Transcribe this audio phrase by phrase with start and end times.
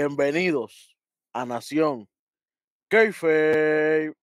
[0.00, 0.96] Bienvenidos
[1.30, 2.08] a Nación
[2.88, 4.14] Keife.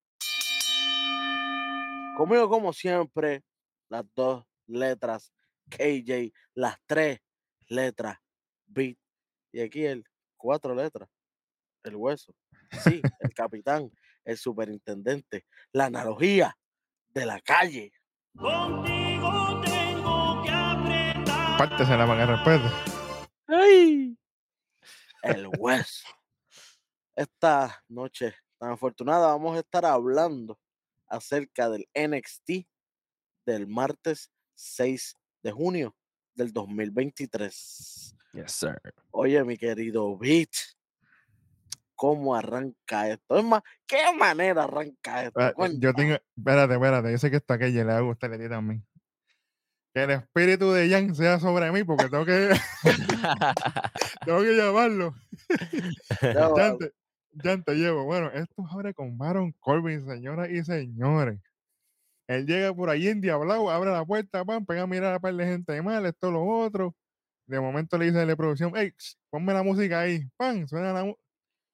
[2.18, 3.43] Conmigo, como siempre,
[3.88, 5.32] las dos letras
[5.70, 7.19] KJ, las tres
[7.68, 8.18] letras
[8.66, 8.97] Beat.
[9.52, 10.04] Y aquí el
[10.36, 11.10] cuatro letras,
[11.83, 12.33] el hueso.
[12.83, 13.91] Sí, el capitán,
[14.25, 16.57] el superintendente, la analogía
[17.10, 17.91] de la calle.
[18.36, 21.60] Contigo tengo que apretar.
[22.25, 22.97] Respete.
[23.46, 24.17] ¡Ay!
[25.28, 26.08] El hueso.
[27.16, 30.58] Esta noche tan afortunada vamos a estar hablando
[31.08, 32.66] acerca del NXT
[33.45, 35.95] del martes 6 de junio
[36.34, 38.16] del 2023.
[38.34, 38.80] Yes, sir.
[39.11, 40.52] Oye, mi querido Beat,
[41.95, 43.38] ¿cómo arranca esto?
[43.38, 45.39] Es más, ¿qué manera arranca esto?
[45.80, 46.16] Yo tengo.
[46.38, 47.12] Espérate, espérate.
[47.12, 48.86] Yo sé que esto a aquella le va a gustar a ti también.
[49.98, 52.52] Que el espíritu de Jan sea sobre mí, porque tengo que,
[54.26, 55.16] tengo que llamarlo.
[56.56, 56.92] Jan te,
[57.42, 58.03] Jan, te llevo.
[58.03, 61.40] Bueno, esto abre con Baron Corbin, señoras y señores.
[62.28, 65.34] Él llega por ahí en Diablao, abre la puerta, pan, pega a mirar a par
[65.34, 66.94] de gente mal, esto, lo otro.
[67.48, 68.94] De momento le dice a la producción, hey,
[69.31, 71.22] ponme la música ahí, pan, suena la música.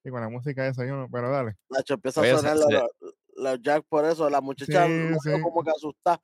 [0.06, 1.56] Y con la música esa, yo no, pero dale.
[1.70, 2.88] Nacho, empieza Oye, a se- sonar se- la,
[3.36, 5.42] la Jack por eso, la muchacha Sí, sí.
[5.42, 6.22] como que asusta.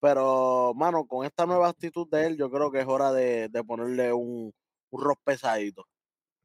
[0.00, 3.64] Pero, mano, con esta nueva actitud de él, yo creo que es hora de, de
[3.64, 4.52] ponerle un,
[4.90, 5.84] un rock pesadito.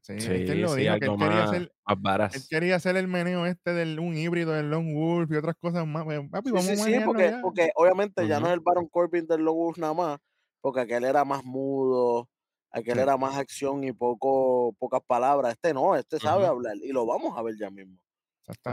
[0.02, 2.00] Sí, Sí, es que él lo sí, dijo, que él algo quería más, hacer, más
[2.30, 2.50] él varas.
[2.50, 6.04] quería hacer el meneo este del un híbrido del Lone Wolf y otras cosas más.
[6.04, 7.40] pues, Papi, Sí, vamos sí, a sí, manejarlo porque, ya.
[7.40, 10.18] porque obviamente ya no es el Baron Corbin del Logos nada más,
[10.60, 12.28] porque aquel era más mudo,
[12.70, 13.00] aquel Sí.
[13.00, 15.52] era más acción y poco, pocas palabras.
[15.54, 17.98] Este no, este sabe hablar y lo vamos a ver ya mismo.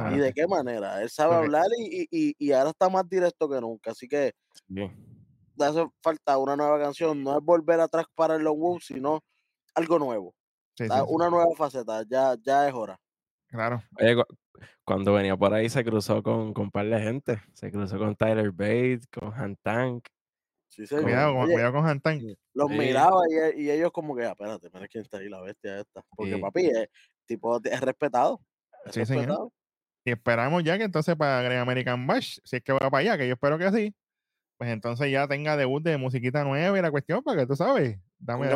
[0.05, 1.01] ¿Y de qué manera?
[1.03, 3.91] Él sabe hablar y, y, y- y ahora está más directo que nunca.
[3.91, 4.33] Así que
[4.73, 4.91] Sí.
[5.57, 7.23] le hace falta una nueva canción.
[7.23, 9.21] No es volver atrás para el Long sino
[9.75, 10.33] algo nuevo.
[10.77, 12.03] Sí, o sea, sí, sí, Una nueva faceta.
[12.09, 12.97] Ya, ya es hora.
[13.47, 13.83] claro.
[13.99, 14.23] Oye, cu-
[14.85, 17.41] cuando venía por ahí se cruzó con, con un par de gente.
[17.53, 20.05] Se cruzó con Tyler Bates, con Han Tank.
[20.69, 21.03] Sí, señor.
[21.03, 22.21] Cuidado, con- Oye, cuidado con Hantan.
[22.53, 22.77] los Sí.
[22.77, 25.79] miraba y, e- y ellos como que, "Ah, espérate, mira quién está ahí, la bestia
[25.81, 26.01] esta.
[26.15, 26.41] Porque Sí.
[26.41, 26.87] papi, es,
[27.25, 28.39] tipo, es respetado.
[28.85, 29.49] Es Sí, señor.
[30.05, 33.17] Y esperamos ya que entonces para Great American Bash, si es que va para allá,
[33.17, 33.93] que yo espero que sí,
[34.61, 37.97] pues entonces ya tenga debut de musiquita nueva y la cuestión para que tú sabes,
[38.19, 38.47] dame.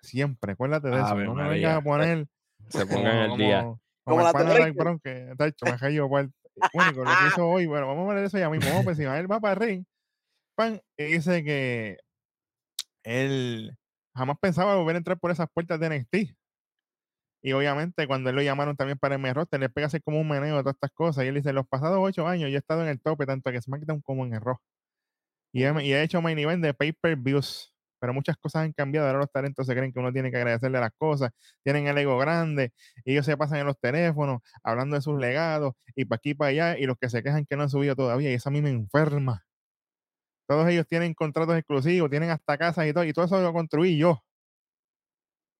[0.00, 1.04] Siempre, acuérdate de eso.
[1.08, 1.52] Ave No me María.
[1.68, 2.26] vengas a poner
[2.70, 3.60] Se como, pongan el día.
[3.60, 6.32] como, Como de pana de Brown, que tacho, me cayó por el
[6.72, 7.66] único, lo que hizo hoy.
[7.66, 8.70] Bueno, vamos a ver eso ya mismo.
[8.70, 9.18] Vamos por encima.
[9.18, 9.84] Él va para el ring,
[10.54, 11.98] pan, dice que
[13.02, 13.76] él
[14.16, 16.34] jamás pensaba volver a entrar por esas puertas de NXT.
[17.42, 20.28] Y obviamente cuando él lo llamaron también para el roster, le pega hacer como un
[20.28, 21.24] meneo de todas estas cosas.
[21.24, 23.62] Y él dice, los pasados ocho años yo he estado en el tope, tanto en
[23.62, 24.42] SmackDown como en el.
[25.52, 27.74] Y, he, hecho main event de pay-per-views.
[27.98, 29.06] Pero muchas cosas han cambiado.
[29.06, 31.32] Ahora los talentos se creen que uno tiene que agradecerle las cosas.
[31.62, 32.72] Tienen el ego grande.
[33.04, 35.74] Ellos se pasan en los teléfonos hablando de sus legados.
[35.94, 36.78] Y para aquí y para allá.
[36.78, 38.30] Y los que se quejan que no han subido todavía.
[38.30, 39.44] Y eso a mí me enferma.
[40.48, 42.10] Todos ellos tienen contratos exclusivos.
[42.10, 43.04] Tienen hasta casas y todo.
[43.04, 44.22] Y todo eso lo construí yo.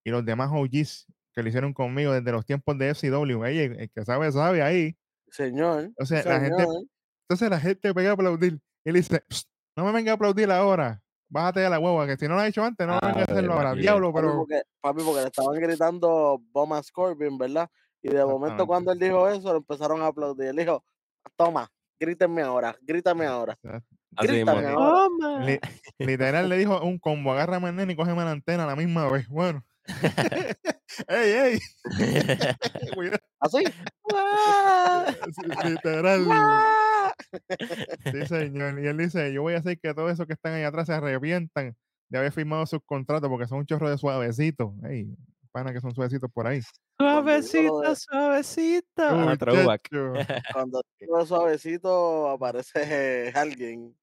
[0.04, 1.06] Y los demás OGs
[1.40, 3.44] que lo hicieron conmigo desde los tiempos de FCW.
[3.46, 4.96] Ey, el, el que sabe, sabe ahí.
[5.30, 5.90] Señor.
[5.98, 6.82] O sea, la gente- señor.
[7.28, 8.60] Entonces la gente pega a aplaudir.
[8.84, 11.02] Y él dice, "Psst, no me venga a aplaudir ahora.
[11.28, 13.22] Bájate de la hueva, que si no lo has hecho antes, no venga a Ave
[13.22, 13.74] hacerlo ahora.
[13.74, 14.36] Diablo, Papi, pero...
[14.38, 17.70] porque, papi, porque le estaban gritando Bomas Corbin, ¿verdad?
[18.02, 20.48] Y de momento cuando él dijo eso, lo empezaron a aplaudir.
[20.48, 20.82] Él dijo,
[21.36, 21.70] toma,
[22.00, 23.56] grítenme ahora, grítame ahora,
[24.10, 25.38] grítame ahora.
[25.46, 25.60] li-
[25.98, 29.08] literal le dijo un combo, agárrame el nene y cógeme la antena a la misma
[29.08, 29.28] vez.
[29.28, 29.64] Bueno.
[31.08, 31.58] ¡Ey, ey!
[33.40, 33.64] Así.
[35.34, 36.26] sí, literal.
[38.12, 38.78] Sí, señor.
[38.82, 40.92] Y él dice, yo voy a hacer que todos esos que están ahí atrás se
[40.92, 41.76] arrepientan
[42.08, 44.72] de haber firmado sus contratos porque son un chorro de suavecitos.
[44.84, 45.16] Ey,
[45.52, 46.60] pana que son suavecitos por ahí.
[46.98, 47.22] Ah,
[49.38, 49.88] throwback.
[49.92, 50.12] Muchacho.
[50.52, 53.96] Cuando digo de suavecito aparece alguien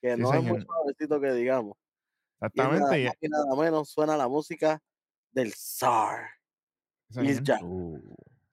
[0.00, 1.76] que Sí, no es muy suavecito que digamos.
[2.40, 3.10] Exactamente.
[3.20, 4.80] y nada menos suena la música
[5.32, 6.20] del señor.
[7.12, 7.98] Jan, Uh,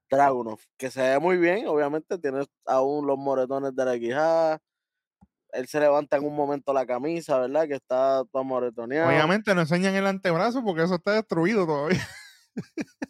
[0.10, 4.60] Dragunov, que se ve muy bien, obviamente tiene aún los moretones de la quijada.
[5.52, 7.68] Él se levanta en un momento la camisa, ¿verdad?
[7.68, 9.10] Que está todo moretoneado.
[9.10, 12.06] Obviamente no enseñan el antebrazo porque eso está destruido todavía.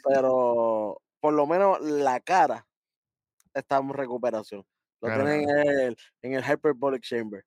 [0.03, 2.67] pero por lo menos la cara
[3.53, 4.65] está en recuperación.
[5.01, 7.45] Lo Claro, tienen en el, en el Hyperbolic Chamber.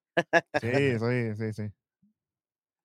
[0.60, 1.72] Sí, sí, sí, sí.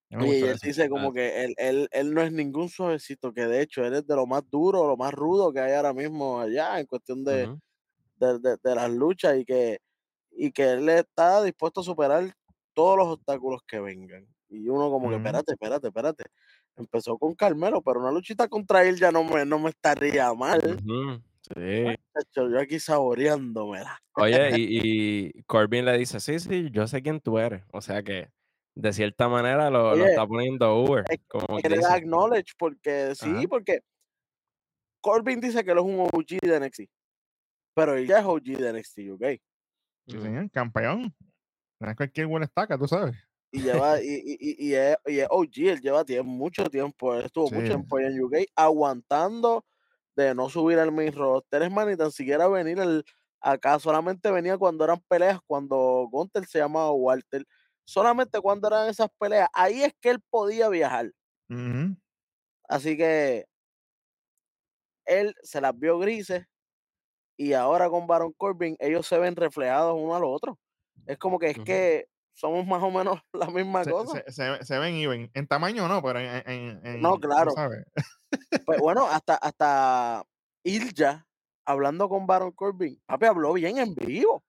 [0.09, 3.83] Y él dice como que él, él, él no es ningún suavecito, que de hecho
[3.85, 6.85] él es de lo más duro, lo más rudo que hay ahora mismo allá en
[6.85, 7.59] cuestión de, ujú.
[8.17, 9.79] de, de- de las luchas y que,
[10.31, 12.33] y que él está dispuesto a superar
[12.73, 14.27] todos los obstáculos que vengan.
[14.49, 15.17] Y uno como que, Ujú.
[15.17, 16.23] espérate, espérate, espérate.
[16.77, 20.81] Empezó con Carmelo, pero una luchita contra él ya no me, no me estaría mal.
[20.85, 21.21] Ujú,
[21.53, 21.95] Sí.
[22.13, 23.99] Chacho, Yo aquí saboreándomela.
[24.17, 27.63] Oye, y, y Corbin le dice, sí, sí, yo sé quién tú eres.
[27.73, 28.29] O sea que,
[28.75, 31.05] de cierta manera, lo, está poniendo Uber.
[31.09, 31.93] es Como que que le da dice.
[31.99, 33.41] acknowledge porque sí, Ajá.
[33.49, 33.79] porque
[35.01, 36.81] Corbin dice que él es un OG de NXT,
[37.73, 39.23] pero él ya es OG de NXT UK.
[40.07, 41.15] Sí, señor, campeón.
[41.79, 43.15] No es cualquier buena estaca, tú sabes.
[43.51, 47.15] Y lleva, y, y, y, y es, y es OG, él lleva tiempo, mucho tiempo,
[47.15, 49.65] él estuvo mucho tiempo en UK aguantando
[50.15, 52.77] de no subir al main roster, es más, ni tan siquiera venir
[53.39, 57.45] acá, solamente venía cuando eran peleas, cuando Gunther se llamaba Walter,
[57.85, 61.11] solamente cuando eran esas peleas, ahí es que él podía viajar.
[62.67, 63.45] Así que
[65.05, 66.45] él se las vio grises
[67.37, 70.59] y ahora con Baron Corbin ellos se ven reflejados uno al otro.
[71.05, 74.23] Es como que es que somos más o menos la misma Se, cosa.
[74.27, 75.31] se, se, se ven even.
[75.33, 76.43] En tamaño no, pero en.
[76.49, 77.53] en, en No, claro.
[78.65, 80.23] Pues bueno, hasta, hasta
[80.63, 81.27] Ilja
[81.65, 84.44] hablando con Baron Corbin, papi habló bien en vivo.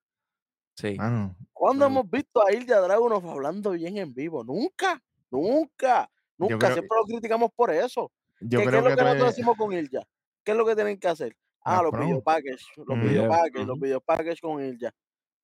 [0.77, 0.95] Sí.
[0.97, 4.45] Mano, ¿Cuándo hemos visto a Ilja Dragunov hablando bien en vivo?
[4.45, 6.59] Nunca, nunca, nunca.
[6.59, 8.13] creo- Siempre lo criticamos por eso.
[8.41, 10.03] yo ¿Qué, es lo que que nosotros decimos con Ilja?
[10.45, 11.35] ¿Qué es lo que tienen que hacer?
[11.63, 13.09] Ah, los video package, los Ujú.
[13.09, 14.93] video package, los video package con Ilja.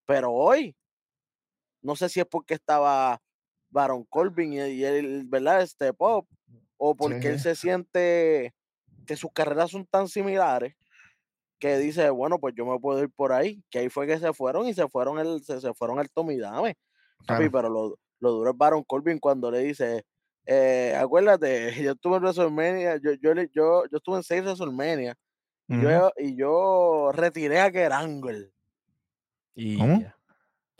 [0.05, 0.75] Pero hoy,
[1.81, 3.19] no sé si es porque estaba
[3.69, 5.65] Baron Corbin y, y él, ¿verdad?
[5.65, 6.27] Step Up,
[6.77, 8.53] o porque Sí, él se siente
[9.05, 10.75] que sus carreras son tan similares
[11.63, 13.63] que dice, bueno, pues yo me puedo ir por ahí.
[13.69, 16.37] Que ahí fue que se fueron y se fueron el, se, se fueron al Tommy
[16.37, 16.75] Dame.
[17.25, 17.49] Claro.
[17.49, 20.05] pero lo, lo duro es Baron Corbin cuando le dice,
[20.45, 25.15] eh, acuérdate, yo estuve en WrestleMania, yo, yo, yo, yo estuve en seis WrestleMania
[25.69, 28.51] y, yo, y yo retiré a Kerangle.
[29.55, 29.81] Y.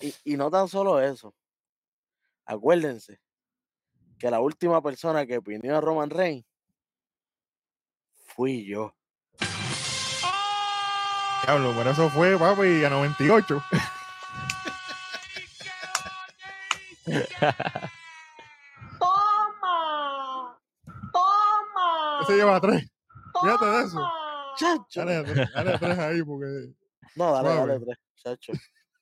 [0.01, 1.33] Y, y no tan solo eso.
[2.43, 3.21] Acuérdense
[4.19, 6.45] que la última persona que opinó a Roman Reigns
[8.35, 8.93] fui yo.
[11.45, 13.61] Diablo, pero eso fue, papi, a 98.
[18.99, 20.57] Toma,
[21.11, 22.19] toma.
[22.21, 22.89] Ese lleva tres.
[23.41, 23.99] Fíjate de eso.
[24.57, 25.05] Chacho.
[25.05, 26.73] Dale, tres- dale tres ahí porque.
[27.15, 28.53] No, dale, dale tres, chacho.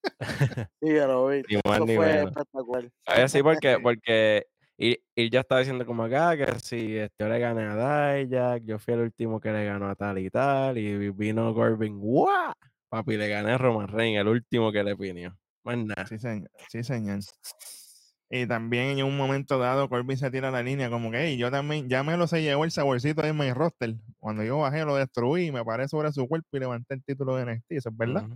[0.81, 1.43] Sí, ya lo vi.
[1.47, 2.91] Ni más Eso ni fue espectacular.
[3.27, 4.47] Sí, porque, porque
[4.83, 8.63] y, y ya estaba diciendo como acá que si este, yo le gané a Dijak,
[8.65, 12.53] yo fui el último que le ganó a tal y tal, y vino Corbin, ¡guau!
[12.89, 15.37] Papi, le gané a Roman Reigns, el último que le pidió.
[15.63, 16.05] Más nada.
[16.07, 16.49] Sí, señor.
[16.69, 17.19] Sí, señor.
[18.29, 21.51] Y también en un momento dado, Corbin se tira la línea como que, "Ey, yo
[21.51, 23.95] también, ya me lo se llevó el saborcito de mi roster.
[24.19, 27.43] Cuando yo bajé, lo destruí, me paré sobre su cuerpo y levanté el título de
[27.43, 27.75] NXT.
[27.75, 28.29] Eso es verdad.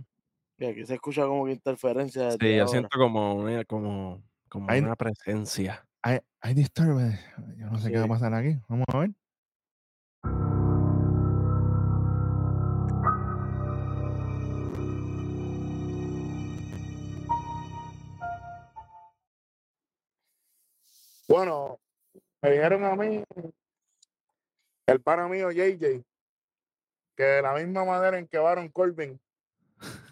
[0.58, 2.66] Y aquí se escucha como que interferencia Sí, yo ahora.
[2.66, 5.86] siento como como, como Hay- una presencia.
[6.02, 7.18] Hay, hay disturbance.
[7.56, 8.58] Yo no sé qué va a pasar aquí.
[8.68, 9.10] Vamos a ver.
[21.28, 21.80] Bueno,
[22.40, 23.24] me dijeron a mí,
[24.86, 26.04] el pana mío JJ,
[27.16, 29.20] que de la misma manera en que Baron Corbin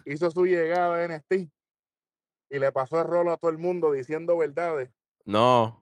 [0.05, 1.49] hizo su llegada a NXT
[2.49, 4.89] y le pasó el rolo a todo el mundo diciendo verdades,
[5.25, 5.81] No,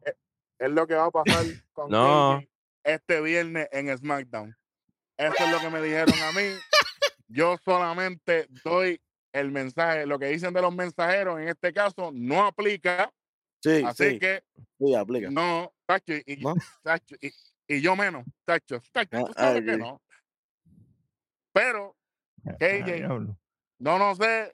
[0.59, 2.41] es lo que va a pasar con No.
[2.83, 4.55] Este viernes en SmackDown.
[5.17, 6.49] Eso es lo que me dijeron a mí.
[7.27, 8.99] Yo solamente doy
[9.31, 10.05] el mensaje.
[10.05, 13.09] Lo que dicen de los mensajeros en este caso no aplica.
[13.61, 14.43] Sí, Así sí, que
[14.77, 15.29] sí, aplica.
[15.31, 16.55] no, tacho, y, ¿No?
[16.81, 17.31] tacho, y,
[17.67, 19.79] y yo menos, tacho, tacho, Ah, tú sabes ah, que sí.
[19.79, 20.01] no.
[21.53, 21.95] Pero,
[22.45, 23.37] Ah, KJ, diablo.
[23.79, 24.53] no, no sé,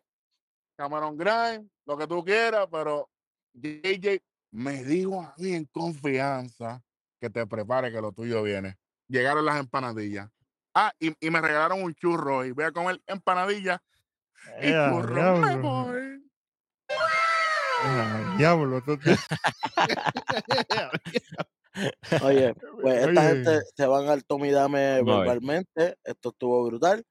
[0.78, 3.10] Cameron Grimes, lo que tú quieras, pero
[3.54, 6.82] JJ me dijo a mí en confianza
[7.20, 8.78] que te prepare que lo tuyo viene.
[9.08, 10.30] Llegaron las empanadillas.
[10.74, 13.80] Ah, y, y me regalaron un churro y voy a comer empanadillas
[14.62, 15.38] y Ea, churro.
[15.38, 15.62] Me diablo.
[15.62, 16.30] voy.
[17.86, 18.82] Ea, diablo.
[18.84, 19.10] tú- tú-
[22.24, 23.30] Oye, pues esta Oye.
[23.44, 25.28] gente se van al Tommy Dame Vamos a ver.
[25.28, 25.96] verbalmente.
[26.04, 27.04] Esto estuvo brutal.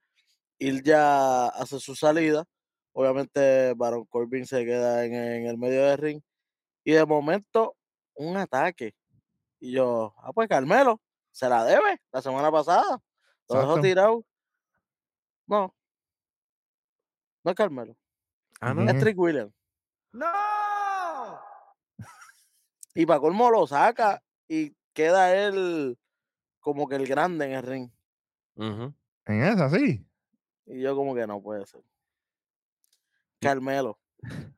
[0.59, 2.45] Il ya hace su salida.
[2.93, 6.21] Obviamente, Baron Corbin se queda en, en el medio del ring.
[6.89, 7.77] Y de momento,
[8.15, 8.95] un ataque.
[9.61, 13.03] Y yo, ah, pues Carmelo, se la debe la semana pasada.
[13.47, 13.83] Lo dejó Exacto.
[13.83, 14.25] tirado.
[15.47, 15.75] No.
[17.45, 17.95] No es Carmelo.
[18.63, 18.91] ah, no.
[18.91, 19.53] Es Trick Williams.
[22.95, 25.99] Y para colmo lo saca y queda él
[26.59, 27.91] como que el grande en el ring.
[28.57, 30.07] En esa, sí.
[30.65, 31.83] Y yo como que no puede ser.
[33.43, 33.99] Carmelo.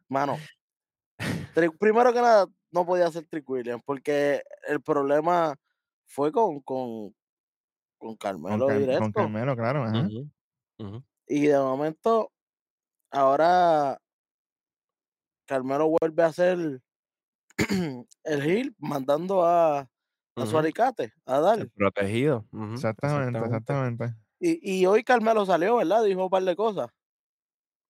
[0.07, 0.39] Mano,
[1.78, 5.57] primero que nada, no podía ser Trick Williams, porque el problema
[6.07, 7.14] fue con, con,
[7.99, 9.00] con Carmelo Car- directo.
[9.02, 9.85] con Carmelo, claro.
[9.85, 10.09] ajá.
[11.26, 12.33] Y de momento,
[13.11, 14.00] ahora
[15.47, 16.80] Carmelo vuelve a ser
[18.25, 19.87] el heel, mandando a, a
[20.37, 20.59] su Ujú.
[20.59, 21.59] alicate, a dar.
[21.59, 22.47] El protegido.
[22.73, 24.14] Exactamente, exactamente.
[24.38, 26.04] Y, y hoy Carmelo salió, ¿verdad?
[26.04, 26.88] Dijo un par de cosas.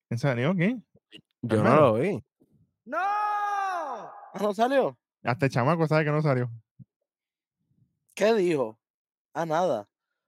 [0.09, 0.53] ¿En serio?
[0.55, 0.77] ¿Qué?
[1.41, 2.21] Yo no lo vi.
[2.85, 2.97] ¡No!
[4.33, 4.97] Ah, ¿No salió?
[5.23, 6.49] Hasta el chamaco sabe que no salió.
[8.15, 8.77] ¿Qué dijo?
[9.33, 9.87] Ah, nada.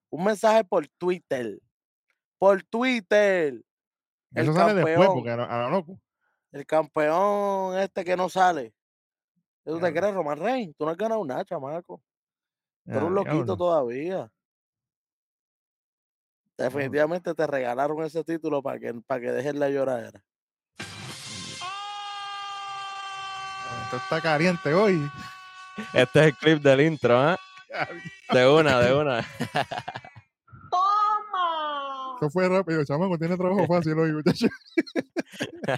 [0.09, 1.59] Un mensaje por Twitter.
[2.37, 3.63] Por Twitter.
[4.33, 5.13] El Eso sale después, campeón.
[5.15, 5.99] porque a lo, a lo loco.
[6.51, 8.73] El campeón este que no sale.
[9.63, 9.99] ¿Qué ¿Tú te Diablo.
[10.01, 10.75] crees, Roman Reigns?
[10.77, 12.01] Tú no has ganado nada, chamaco.
[12.85, 14.31] Tú eres Ah, un loquito todavía.
[16.57, 20.23] Definitivamente te regalaron ese título para que, para que dejes la lloradera.
[23.93, 25.07] Esto está caliente hoy.
[25.93, 27.37] Este es el clip del intro, ¿ah?
[28.31, 29.21] De una, de una.
[30.71, 32.13] ¡Toma!
[32.15, 33.19] Esto fue rápido, chamaco.
[33.19, 34.47] Tiene trabajo fácil hoy, muchacho.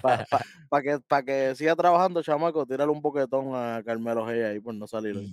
[0.70, 4.74] Para que, pa que siga trabajando, chamaco, tírale un boquetón a Carmelo G ahí por
[4.74, 5.30] no salir hoy.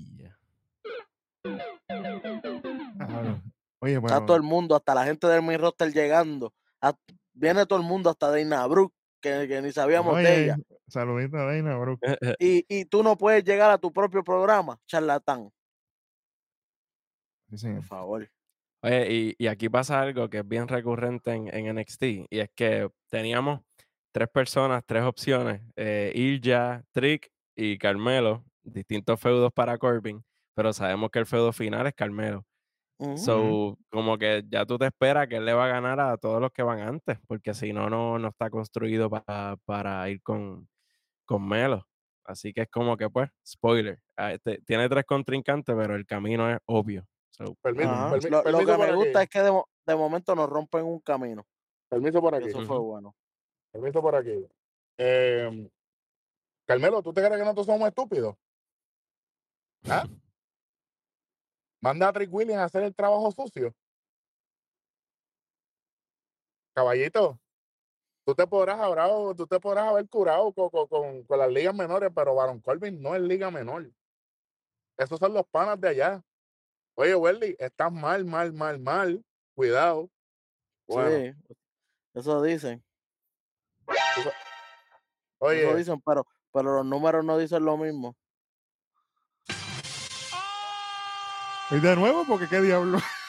[3.80, 6.54] Oye, Está todo bueno, el mundo, hasta la gente del main roster llegando.
[6.82, 6.94] A-
[7.34, 10.58] viene todo el mundo, hasta Dana Brooke, que, que ni sabíamos de ella.
[10.94, 12.00] Saludito a Dana, bro.
[12.40, 15.50] Y, y tú no puedes llegar a tu propio programa, charlatán.
[17.50, 17.78] Sí, señor.
[17.78, 18.30] Por favor.
[18.84, 22.50] Oye, y, y aquí pasa algo que es bien recurrente en, en NXT, y es
[22.54, 23.62] que teníamos
[24.12, 30.24] tres personas, tres opciones, eh, Ilja, Trick y Carmelo, distintos feudos para Corbin,
[30.54, 32.46] pero sabemos que el feudo final es Carmelo.
[33.00, 33.18] Ujú.
[33.18, 36.40] So, como que ya tú te esperas que él le va a ganar a todos
[36.40, 40.68] los que van antes, porque si no, no, no está construido para, para ir con,
[41.34, 41.88] con Melo.
[42.26, 44.00] Así que es como que, pues, spoiler.
[44.18, 47.06] ah, este- tiene tres contrincantes, pero el camino es obvio.
[47.32, 47.90] So, Permiso,
[48.30, 49.24] Lo, que me gusta aquí.
[49.24, 51.44] es que de, mo- de momento nos rompen un camino.
[51.90, 52.48] Permiso por aquí.
[52.50, 53.16] Eso fue bueno.
[53.72, 54.48] Permiso por aquí.
[55.00, 55.70] Eh,
[56.68, 58.36] Carmelo, ¿tú te crees que nosotros somos estúpidos?
[59.90, 60.04] ¿Ah?
[61.82, 63.74] Manda a Trick Williams a hacer el trabajo sucio.
[66.76, 67.40] Caballito,
[68.26, 71.74] tú te podrás haber, tú te podrás haber curado con, con- con- con las ligas
[71.76, 73.90] menores, pero Baron Corbin no es liga menor.
[74.98, 76.24] Esos son los panas de allá.
[76.96, 79.26] Oye, Welly, estás mal, mal, mal, mal.
[79.56, 80.10] Cuidado.
[80.88, 81.56] Bueno, Sí,
[82.14, 82.84] eso dicen.
[85.40, 88.16] oye, Eso dicen, pero, pero los números no dicen lo mismo.
[91.72, 92.26] ¿Y de nuevo?
[92.28, 93.00] Porque qué diablo.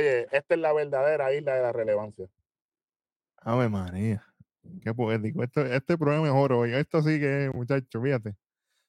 [0.00, 2.26] oye, esta es la verdadera isla de la relevancia.
[3.38, 4.24] Ave María.
[4.82, 5.42] Qué poético.
[5.42, 6.60] Esto, este programa es oro.
[6.60, 8.30] Oye, esto sí que, muchacho, fíjate.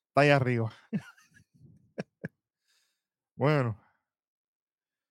[0.09, 0.71] Está ahí arriba.
[3.35, 3.81] bueno,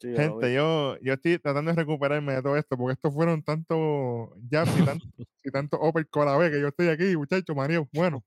[0.01, 4.31] Sí, gente, yo, yo estoy tratando de recuperarme de todo esto, porque estos fueron tantos
[4.51, 5.07] jabs y tanto,
[5.45, 7.87] y tanto uppercut a la vez que yo estoy aquí, muchacho, Mario.
[7.93, 8.25] Bueno,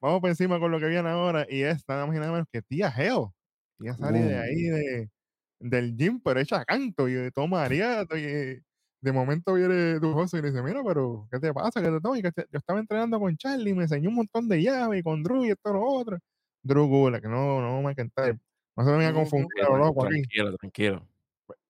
[0.00, 1.44] vamos por encima con lo que viene ahora.
[1.48, 3.34] Y es nada más y nada menos que tía Geo.
[3.80, 5.10] Tía sale de ahí de,
[5.58, 8.16] del gym, pero hecha canto y toma ariato.
[8.16, 8.62] Y
[9.00, 11.80] de momento viene tu José y le dice: Mira, pero ¿qué te pasa?
[11.82, 12.18] ¿Qué te tomas?
[12.18, 15.44] Y yo estaba entrenando con Charlie, me enseñó un montón de llaves y con Drew
[15.44, 16.18] y esto y lo otro.
[16.62, 18.38] Drew Gula, que no, no me McIntyre.
[18.76, 19.20] No se me venga a Ujú.
[19.20, 20.14] confundir loco aquí.
[20.22, 21.06] tranquilo, tranquilo.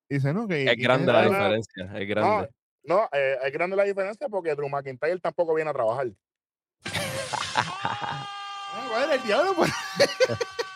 [0.08, 0.64] Dice, no, que.
[0.64, 2.48] Es y grande la no, no, diferencia, es No, grande.
[2.84, 6.08] no eh, es grande la diferencia porque Drew McIntyre tampoco viene a trabajar.
[8.78, 9.54] Ah, ¿cuál era el diablo?
[9.56, 9.70] Pues,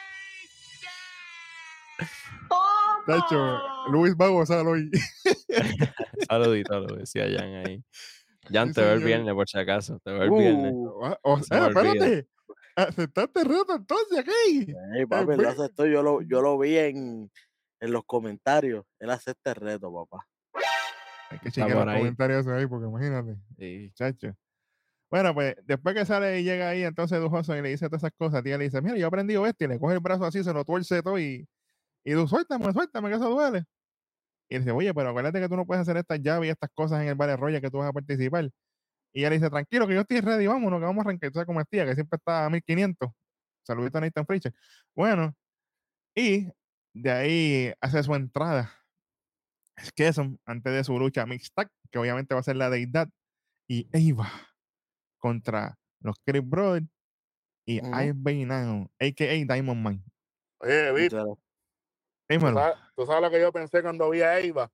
[3.91, 4.91] Luis va a gozar hoy.
[6.29, 7.85] Saludito, lo decía Jan ahí.
[8.51, 9.99] Jan, Sí, te veo el viernes, por si acaso.
[10.05, 10.73] Te veo el viernes.
[10.75, 12.29] Uh, Ah, o sea, espérate.
[12.77, 14.67] Aceptaste el reto entonces aquí.
[14.97, 17.31] ey, papi, él lo aceptó, yo lo, yo lo vi en,
[17.81, 18.85] en los comentarios.
[18.99, 20.27] Él acepta el reto, papá.
[21.31, 21.99] Hay que chequear los ahí.
[21.99, 23.93] comentarios ahí, porque imagínate, Sí.
[23.95, 24.35] chacho.
[25.15, 28.11] Bueno, pues después que sale y llega ahí, entonces Dujoso y le dice todas esas
[28.19, 30.43] cosas, tía le dice, mira, yo he aprendido esto, y le coge el brazo así,
[30.43, 31.47] se lo tuerce todo y,
[32.05, 33.63] y tú, suéltame, suéltame, que eso duele.
[34.49, 37.01] Y dice, oye, pero acuérdate que tú no puedes hacer estas llaves y estas cosas
[37.03, 38.47] en el Battle Royale que tú vas a participar.
[39.13, 41.47] Y ella le dice, tranquilo, que yo estoy ready, vámonos, que vamos a arrancar.
[41.47, 43.11] Cómo es tía, que siempre está a 1500.
[43.65, 44.55] Saludito a Nathan Fricher.
[44.97, 45.35] Bueno,
[46.17, 46.49] y
[46.95, 48.73] de ahí hace su entrada.
[49.77, 53.09] Es que eso, antes de su lucha mixta, que obviamente va a ser la deidad,
[53.69, 54.31] y Eva
[55.25, 56.87] contra los Chris Brothers
[57.67, 57.99] y Ujú.
[57.99, 59.55] Ice Now, a.k.a.
[59.55, 60.05] Diamond Man.
[60.61, 61.09] Oye.
[61.09, 61.27] ¿Tú
[62.29, 62.59] Dímelo.
[62.59, 64.71] sabes, tú sabes lo que yo pensé cuando vi a Eva?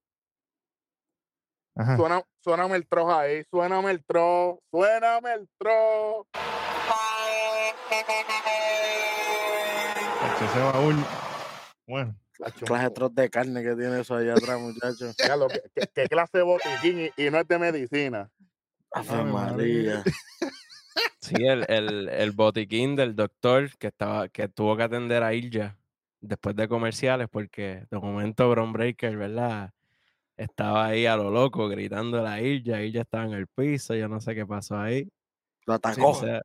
[1.76, 1.96] Ajá.
[1.96, 6.26] Suena, suéname el tro ahí, suéname el tro, suéname el tro.
[10.40, 10.96] Ese baúl.
[11.86, 15.14] Bueno, Acho, Clase de troz de carne que tiene eso allá atrás, muchachos.
[15.94, 18.28] ¿Qué clase de botiquín y, y no es de medicina?
[18.92, 19.32] Ave María.
[19.32, 20.04] María.
[21.20, 25.76] Sí, el, el, el botiquín del doctor que estaba, que tuvo que atender a Ilja
[26.20, 29.72] después de comerciales, porque de momento Bron Breaker, ¿verdad?
[30.36, 34.20] Estaba ahí a lo loco gritando a Ilja, Ilja estaba en el piso, yo no
[34.20, 35.08] sé qué pasó ahí.
[35.66, 36.14] Lo O atacó.
[36.14, 36.40] sea,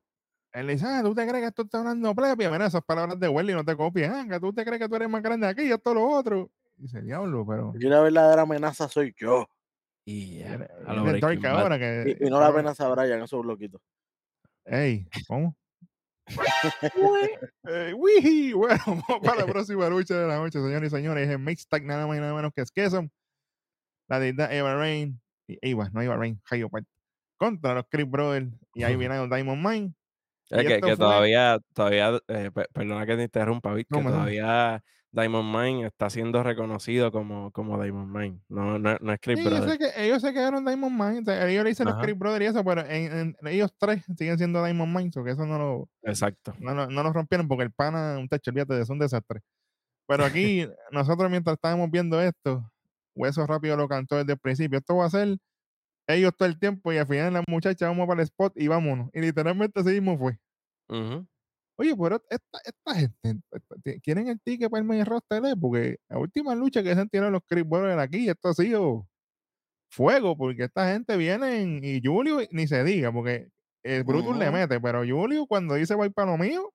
[0.52, 2.50] él dice, ah, ¿tú te crees que tú estás hablando plebia?
[2.50, 4.08] Mira, esas palabras de Welly no te copies.
[4.10, 6.50] Ah, que tú te crees que tú eres más grande aquí y esto lo otro.
[6.76, 7.70] Dice, diablo, pero...
[7.74, 9.48] Aquí la verdadera amenaza soy yo.
[10.06, 10.56] Y a
[10.94, 12.16] lo Dark ahora que...
[12.20, 13.80] Y, y no la amenaza a Brian, esos bloquitos.
[14.64, 15.54] Ey, ¿cómo?
[17.64, 18.52] Eh, ¡Wiji!
[18.52, 21.24] Bueno, vamos para la próxima lucha de la noche, señores y señores.
[21.28, 23.10] Es el mixed tag nada más y nada menos que Skesson.
[24.08, 25.20] La deidad Eva Rain.
[25.48, 26.86] Y Eva, no Eva Rain, Hayo Part.
[27.36, 28.48] Contra los Chris Brothers.
[28.74, 29.94] Y ahí viene el Diamond Mine.
[30.50, 34.08] Es que, que fue- todavía, todavía, eh, pe- perdona que te interrumpa, Vic, que No,
[34.10, 34.16] da.
[34.16, 34.84] todavía
[35.16, 38.40] Diamond Mine está siendo reconocido como, como Diamond Mine.
[38.48, 41.20] No, no, no es Chris Sí, sé que ellos se quedaron Diamond Mine.
[41.20, 42.04] o sea, ellos le dicen los Ajá.
[42.04, 45.10] Chris Brothers y eso, pero en, en- ellos tres siguen siendo Diamond Mine.
[45.10, 46.54] que eso no lo, Exacto.
[46.60, 49.40] no, no lo rompieron porque el pana, un techo, olvídate es un desastre.
[50.06, 52.70] Pero aquí, nosotros mientras estábamos viendo esto,
[53.14, 54.78] Hueso Rápido lo cantó desde el principio.
[54.78, 55.38] Esto va a ser
[56.08, 59.08] ellos todo el tiempo y al final la muchacha vamos para el spot y vámonos.
[59.14, 60.38] Y literalmente así mismo fue.
[61.78, 65.54] Oye, pero esta, esta gente quieren el ticket para el main roster, eh?
[65.60, 69.06] porque la última lucha que se tirado los Chris Brothers aquí, esto ha sido
[69.90, 73.50] fuego, porque esta gente viene y Julio ni se diga, porque
[73.82, 76.72] el Brutus le mete, pero Julio cuando dice voy para lo mío,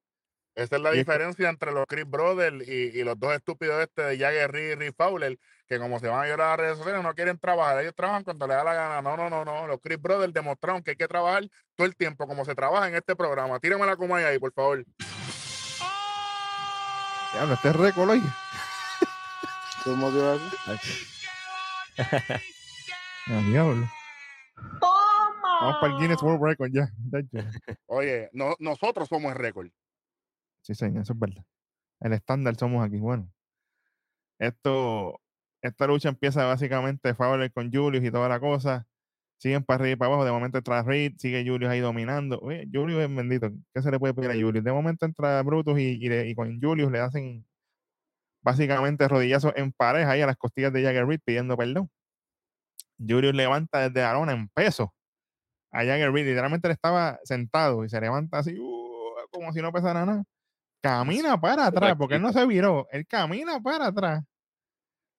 [0.55, 3.33] Esa es la Y es que- diferencia entre los Chris Brothers y, y los dos
[3.33, 6.49] estúpidos este de Jagger Reed y Rick Fowler, que como se van a llorar a
[6.51, 7.79] las redes sociales, no quieren trabajar.
[7.81, 9.01] Ellos trabajan cuando les da la gana.
[9.01, 9.67] No, no, no, no.
[9.67, 11.43] Los Chris Brothers demostraron que hay que trabajar
[11.77, 13.59] todo el tiempo, como se trabaja en este programa.
[13.59, 14.83] Tírame la coma ahí, por favor.
[17.33, 18.21] ya no estés récord oye.
[19.85, 20.39] ¿Cómo te
[21.97, 23.87] Ah, diablo.
[24.79, 25.59] Toma.
[25.61, 26.89] Vamos para el Guinness World Record ya.
[27.87, 29.67] Oye, no, nosotros somos el récord.
[30.71, 31.43] Sí, señor, eso es verdad.
[32.01, 32.99] El estándar somos aquí.
[32.99, 33.31] Bueno,
[34.39, 35.19] esto,
[35.61, 38.85] esta lucha empieza básicamente Fowler con Julius y toda la cosa.
[39.39, 40.25] Siguen para arriba y para abajo.
[40.25, 42.39] De momento entra Reed, sigue Julius ahí dominando.
[42.41, 43.51] Oye, Julius es bendito.
[43.73, 44.63] ¿Qué se le puede pedir a Julius?
[44.63, 47.45] De momento entra Brutus y, y, le- y con Julius le hacen
[48.43, 51.89] básicamente rodillazos en pareja ahí a las costillas de Jagger Reed pidiendo perdón.
[52.99, 54.93] Julius levanta desde la lona en peso
[55.71, 56.27] a Jagger Reed.
[56.27, 60.23] Literalmente él estaba sentado y se levanta así uh, como si no pesara nada.
[60.81, 62.87] Camina para atrás, porque él no se viró.
[62.91, 64.23] Él camina para atrás.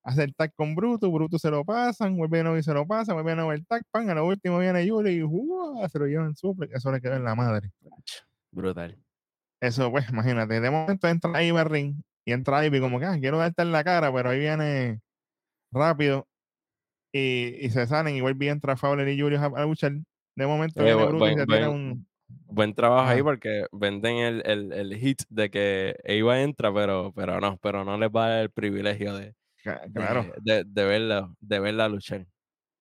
[0.05, 2.87] Hace el tag con Brutus, Brutus se lo pasan, vuelve de nuevo y se lo
[2.87, 5.89] pasa, vuelve de nuevo el tag, pan, a lo último viene Yuri y ¡uah!
[5.89, 7.71] se lo llevan suple, eso le quedó en la madre.
[8.51, 8.99] brutal.
[9.61, 13.39] Eso, pues, imagínate, de momento entra al ring y entra Ivy como que, ah, quiero
[13.39, 15.01] darte en la cara, pero ahí viene
[15.71, 16.27] rápido
[17.13, 19.93] y, y se salen vuelve y entra Fowler y Julius a, a luchar.
[20.35, 22.09] De momento Oye, viene Brutus y se tira un...
[22.47, 27.41] Buen trabajo ahí porque venden el, el, el hit de que Eva entra, pero, pero
[27.41, 30.85] no, pero no les va a dar el privilegio de, Ca- de- Claro, de, de
[30.85, 32.27] verla, de verla luchar.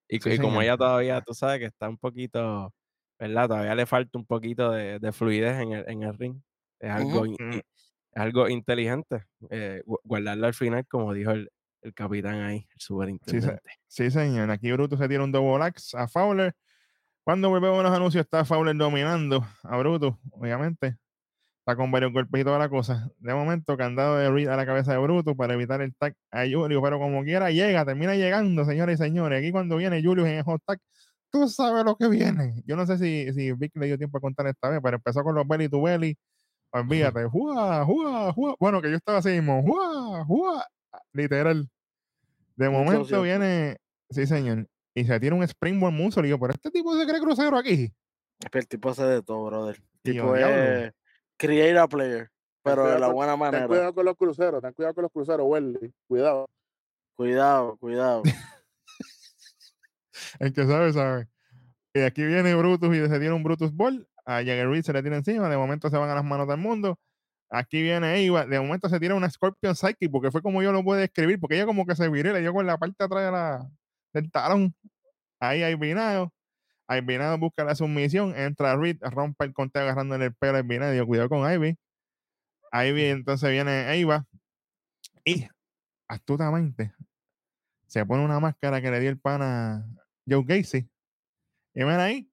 [0.09, 2.73] Y, Sí, y como ella todavía, tú sabes que está un poquito,
[3.17, 3.47] ¿verdad?
[3.47, 6.41] Todavía le falta un poquito de, de fluidez en el, en el ring.
[6.79, 7.57] Es algo, in- Mm.
[7.57, 7.63] es
[8.21, 9.23] algo inteligente.
[9.49, 11.49] eh, gu- guardarlo al final, como dijo el,
[11.81, 13.61] el capitán ahí, el superintendente.
[13.87, 14.51] Sí, señor.
[14.51, 16.53] Aquí Brutus se tira un double axe a Fowler.
[17.23, 20.97] Cuando volvemos a los anuncios, está Fowler dominando a Brutus, obviamente.
[21.59, 23.11] Está con varios golpes y toda la cosa.
[23.19, 26.41] De momento, candado de Reed a la cabeza de Brutus para evitar el tag a
[26.51, 29.39] Julius, pero como quiera llega, termina llegando, señores y señores.
[29.39, 30.79] Aquí cuando viene Julius en el hot tag,
[31.29, 32.63] tú sabes lo que viene.
[32.65, 35.23] Yo no sé si, si Vic le dio tiempo a contar esta vez, pero empezó
[35.23, 36.17] con los belly to belly.
[36.71, 38.55] Olvídate, ¡jua, jua, jua!
[38.59, 40.65] Bueno, que yo estaba así mismo, ¡jua, jua!
[41.13, 41.69] Literal.
[42.55, 43.77] De momento viene,
[44.09, 46.25] sí, señor, y se tira un springboard moonsault.
[46.27, 47.91] Y yo, pero este tipo se cree crucero aquí.
[48.39, 49.75] Es que el tipo hace de todo, brother.
[50.03, 50.55] El yo, tipo diablo.
[50.57, 50.93] es
[51.37, 52.29] create a player,
[52.63, 53.67] pero de la con- buena Ten manera.
[53.67, 55.93] cuidado con los cruceros, ten cuidado con los cruceros, Welly.
[56.07, 56.47] Cuidado.
[57.15, 58.23] Cuidado, cuidado.
[60.39, 61.27] El que sabe, sabe.
[61.93, 64.07] Y aquí viene Brutus y se tira un Brutus Ball.
[64.25, 65.49] A Jagger Reed se le tira encima.
[65.49, 66.97] De momento se van a las manos del mundo.
[67.49, 68.45] Aquí viene Eva.
[68.45, 71.55] De momento se tira una Scorpion Psyche, porque fue como yo lo puedo describir, porque
[71.55, 73.69] ella como que se viró, y le dio con la parte de atrás de la,
[74.13, 74.75] del talón.
[75.39, 76.33] Ahí hay vinado.
[76.87, 78.35] Hay vinado busca la submisión.
[78.35, 80.93] Entra Reed, rompe el conteo agarrándole el pelo al vinado.
[80.93, 81.77] Yo cuidado con Ivy.
[82.73, 84.25] Ivy entonces viene Eva.
[85.23, 85.47] Y
[86.07, 86.93] astutamente
[87.91, 89.85] se pone una máscara que le dio el pana
[90.25, 90.89] Joe Gacy.
[91.73, 92.31] Y ven ahí,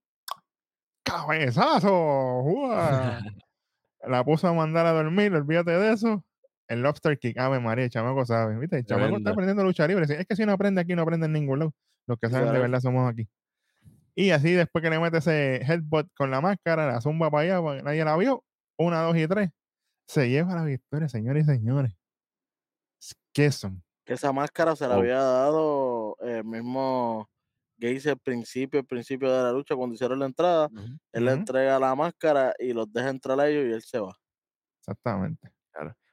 [1.03, 1.91] cabezazo.
[2.43, 3.21] ¡Uah!
[4.07, 6.25] La puso a mandar a dormir, olvídate de eso.
[6.69, 8.59] El lobster kick, ave María, el chamaco sabe.
[8.59, 8.79] ¿Viste?
[8.79, 10.05] El chamaco está aprendiendo lucha libre.
[10.09, 11.75] Es que si no aprende aquí, no aprende en ningún lado.
[12.07, 13.29] Los que saben de verdad somos aquí.
[14.15, 17.61] Y así después que le mete ese headbutt con la máscara, la zumba para allá,
[17.63, 18.45] porque nadie la vio.
[18.77, 19.51] Una, dos y tres.
[20.09, 21.95] Se lleva la victoria, señores y señores.
[23.33, 23.83] ¿Qué son?
[24.05, 25.01] Que esa máscara se la Oh.
[25.01, 27.29] había dado el mismo
[27.77, 30.69] Gacy al principio, al principio de la lucha, cuando hicieron la entrada.
[31.13, 31.41] Él le Ujú.
[31.41, 34.17] entrega la máscara y los deja entrar a ellos y él se va.
[34.81, 35.51] Exactamente.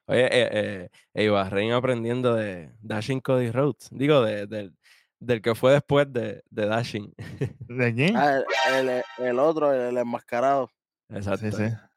[0.07, 3.89] Oye, eh, eh, eh, Ibarrein aprendiendo de Dashing Cody Rhodes.
[3.91, 4.75] Digo, de, del,
[5.19, 7.13] del que fue después de, de Dashing.
[7.67, 8.15] ¿De quién?
[8.15, 10.69] Ah, el, el- el otro, el, el enmascarado.
[11.09, 11.49] Exacto.
[11.49, 11.63] sí, sí.
[11.63, 11.89] A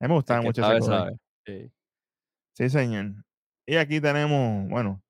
[0.00, 0.96] mí me gustaba mucho sabe, ese Cody.
[0.98, 1.18] sabe.
[1.46, 1.72] Sí.
[2.56, 3.24] Sí, señor.
[3.66, 5.02] Y aquí tenemos, bueno,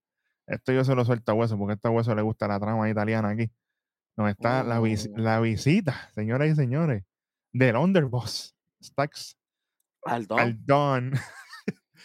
[0.46, 2.88] esto yo se lo suelto a Hueso, porque a este Hueso le gusta la trama
[2.90, 3.50] italiana aquí.
[4.16, 5.18] Donde está la, vis- Mm.
[5.20, 7.02] la visita, señoras y señores,
[7.52, 9.37] del Underboss, Stax
[10.04, 11.12] Al Don, al Don.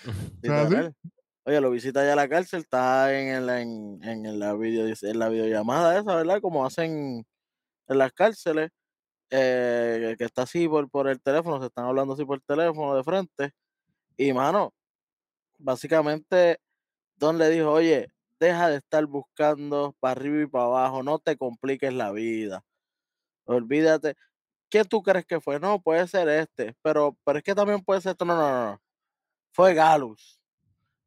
[0.48, 0.92] ¿Ah.
[1.46, 5.20] Oye, lo visita ya a la cárcel, está en, el, en, en la video, en
[5.20, 6.42] la videollamada esa, ¿verdad?
[6.42, 7.26] Como hacen
[7.88, 8.70] en las cárceles,
[9.32, 13.04] eh, que está así por, por el teléfono, se están hablando así por teléfono de
[13.04, 13.52] frente.
[14.18, 14.74] Y mano,
[15.60, 16.60] básicamente
[17.18, 21.38] Don le dijo, oye, deja de estar buscando para arriba y para abajo, no te
[21.38, 22.64] compliques la vida.
[23.46, 24.16] Olvídate.
[24.70, 25.60] ¿Qué tú crees que fue?
[25.60, 28.26] No, puede ser este, pero, pero es que también puede ser esto.
[28.26, 28.82] No, no, no, no.
[29.52, 30.40] Fue Galus.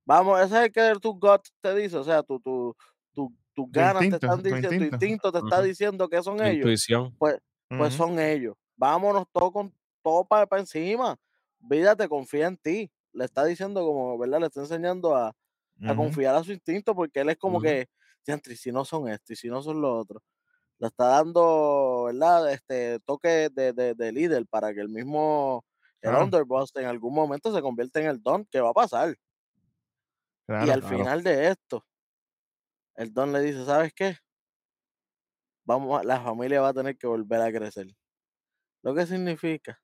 [0.06, 2.76] Vamos, ese es el que tu gut te dice, o sea, tu, tu,
[3.14, 4.84] tu, tus ganas instinto, te están diciendo, tu instinto.
[4.84, 7.16] instinto te está diciendo que son ellos Intuición.
[7.76, 7.94] pues Ujú.
[7.94, 8.54] son ellos.
[8.76, 11.16] Vámonos todo con todo para, encima.
[11.58, 12.90] Vídate, confía en ti.
[13.12, 14.40] Le está diciendo como, ¿verdad?
[14.40, 15.32] Le está enseñando a,
[15.86, 17.86] a confiar a su instinto porque él es como que,
[18.26, 20.22] "Diantre, y si no son esto y si no son lo otro.
[20.78, 22.52] Le está dando, ¿verdad?
[22.52, 25.64] Este toque de, de, de líder para que el mismo,
[26.02, 26.24] el Claro.
[26.24, 29.16] underboss en algún momento se convierta en el don, que va a pasar.
[30.46, 30.66] Claro.
[30.66, 30.96] y al claro.
[30.98, 31.86] final de esto,
[32.96, 34.16] el don le dice, ¿sabes qué?
[35.64, 37.86] Vamos, a- la familia va a tener que volver a crecer.
[38.82, 39.80] Lo que significa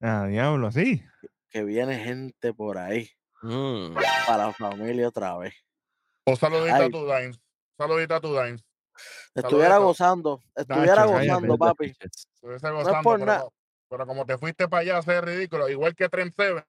[0.00, 1.02] Ah, diablo, sí.
[1.48, 3.08] que viene gente por ahí
[3.42, 3.94] Mm.
[4.26, 5.54] para la familia otra vez.
[6.26, 6.90] Un saludito a Ay.
[6.90, 7.40] tu Dimes.
[7.78, 8.64] Saludito a tu Dimes.
[9.34, 11.86] Estuviera gozando, estuviera gozando, papi.
[12.00, 13.48] Estuviese es gozando, por pero, nada.
[13.90, 16.64] Pero como te fuiste para allá a hacer ridículo, igual que Trent Seven,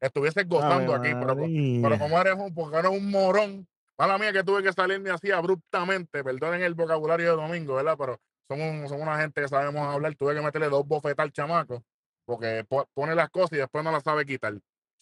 [0.00, 4.62] estuvieses gozando aquí, pero, como eres un, porque eres un morón, mala mía que tuve
[4.62, 7.96] que salirme así abruptamente, perdonen el vocabulario de domingo, ¿verdad?
[7.96, 11.84] Pero somos, somos una gente que sabemos hablar, tuve que meterle dos bofetas al chamaco,
[12.24, 14.54] porque po- pone las cosas y después no las sabe quitar.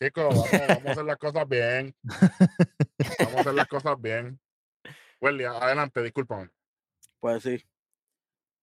[0.03, 1.95] Chicos, vamos, vamos a hacer las cosas bien.
[3.19, 4.39] Vamos a hacer las cosas bien.
[5.21, 6.51] Welly, adelante, discúlpame.
[7.21, 7.65] Pues sí.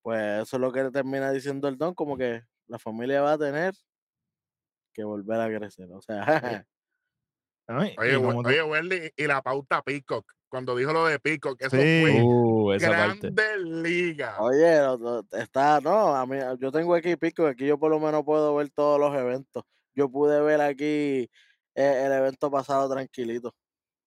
[0.04, 3.38] Pues eso es lo que termina diciendo el don, como que la familia va a
[3.38, 3.74] tener
[4.94, 5.90] que volver a crecer.
[5.92, 6.24] O sea,
[7.68, 12.02] Ay, Oye, oye, Welly, y la pauta Peacock, cuando dijo lo de Peacock, eso Sí.
[12.02, 13.32] fue Uh, esa parte.
[13.32, 13.58] grande
[13.90, 14.42] liga.
[14.42, 14.82] oye,
[15.32, 18.70] está, no, a mí, yo tengo aquí pico, aquí yo por lo menos puedo ver
[18.72, 19.64] todos los eventos.
[19.96, 21.30] Yo pude ver aquí
[21.76, 23.56] eh, el evento pasado tranquilito.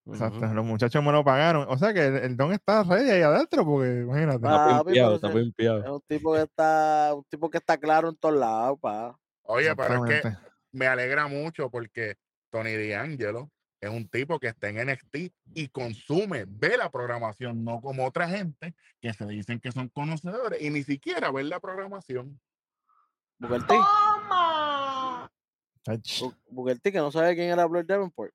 [0.07, 1.67] Exacto, los muchachos me lo pagaron.
[1.69, 4.37] O sea que el, el don está ready ahí adentro, porque imagínate.
[4.37, 5.79] Está pero está pimpeado.
[5.83, 9.19] Es un tipo que está, un tipo que está claro en todos lados, pa.
[9.45, 10.33] Oye, pero es que
[10.73, 12.17] me alegra mucho porque
[12.51, 15.17] Tony D'Angelo es un tipo que está en NXT
[15.55, 20.61] y consume, ve la programación, no como otra gente que se dicen que son conocedores
[20.63, 22.41] y ni siquiera ven la programación.
[23.39, 25.31] Booker T, Toma.
[26.51, 28.33] Booker T, que no sabe quién era Blair Davenport.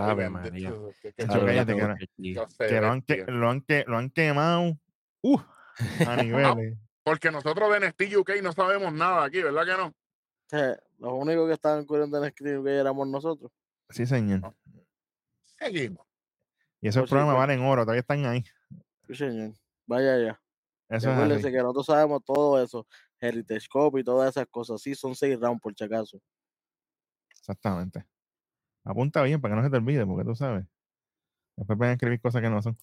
[0.00, 0.70] Ave Oigan, María.
[1.02, 4.78] que- no- lo han, que- lo quemado
[5.22, 5.38] uh,
[6.06, 6.78] a niveles.
[7.02, 9.94] Porque nosotros de NXT UK no sabemos nada aquí, ¿verdad que no?
[10.98, 13.52] Los únicos que estaban cubriendo en escribir que éramos nosotros.
[13.90, 14.54] Sí, señor.
[15.58, 16.06] Seguimos.
[16.80, 17.46] Y esos Pues sí, programas pues.
[17.48, 18.44] valen oro, todavía están ahí.
[19.06, 19.52] Sí, señor.
[19.86, 20.42] Vaya allá.
[20.88, 22.86] Eso es que nosotros sabemos todo eso.
[23.20, 24.80] Heritage Cup y todas esas cosas.
[24.80, 26.20] Sí, son seis rounds por si acaso.
[27.30, 28.04] Exactamente.
[28.86, 30.64] Apunta bien para que no se te olvide, porque tú sabes.
[31.56, 32.76] Después van a escribir cosas que no son.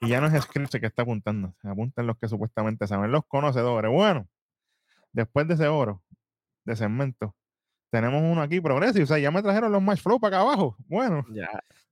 [0.00, 1.54] Y ya no es Scripts el que está apuntando.
[1.62, 3.90] Apuntan los que supuestamente saben, los conocedores.
[3.90, 4.26] Bueno,
[5.12, 6.02] después de ese oro,
[6.64, 7.34] de segmento,
[7.90, 9.04] tenemos uno aquí, Progressive.
[9.04, 10.76] O sea, ya me trajeron los Match Flow para acá abajo.
[10.86, 11.48] Bueno, Ya.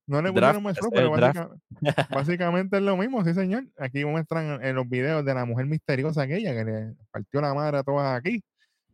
[0.06, 1.38] no le pusieron Match Flow, pero el draft.
[1.80, 3.64] básica- básicamente es lo mismo, sí, señor.
[3.78, 7.78] Aquí muestran en los videos de la mujer misteriosa aquella que le partió la madre
[7.78, 8.42] a todas aquí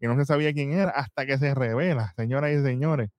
[0.00, 3.10] y no se sabía quién era hasta que se revela, señoras y señores,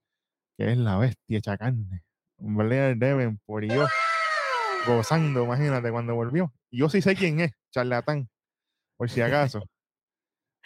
[0.57, 2.03] que es la bestia hecha carne,
[2.37, 3.85] Blair Davenport y yo
[4.85, 6.53] gozando, imagínate, cuando volvió.
[6.71, 8.29] Yo sí sé quién es, charlatán,
[8.97, 9.63] por si acaso.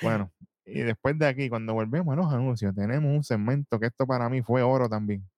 [0.02, 0.32] Bueno,
[0.64, 4.30] y después de aquí, cuando volvemos a los anuncios, tenemos un segmento que esto para
[4.30, 5.30] mí fue oro también.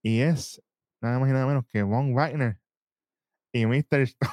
[0.00, 0.62] Y es
[1.02, 2.60] nada más y nada menos que Von Wagner
[3.52, 4.02] y Mr.
[4.02, 4.32] Stone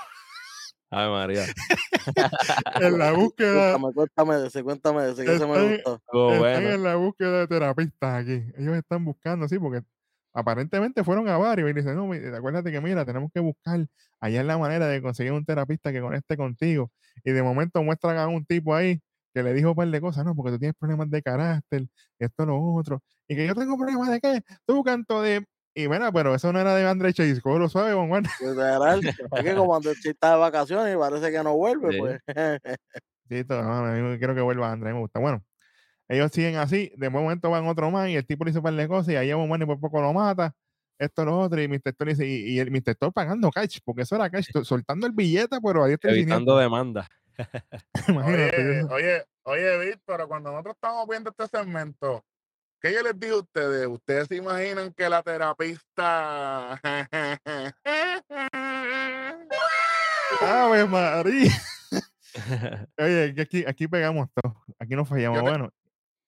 [0.91, 1.45] Ay, María.
[2.81, 3.71] en la búsqueda.
[3.71, 6.33] Cuéntame, cuéntame de ese, cuéntame de ese, que se me Están- gustó.
[6.33, 8.43] Están en la búsqueda de terapistas aquí.
[8.57, 9.83] Ellos están buscando, sí, porque
[10.33, 13.85] aparentemente fueron a varios y dicen, no, acuérdate que mira, tenemos que buscar
[14.19, 16.91] allá es la manera de conseguir un terapista que conecte contigo.
[17.23, 19.01] Y de momento muestran a un tipo ahí
[19.33, 21.87] que le dijo un par de cosas, no, porque tú tienes problemas de carácter,
[22.19, 23.01] esto, lo otro.
[23.27, 24.41] Y que yo tengo problemas de qué?
[24.65, 25.45] Tú canto de...
[25.73, 28.23] Y mira, pero eso no era de Andre Chase, ¿cómo lo sabe, Juan Juan?
[28.41, 29.01] Literal.
[29.05, 31.99] Es que como Andrés está de vacaciones y parece que no vuelve, Sí.
[31.99, 32.21] pues.
[33.29, 35.21] Sí, todo, no, a mí quiero que vuelva Andrés, me gusta.
[35.21, 35.41] Bueno,
[36.09, 38.73] ellos siguen así, de momento van otro más y el tipo le dice un par
[38.73, 40.53] de cosas y ahí un y por poco lo mata,
[40.99, 41.93] esto, lo otro, y Mr.
[41.97, 42.95] Thor dice, y, y el Mr.
[42.95, 46.57] Thor pagando cash, porque eso era cash, soltando el billete, pero ahí está el Evitando
[46.57, 47.07] demanda.
[48.25, 52.25] Oye, oye, oye, Vic, pero cuando nosotros estamos viendo este segmento,
[52.81, 53.87] ¿qué yo les digo a ustedes?
[53.87, 56.79] ¿Ustedes se imaginan que la terapista...
[60.41, 61.51] ¡Ave María!
[62.97, 65.37] Oye, que aquí, aquí pegamos todo, aquí no fallamos.
[65.39, 65.69] Yo te- Bueno,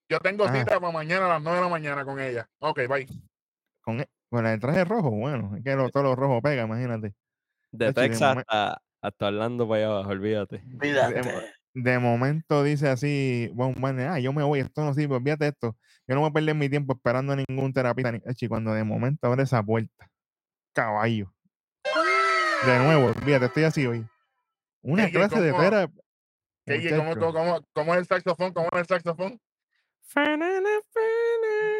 [0.09, 2.47] Yo tengo cita para mañana a las 9 de la mañana con ella.
[2.59, 3.07] Ok, bye.
[3.81, 7.13] con, e- con el traje rojo, bueno, es que lo, todo lo rojo pega, imagínate.
[7.71, 10.63] De Texas hasta, hasta Orlando para allá abajo, olvídate.
[10.75, 11.53] Olvídate.
[11.73, 15.77] De momento dice así, bueno, bueno, ah, yo me voy, esto no sirve, olvídate esto.
[16.07, 18.11] Yo no voy a perder mi tiempo esperando a ningún terapista.
[18.11, 20.09] Ni, cuando de momento abre esa puerta,
[20.73, 21.33] caballo.
[22.65, 24.05] De nuevo, olvídate, estoy así hoy.
[24.81, 26.03] Una clase de ¿cómo- terapia.
[26.97, 28.53] ¿cómo, cómo, cómo- es el saxofón?
[28.53, 29.39] ¿Cómo es el saxofón?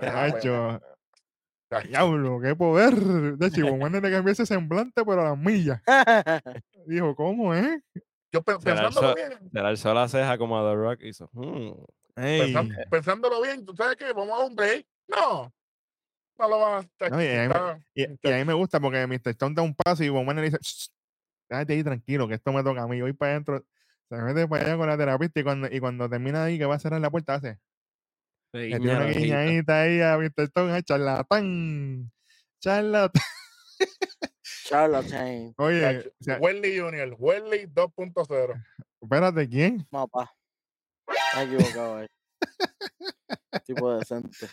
[0.00, 0.80] Hacho,
[1.88, 2.94] diablo, qué poder.
[2.94, 5.80] De Juan le cambió ese semblante, pero a las millas.
[6.86, 7.80] Dijo, ¿cómo es?
[8.32, 11.30] Yo pe- pensándolo bien, Se le alzó la ceja como a The Rock y hizo.
[12.16, 14.12] Pensan- pensándolo bien, ¿tú sabes qué?
[14.12, 14.86] Vamos a un break.
[15.08, 15.52] No,
[16.38, 17.54] no lo vas a No, y a mí
[17.94, 19.30] Y, y a mí me gusta porque Mr.
[19.30, 20.88] Stone da un paso y Juan le dice, "Shh,
[21.48, 22.98] déjate ahí tranquilo, que esto me toca a mí.
[22.98, 23.64] Yo voy para adentro.
[24.08, 26.74] Se mete para allá con la terapista y cuando, y cuando termina ahí que va
[26.74, 27.58] a cerrar la puerta, hace.
[28.58, 30.44] Le tira una guiñadita ahí a Mr.
[30.44, 32.10] Stone, ay, charlatán.
[32.60, 33.22] Charlatán.
[34.66, 35.54] Charlatan.
[35.58, 38.64] Oye, o sea, Welly Junior, Welly 2.0.
[39.02, 39.86] espérate, ¿quién?
[39.90, 40.30] No, pa.
[41.36, 42.06] Me he equivocado ahí.
[43.66, 44.48] tipo decente.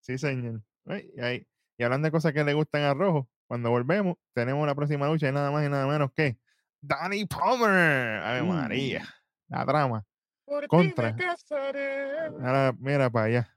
[0.00, 0.62] Sí, señor.
[0.86, 1.46] Ay, y, ahí-
[1.78, 5.28] y hablando de cosas que le gustan a Rojo, cuando volvemos, tenemos la próxima lucha
[5.28, 6.38] y nada más y nada menos que
[6.80, 8.22] Danny Palmer.
[8.22, 8.48] Ave Mm.
[8.48, 9.06] María.
[9.48, 10.04] La trama.
[10.52, 11.12] Por ti Contra.
[11.12, 12.26] me casaré.
[12.26, 13.56] Ahora, mira para allá.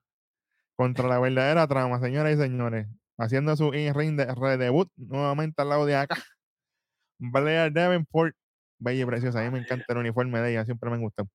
[0.78, 2.88] Contra la verdadera trama, señoras y señores.
[3.18, 6.16] Haciendo su in-ring de redebut nuevamente al lado de acá.
[7.20, 8.34] Blair Davenport.
[8.80, 9.40] Bella y preciosa.
[9.42, 10.64] A mí me encanta el uniforme de ella.
[10.64, 11.26] Siempre me gusta.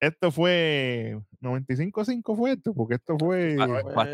[0.00, 3.56] Esto fue 95-5 fue esto, porque esto fue.
[3.60, 4.04] Ah,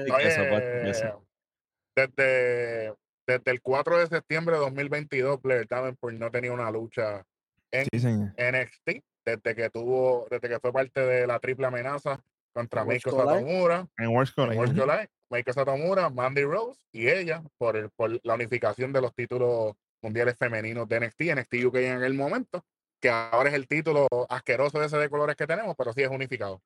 [1.97, 2.95] desde,
[3.27, 7.25] desde el 4 de septiembre de 2022, Blair Davenport no tenía una lucha
[7.71, 8.07] en Sí.
[8.07, 12.21] NXT desde que tuvo, desde que fue parte de la triple amenaza
[12.53, 13.11] contra Meiko.
[13.11, 15.09] Satomura, En Collide.
[15.31, 20.37] Meiko Satomura, Mandy Rose y ella por, el, por la unificación de los títulos mundiales
[20.37, 22.65] femeninos de NXT, NXT UK en aquel momento,
[23.01, 26.61] que ahora es el título asqueroso ese de colores que tenemos, pero sí es unificado.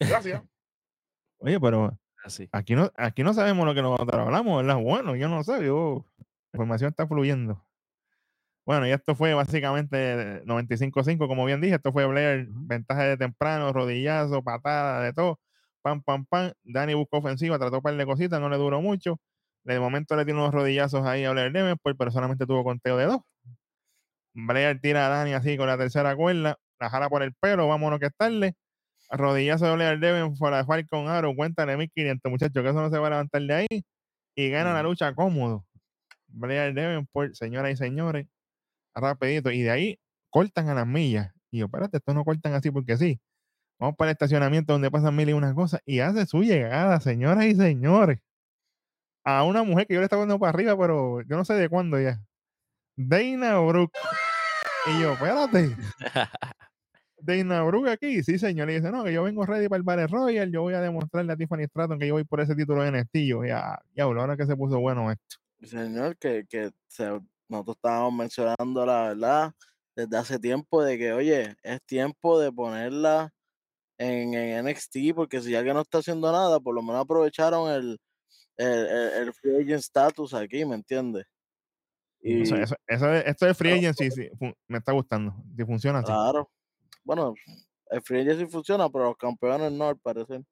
[0.00, 0.42] Gracias.
[1.38, 2.48] Oye, pero Así.
[2.50, 4.82] aquí no, aquí no sabemos lo que nosotros hablamos, ¿verdad?
[4.82, 6.04] Bueno, yo no sé, yo.
[6.50, 7.62] La información está fluyendo.
[8.68, 11.76] Bueno, y esto fue básicamente 95-5, como bien dije.
[11.76, 15.40] Esto fue Blair, ventaja de temprano, rodillazo, patada, de todo.
[15.80, 16.52] Pam, pam, pam.
[16.64, 19.18] Dani buscó ofensiva, trató un par de cositas, no le duró mucho.
[19.64, 23.06] De momento le tiró unos rodillazos ahí a Blair Davenport, pero solamente tuvo conteo de
[23.06, 23.20] dos.
[24.34, 27.98] Blair tira a Dani así con la tercera cuerda, la jala por el pelo, vámonos
[27.98, 28.52] que es tarde.
[29.10, 33.06] Rodillazo de Blair Davenport a Falcon Arrow, cuéntale 1500, muchachos, que eso no se va
[33.06, 33.84] a levantar de ahí.
[34.34, 34.90] Y gana la Ujú.
[34.90, 35.64] lucha cómodo.
[36.26, 38.26] Blair Davenport, señoras y señores,
[39.00, 39.50] rapidito.
[39.50, 39.98] Y de ahí
[40.30, 41.32] cortan a las millas.
[41.50, 43.20] Y yo, espérate, esto no cortan así porque sí.
[43.78, 45.80] Vamos para el estacionamiento donde pasan mil y una cosas.
[45.86, 48.18] Y hace su llegada, señoras y señores.
[49.24, 51.68] A una mujer que yo le estaba viendo para arriba, pero yo no sé de
[51.68, 52.20] cuándo ya.
[52.96, 53.96] Dana Brooke.
[54.86, 55.76] Y yo, espérate.
[57.20, 58.70] Dana Brooke aquí, sí, señor.
[58.70, 60.50] Y dice, no, que yo vengo ready para el Battle Royal.
[60.52, 63.16] Yo voy a demostrarle a Tiffany Stratton que yo voy por ese título de NXT.
[63.26, 65.36] Yo, ya, diablo, ahora que se puso bueno esto.
[65.62, 69.52] Señor, que, que se- nosotros estábamos mencionando la verdad
[69.96, 73.30] desde hace tiempo de que, oye, es tiempo de ponerla
[73.98, 77.98] en, en NXT, porque si alguien no está haciendo nada, por lo menos aprovecharon el,
[78.56, 81.24] el, el, el free agent status aquí, ¿me entiendes?
[82.20, 85.34] Y Eso, eso, eso esto de free Claro, agency sí, fun- me está gustando.
[85.56, 86.06] Si funciona así.
[86.06, 86.50] claro,
[87.04, 87.34] bueno,
[87.90, 90.42] el free agency funciona, pero los campeones no, al parecer.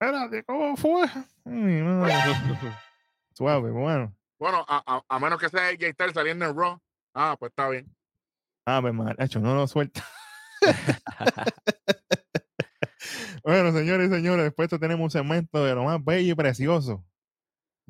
[0.00, 1.04] Espérate, ¿cómo fue?
[1.44, 1.82] Ay.
[3.34, 4.14] Suave, bueno.
[4.38, 6.78] Bueno, a, a, a menos que sea AJ Styles saliendo en Raw.
[7.14, 7.92] Ah, pues está bien.
[8.66, 10.04] Ah, pues mal, hecho, no lo suelta.
[13.42, 17.04] bueno, señores y señores, después tenemos un segmento de lo más bello y precioso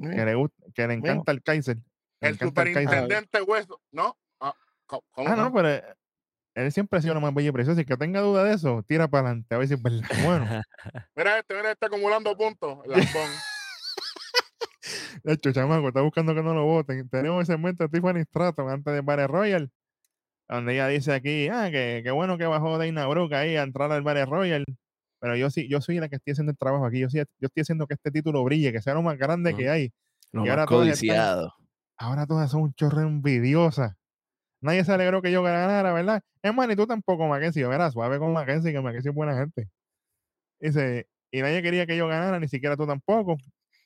[0.01, 1.77] que le, gusta, que le encanta al Kaiser.
[2.21, 3.81] Le El superintendente Hueso.
[3.91, 4.17] ¿No?
[4.41, 4.55] Ah,
[4.87, 5.53] ¿cómo- Ah, no, no?
[5.53, 5.85] pero eh,
[6.55, 7.81] él siempre ha sido lo más bello y precioso.
[7.81, 10.01] Y que tenga duda de eso, tira para adelante, a ver si es verdad.
[10.25, 10.47] Bueno,
[11.17, 12.79] Mira este, mira este acumulando puntos.
[15.23, 17.09] De hecho, chamaco, está buscando que no lo voten.
[17.09, 19.71] Tenemos el segmento de Tiffany Stratton antes de Battle Royal,
[20.49, 23.91] donde ella dice aquí, ah, que, que bueno que bajó Dana Brooke ahí a entrar
[23.93, 24.65] al Battle Royal.
[25.21, 27.01] Pero yo sí, yo soy la que estoy haciendo el trabajo aquí.
[27.01, 29.69] Yo, sí, yo estoy haciendo que este título brille, que sea lo más grande que
[29.69, 29.91] hay.
[30.33, 31.55] Lo Y más ahora todos están- codiciado.
[31.99, 33.95] Ahora todas son un chorro envidiosas.
[34.61, 36.23] Nadie se alegró que yo ganara, ¿verdad?
[36.43, 37.67] Es más, ni tú tampoco, Mackenzie.
[37.67, 39.69] Verás, suave con Mackenzie, que Mackenzie es buena gente.
[40.61, 43.37] Dice, y nadie quería que yo ganara, ni siquiera tú tampoco.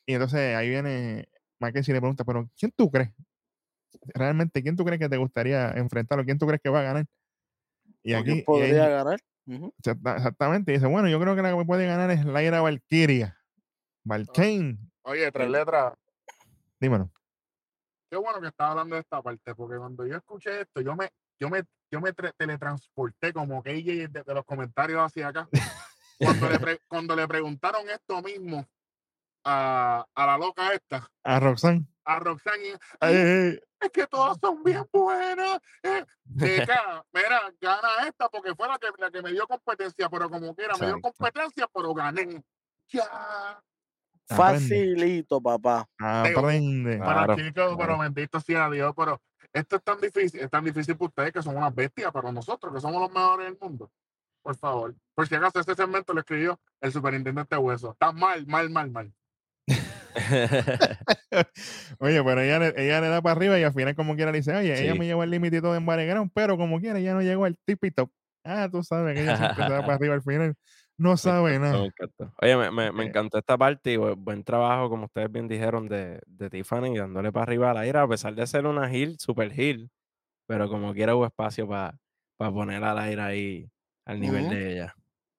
[0.05, 1.27] Y entonces ahí viene
[1.59, 3.11] Mackenzie y le pregunta, pero ¿quién tú crees?
[4.13, 6.25] Realmente, ¿quién tú crees que te gustaría enfrentarlo?
[6.25, 7.05] ¿Quién tú crees que va a ganar?
[8.03, 9.19] Y ¿O aquí, quién y ahí- podría ganar?
[9.85, 13.37] Exactamente, y dice, bueno, yo creo que la que puede ganar es Laira Valkyria.
[14.05, 15.93] Valkane, Oye, tres letras.
[16.79, 17.09] dímelo.
[18.09, 21.09] Qué bueno que estaba hablando de esta parte, porque cuando yo escuché esto, yo me,
[21.39, 25.49] yo me, yo me teletransporté como que de, de los comentarios hacia acá.
[26.19, 28.65] Cuando le, pre- cuando le preguntaron esto mismo
[29.43, 31.85] a, a la loca esta, A Roxanne.
[32.05, 33.59] a Roxanne, y, Ay, "Ay, ay, ay.
[33.81, 35.59] es que todas son bien buenas.
[35.83, 36.05] eh".
[36.39, 40.55] Chica, mira, gana esta porque fue la que, la que me dio competencia, pero como
[40.55, 41.13] quiera, me dio Exacto.
[41.17, 42.43] competencia, pero gané.
[42.89, 43.61] Ya.
[44.27, 45.85] Facilito, papá.
[45.99, 46.97] Aprende.
[46.97, 50.95] Bueno, Claro, chicos, pero bendito sea Dios, pero esto es tan difícil, es tan difícil
[50.97, 53.91] para ustedes que son unas bestias, pero nosotros que somos los mejores del mundo.
[54.41, 54.95] Por favor.
[55.13, 57.91] Por si acaso este segmento lo escribió el superintendente Hueso.
[57.91, 59.13] Está mal, mal, mal, mal.
[61.99, 64.39] Oye, pero ella, le- ella le da para arriba y al final como quiera le
[64.39, 67.45] dice, oye, ella me llevó y todo en Baregrán, pero como quiera ella no llegó
[67.45, 68.09] al tipi top.
[68.43, 70.55] Ah, tú sabes que ella siempre se da para arriba al final.
[70.97, 71.85] No sabe me nada.
[71.85, 72.33] encantó.
[72.41, 73.07] Oye, me, me, me Eh.
[73.07, 77.31] encantó esta parte y bu- buen trabajo, como ustedes bien dijeron, de, de Tiffany dándole
[77.31, 79.89] para arriba a la ira, a pesar de ser una heel, super heel,
[80.45, 81.97] pero como quiera hubo espacio para
[82.37, 83.69] poner a la ira ahí
[84.05, 84.95] al nivel de ella.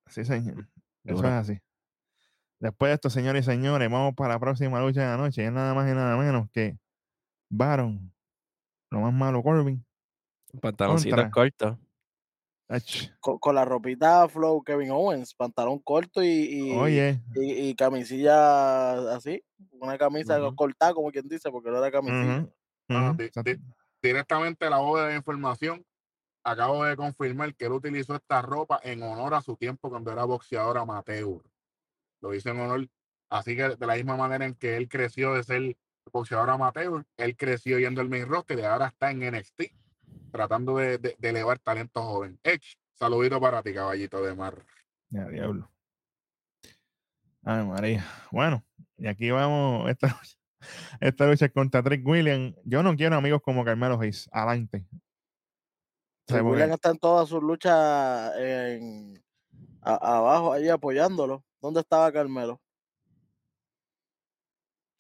[0.09, 0.67] Sí, señor.
[1.05, 1.59] Eso es así.
[2.65, 5.43] Después de esto, señores y señores, vamos para la próxima lucha de la noche.
[5.43, 6.79] Y es nada más y nada menos que
[7.51, 8.11] Baron,
[8.91, 9.85] lo más malo, Corbin.
[10.63, 11.77] Pantaloncitos cortos.
[13.21, 19.15] Con, con la ropita flow Kevin Owens, pantalón corto y, y, Oye, y, y camisilla
[19.15, 20.57] así, una camisa Ujú.
[20.57, 22.49] cortada, como quien dice, porque no era camisilla.
[23.19, 23.43] exacto.
[23.51, 23.61] di-
[24.03, 25.85] directamente la bóveda de información.
[26.43, 30.25] Acabo de confirmar que él utilizó esta ropa en honor a su tiempo cuando era
[30.25, 31.43] boxeador amateur.
[32.25, 32.89] Lo hizo en honor.
[33.29, 35.77] Así que de la misma manera en que él creció de ser
[36.11, 39.63] boxeador amateur, él creció yendo al main roster y ahora está en NXT,
[40.33, 42.39] tratando de, de- de elevar talento joven.
[42.43, 44.65] Edge, saludito para ti, caballito de mar.
[45.11, 45.71] Ya, diablo.
[47.43, 48.05] Ay, María.
[48.31, 48.65] Bueno,
[48.97, 49.91] y aquí vamos.
[49.91, 50.37] Esta lucha,
[51.01, 52.55] esta lucha es contra Trick William.
[52.65, 54.31] Yo no quiero amigos como Carmelo Hayes.
[54.33, 54.87] Adelante.
[56.27, 59.23] Trick porque- William está en todas sus luchas en,
[59.83, 61.45] a- abajo, ahí apoyándolo.
[61.65, 62.61] ¿Dónde estaba Carmelo?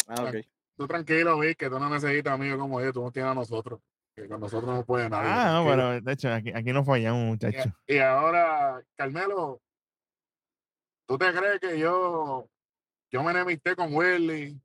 [0.09, 0.37] Ah, ok.
[0.79, 3.81] Tú tranquilo, vi que tú no necesitas amigos como yo, tú nos tienes a nosotros.
[4.17, 5.29] Que con nosotros no puede nadie.
[5.31, 7.71] ah, no, pero de hecho, aquí, aquí no fallamos, Y, muchachos.
[7.87, 9.61] y ahora, Carmelo,
[11.07, 12.49] ¿tú te crees que yo,
[13.13, 14.59] yo me enemisté con Willy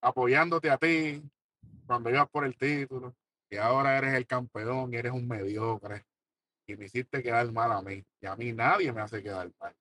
[0.00, 1.22] apoyándote a ti
[1.86, 3.14] cuando ibas por el título?
[3.48, 6.04] Y ahora eres el campeón y eres un mediocre.
[6.66, 8.04] Y me hiciste quedar mal a mí.
[8.20, 9.72] Y a mí nadie me hace quedar mal.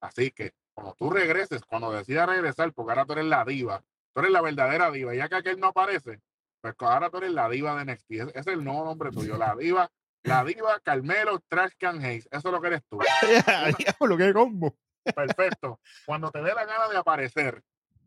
[0.00, 3.82] Así que cuando tú regreses, cuando decidas regresar, porque ahora tú eres la diva,
[4.12, 6.20] tú eres la verdadera diva, ya que aquel no aparece,
[6.60, 8.10] pues ahora tú eres la diva de NXT.
[8.10, 9.90] Ese es el nuevo nombre tuyo, la diva,
[10.22, 12.28] la diva Carmelo Trash Can Hayes.
[12.30, 12.98] Eso es lo que eres tú.
[13.78, 14.76] Diablo, qué combo.
[15.02, 15.80] Perfecto.
[16.06, 17.62] Cuando te dé la gana de aparecer,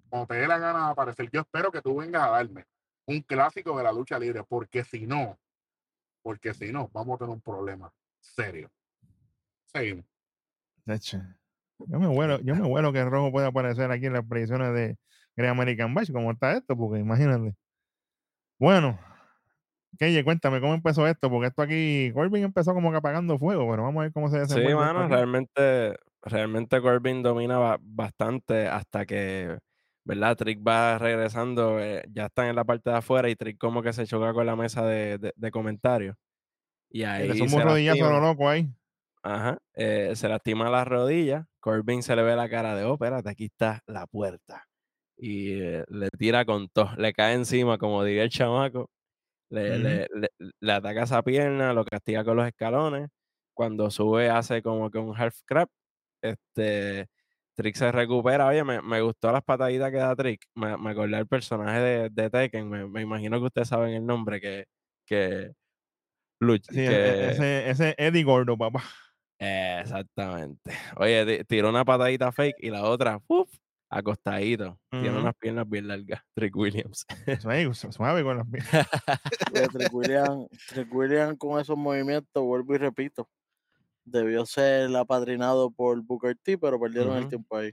[0.10, 2.66] cuando te dé la gana de aparecer, yo espero que tú vengas a darme
[3.06, 5.39] un clásico de la lucha libre, porque si no,
[6.22, 8.70] porque si no, vamos a tener un problema serio.
[9.66, 10.06] Seguimos.
[10.86, 11.22] De hecho,
[11.88, 14.74] yo me vuelo, yo me vuelo que el rojo puede aparecer aquí en las predicciones
[14.74, 14.98] de
[15.36, 17.56] Great American Bash, como está esto, porque imagínate.
[18.60, 19.00] Bueno,
[20.00, 23.84] Keye, cuéntame cómo empezó esto, porque esto aquí, Corbin empezó como que apagando fuego, pero
[23.84, 24.72] vamos a ver cómo se Sí, desenvuelve.
[24.72, 29.58] esto mano, realmente realmente Corbin domina ba- bastante hasta que,
[30.06, 30.38] ¿verdad?
[30.38, 33.92] Trick va regresando, eh, ya están en la parte de afuera y Trick como que
[33.94, 36.16] se choca con la mesa de, de- de comentarios.
[36.90, 38.70] Y ahí se un rodillazo a lo loco ahí.
[39.24, 41.46] Ajá, eh, se lastima las rodillas.
[41.60, 44.66] Corbin se le ve la cara de, oh, espérate, aquí está la puerta.
[45.18, 48.90] Y eh, le tira con todo, le cae encima, como diría el chamaco.
[49.50, 50.30] Le, le- le-
[50.62, 53.10] le ataca esa pierna, lo castiga con los escalones.
[53.54, 55.70] Cuando sube, hace como que un half crab.
[56.22, 57.08] Este,
[57.56, 58.48] Trick se recupera.
[58.48, 60.46] Oye, me, me gustó las pataditas que da Trick.
[60.56, 62.70] Me, me acordé del personaje de, de Tekken.
[62.70, 64.66] Me, me imagino que ustedes saben el nombre que,
[65.06, 65.52] que,
[66.42, 68.84] luch- Sí, e- e- que ese, ese Eddie Gordo, papá.
[69.42, 70.72] Exactamente.
[70.98, 73.50] Oye, ti- tiró una patadita fake y la otra, ¡uf!
[73.89, 74.80] acostadito.
[74.89, 77.06] Tiene unas piernas bien largas, Trick Williams.
[77.42, 78.88] Suave con las piernas.
[79.74, 83.28] Trick William, Trick William con esos movimientos, vuelvo y repito,
[84.06, 87.72] debió ser apadrinado por Booker T, pero perdieron el tiempo ahí.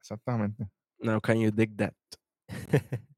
[0.00, 0.68] Exactamente.
[1.00, 1.94] Now can you dig that?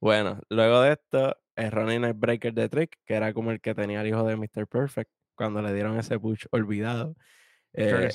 [0.00, 4.00] bueno, luego de esto, el Running Breaker de Trick, que era como el que tenía
[4.02, 4.66] el hijo de Mr.
[4.66, 7.16] Perfect, cuando le dieron ese push olvidado.
[7.76, 8.08] Eh,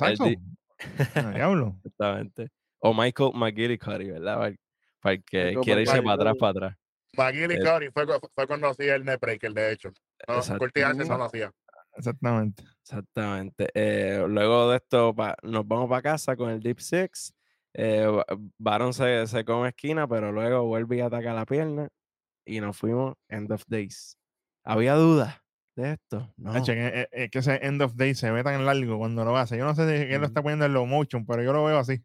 [1.16, 1.76] Ah, diablo.
[1.86, 2.50] Exactamente.
[2.80, 4.38] O Michael McGillicuddy, ¿verdad?
[4.40, 4.56] Para,
[5.00, 6.40] para el que Michael quiere irse para atrás, McGillicuddy.
[6.40, 6.78] para atrás.
[7.18, 9.92] McGilly Eh, Curry fue, fue cuando hacía el neckbreaker, de hecho.
[10.28, 10.58] No.
[10.58, 11.18] Curtis no Ujú.
[11.18, 11.52] lo hacía.
[11.96, 12.64] Exactamente.
[12.82, 13.70] Exactamente.
[13.74, 17.34] Eh, luego de esto pa- nos vamos para casa con el Deep Six.
[17.74, 18.26] Eh, Ba-
[18.58, 21.90] Baron se, se come esquina, pero luego vuelve y ataca la pierna.
[22.46, 24.18] Y nos fuimos End of Days.
[24.64, 25.36] ¿Había dudas
[25.76, 26.34] de esto?
[26.38, 26.64] No.
[26.64, 29.58] Que, eh, eh, que ese end of day se ve tan largo cuando lo hace.
[29.58, 31.78] Yo no sé si él lo está poniendo en low motion, pero yo lo veo
[31.78, 32.04] así.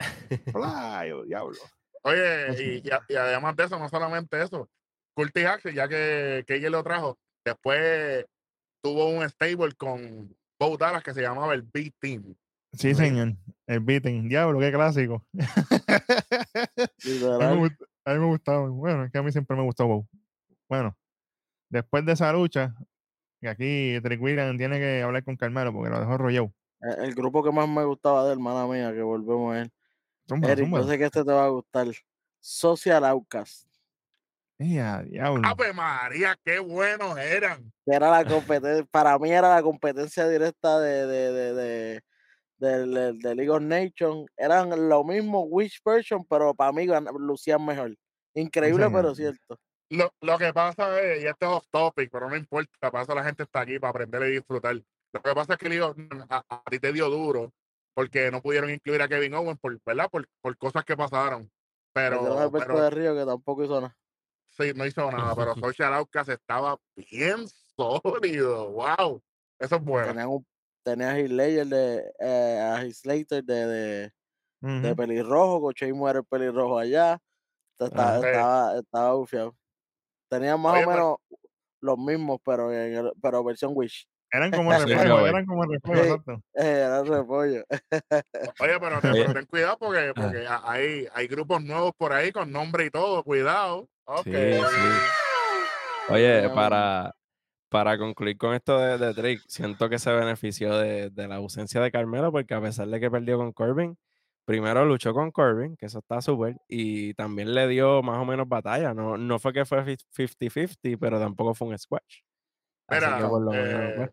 [0.64, 1.56] Ay, oh, diablo.
[2.02, 4.68] Oye, y, y a- y además de eso, no solamente eso,
[5.16, 8.26] Curtis Axel, ya que, que ella lo trajo, después
[8.82, 12.34] tuvo un stable con Bo Dallas que se llamaba el B-Team.
[12.74, 13.34] Sí, señor.
[13.68, 14.28] El beating.
[14.28, 15.24] Diablo, qué clásico.
[15.38, 17.58] a, mí me Literal.
[17.58, 18.68] gust- a mí me gustaba.
[18.68, 20.06] Bueno, es que a mí siempre me gustó Bow.
[20.68, 20.96] Bueno,
[21.70, 22.74] después de esa lucha,
[23.48, 26.52] aquí Trick William tiene que hablar con Carmelo porque lo dejó rollado.
[26.82, 29.72] Eh, El grupo que más me gustaba de hermana mía, que volvemos a él.
[30.52, 31.86] Eric, yo sé que este te va a gustar.
[32.40, 33.66] Social Outcast.
[34.58, 35.42] Eh, a diablo.
[35.48, 37.72] ¡Ave María, qué buenos eran!
[37.86, 42.02] era la competencia, para mí era la competencia directa de, de, de, de,
[42.58, 44.26] del- del- de League of Nations.
[44.36, 46.86] Eran lo mismo Wish version, pero para mí
[47.18, 47.94] lucían mejor.
[48.34, 49.58] Increíble, pero cierto.
[49.90, 53.14] Lo, lo que pasa es, y esto es off topic, pero no importa, para eso
[53.14, 54.74] la gente está aquí, para aprender y disfrutar.
[54.74, 55.94] Lo que pasa es que digo,
[56.28, 57.52] a, a ti te dio duro
[57.94, 60.10] porque no pudieron incluir a Kevin Owens, por, ¿verdad?
[60.10, 61.50] Por, por cosas que pasaron.
[61.92, 63.96] Pero, Alberto pero de Río, que tampoco hizo nada.
[64.48, 68.72] sí, no hizo nada, pero Social Outcast estaba bien sólido.
[68.72, 69.22] ¡Wow!
[69.60, 70.08] Eso es bueno.
[70.08, 70.46] Tenían un,
[70.82, 74.12] tenía a Heath de, eh, a Slater de, de,
[74.60, 77.20] de pelirrojo, Coche muere el pelirrojo allá.
[77.78, 78.20] Estaba, Ajá.
[78.20, 78.26] Sí.
[78.26, 79.56] estaba, estaba bufiado.
[80.28, 81.16] Tenían más Oye, o pero- menos
[81.80, 84.06] los mismos, pero en el- pero versión Wish.
[84.32, 85.30] Eran como Sí, reflejos, güey.
[85.30, 86.08] eran como reflejos, Sí.
[86.08, 86.32] exacto.
[86.54, 87.64] Eh, era repollo.
[88.60, 92.86] Oye, pero, ten cuidado porque, porque a- hay, hay grupos nuevos por ahí con nombre
[92.86, 93.22] y todo.
[93.22, 93.88] Cuidado.
[94.06, 94.24] Ok.
[94.24, 96.12] Sí, sí.
[96.12, 97.14] Oye, para,
[97.68, 101.80] para concluir con esto de, de Trick, siento que se benefició de, de la ausencia
[101.80, 103.96] de Carmelo porque a pesar de que perdió con Corbin,
[104.44, 108.48] primero luchó con Corbin, que eso está súper, y también le dio más o menos
[108.48, 108.92] batalla.
[108.94, 112.20] No, no fue que fue 50-50, pero tampoco fue un squash.
[112.86, 114.10] Así Mira, que por lo menos, eh, pues,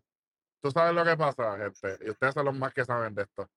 [0.62, 3.48] tú sabes lo que pasa, gente, y ustedes son los más que saben de esto.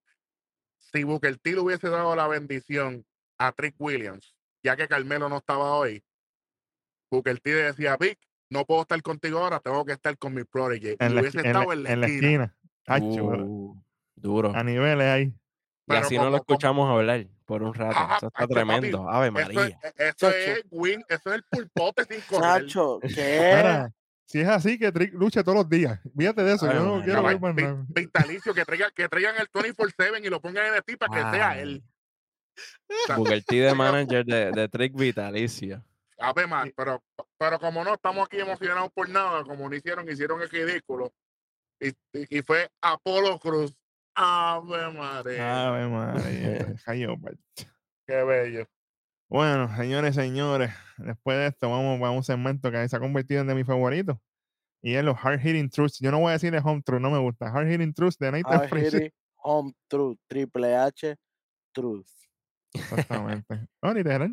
[0.77, 3.05] Si Booker T le hubiese dado la bendición
[3.37, 6.03] a Trick Williams, ya que Carmelo no estaba hoy,
[7.11, 8.19] Booker T decía, Vic,
[8.49, 10.91] no puedo estar contigo ahora, tengo que estar con mi protege.
[10.99, 12.57] Y En la, hubiese en la- estado en la, en la esquina.
[13.01, 13.75] uh,
[14.15, 14.51] duro.
[14.55, 15.33] a niveles ahí.
[15.87, 17.95] Y Pero así no lo como- escuchamos hablar por un rato.
[17.97, 19.07] Ajá, Eso está papi, tremendo.
[19.09, 19.79] Ave Eso es, María.
[19.97, 20.29] eso Chacho.
[20.29, 22.65] es win, eso es el pulpote sin correr.
[22.65, 22.99] Chacho,
[24.27, 25.99] si es así, que Trick luche todos los días.
[26.17, 27.85] Fíjate de eso, Ay, yo no quiero ver más nada.
[27.89, 31.59] Vitalicio, que traigan, que traigan el 24-7 y lo pongan en el para que sea
[31.59, 31.83] él.
[33.17, 35.83] Booker T de manager de, de Trick Vitalicio.
[36.17, 37.03] Ave Mar, pero,
[37.37, 41.13] pero como no estamos aquí emocionados por nada, como no hicieron, hicieron el ridículo.
[41.79, 43.75] Y, y fue Apolo Cruz.
[44.15, 45.67] Ave María.
[45.67, 46.75] Ave María,
[47.21, 47.37] pues.
[48.07, 48.67] Qué bello.
[49.27, 53.47] Bueno, señores, señores, después de esto vamos a un segmento que se ha convertido en
[53.47, 54.17] de mis favoritos.
[54.81, 55.99] Y es los Hard Hitting Truths.
[55.99, 57.47] Yo no voy a decir de Home Truth, no me gusta.
[57.47, 58.77] Hard Hitting Truths de Nathan Hard.
[58.77, 61.15] Hitting Home Truth, Triple H
[61.73, 62.07] Truth.
[62.73, 63.45] Exactamente.
[63.81, 64.31] Oh, literal.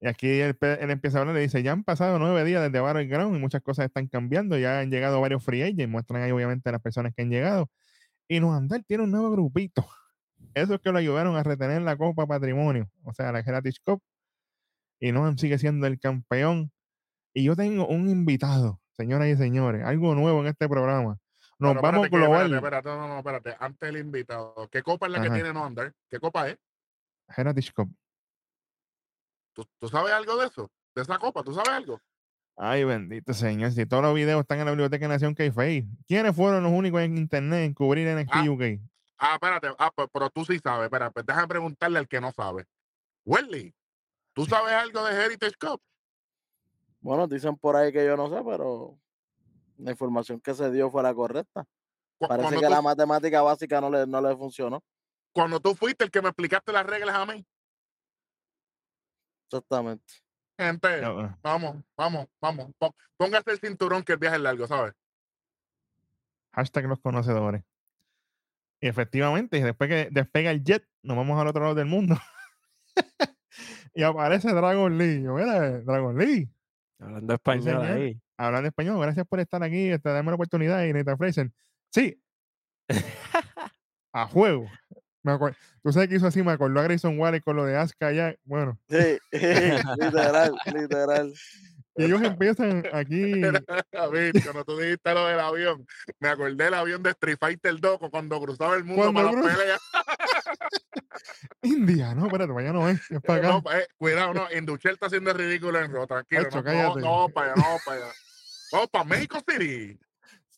[0.00, 2.80] Y aquí él, él empieza a hablar y dice, ya han pasado nueve días desde
[2.80, 6.72] Battleground y muchas cosas están cambiando, ya han llegado varios free agents, muestran ahí obviamente
[6.72, 7.70] las personas que han llegado.
[8.30, 9.84] Y Noandal tiene un nuevo grupito.
[10.54, 14.00] esos que lo ayudaron a retener la Copa Patrimonio, o sea, la Heritage Cup,
[15.00, 16.70] y Noam sigue siendo el campeón.
[17.34, 21.18] Y yo tengo un invitado, señoras y señores, algo nuevo en este programa.
[21.58, 22.54] Nos Pero vamos espérate, que- global.
[22.54, 23.56] Espérate, espérate, no, no, espérate.
[23.58, 24.68] Antes del invitado.
[24.70, 25.92] ¿Qué copa es la que tiene No Under?
[26.08, 26.56] ¿Qué copa es?
[27.36, 27.92] Heritage Cup.
[29.54, 30.70] ¿Tú, tú sabes algo de eso?
[30.94, 31.42] ¿De esa copa?
[31.42, 32.00] ¿Tú sabes algo?
[32.62, 33.72] Ay, bendito señor.
[33.72, 35.86] Si todos los videos están en la biblioteca de Nación K-Face.
[36.06, 38.50] ¿Quiénes fueron los únicos en internet en cubrir NXT Ah.
[38.50, 38.62] UK?
[39.16, 39.68] Ah, espérate.
[39.78, 40.84] Ah, pues, pero tú sí sabes.
[40.84, 42.66] Espera, pues déjame preguntarle al que no sabe.
[43.24, 43.74] Welly,
[44.34, 45.80] ¿tú sabes algo de Heritage Cup?
[47.00, 48.98] Bueno, dicen por ahí que yo no sé, pero
[49.78, 51.64] la información que se dio fue la correcta.
[52.18, 54.82] Cu- Parece que tú, la matemática básica no le, no le funcionó.
[55.32, 57.46] cuando tú fuiste el que me explicaste las reglas a mí.
[59.46, 60.12] Exactamente.
[60.60, 62.70] Gente, No, vamos, vamos, vamos.
[62.78, 64.92] Pó- Póngase el cinturón que el viaje es largo, ¿sabes?
[66.52, 67.62] Hashtag los conocedores.
[68.80, 72.16] Y efectivamente, después que despega el jet, nos vamos al otro lado del mundo.
[73.94, 75.22] y aparece Dragon Lee.
[75.22, 76.48] Yo, mira, Dragon Lee.
[76.98, 78.20] Hablando español ahí.
[78.36, 80.84] Hablando español, gracias por estar aquí, darme la oportunidad.
[80.84, 81.50] Y Nathan Fraser.
[81.90, 82.22] Sí.
[84.12, 84.66] a juego.
[85.22, 87.76] Me acuer- Tú sabes que hizo así, me acordó a Grayson Waller con lo de
[87.76, 88.34] Asuka allá.
[88.44, 91.32] Bueno, Sí, literal, literal.
[91.96, 93.32] y ellos empiezan aquí.
[94.44, 95.86] Cuando tú dijiste lo del avión,
[96.20, 99.56] me acordé del avión de Street Fighter 2 cuando cruzaba el mundo para las cruza-
[99.58, 99.80] peleas.
[101.62, 103.48] India, no, espérate, vaya no es, es para acá.
[103.48, 106.42] No, eh, cuidado, no, Induchel está haciendo el ridículo en Ro, tranquilo.
[106.42, 108.12] Hacho, No, no, no, para allá, no, para allá.
[108.72, 109.98] Vamos para México City.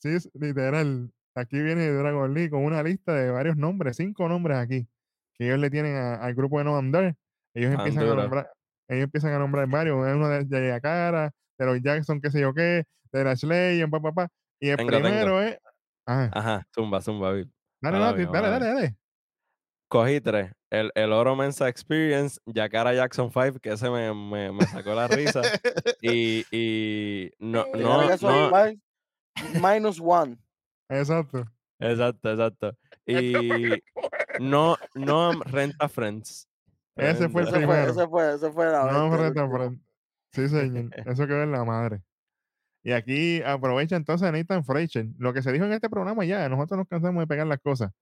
[0.01, 1.11] Sí, es literal.
[1.35, 4.87] Aquí viene Dragon Lee con una lista de varios nombres, cinco nombres aquí,
[5.35, 7.15] que ellos le tienen a- al grupo de No Andar.
[7.55, 8.51] Ellos empiezan a nombrar,
[8.89, 12.85] ellos empiezan a nombrar varios, uno de Yayakara, de los Jackson, qué sé yo qué,
[13.13, 14.29] de la Slay, pa, pa, pa.
[14.61, 15.03] Y el Tengo, tengo.
[15.09, 15.59] primero es.
[16.07, 17.51] Ajá, zumba, zumba, Bill.
[17.81, 18.97] dale, mala dale, dale, dale, dale.
[19.89, 20.51] Cogí tres.
[20.71, 25.07] El, el Oro Mensa Experience, Yakara Jackson 5, que ese me, me, me sacó la
[25.09, 25.43] risa.
[26.01, 28.81] Y, y no, no, no, mi-
[29.61, 30.37] minus one.
[30.93, 31.45] Exacto.
[31.79, 32.77] exacto, exacto.
[33.07, 33.83] Y
[34.41, 36.49] no, no Renta Friends.
[36.97, 37.91] Ese fue el Ese fue, primero.
[37.93, 39.59] ese fue, ese fue la No, bestia, el frente a último.
[39.59, 39.85] frente.
[40.33, 40.91] Sí, señor.
[41.09, 42.03] Eso quedó en la madre.
[42.85, 45.07] Y aquí aprovecha entonces a Nathan Fraser.
[45.19, 47.93] Lo que se dijo en este programa ya, nosotros nos cansamos de pegar las cosas.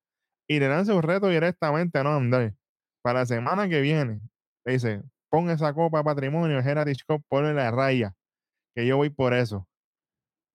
[0.48, 2.54] Y le lanza un reto directamente a No Andar.
[3.02, 4.20] Para la semana que viene.
[4.64, 8.14] Le dice, pon esa copa patrimonio, Heritage Cup, ponle la raya.
[8.74, 9.68] Que yo voy por eso.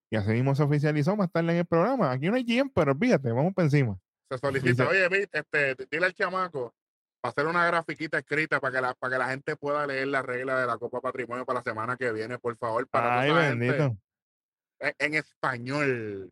[0.10, 2.12] Y así mismo se oficializó más tarde en el programa.
[2.12, 3.98] Aquí no hay GM, pero olvídate, vamos por encima.
[4.32, 6.74] Se solicita, oye, Vic, este, dile al chamaco
[7.22, 10.22] para hacer una grafiquita escrita para que, la, para que la gente pueda leer la
[10.22, 13.42] regla de la Copa Patrimonio para la semana que viene, por favor, para Ay, esa
[13.50, 13.98] gente bendito.
[14.80, 16.32] en, en español.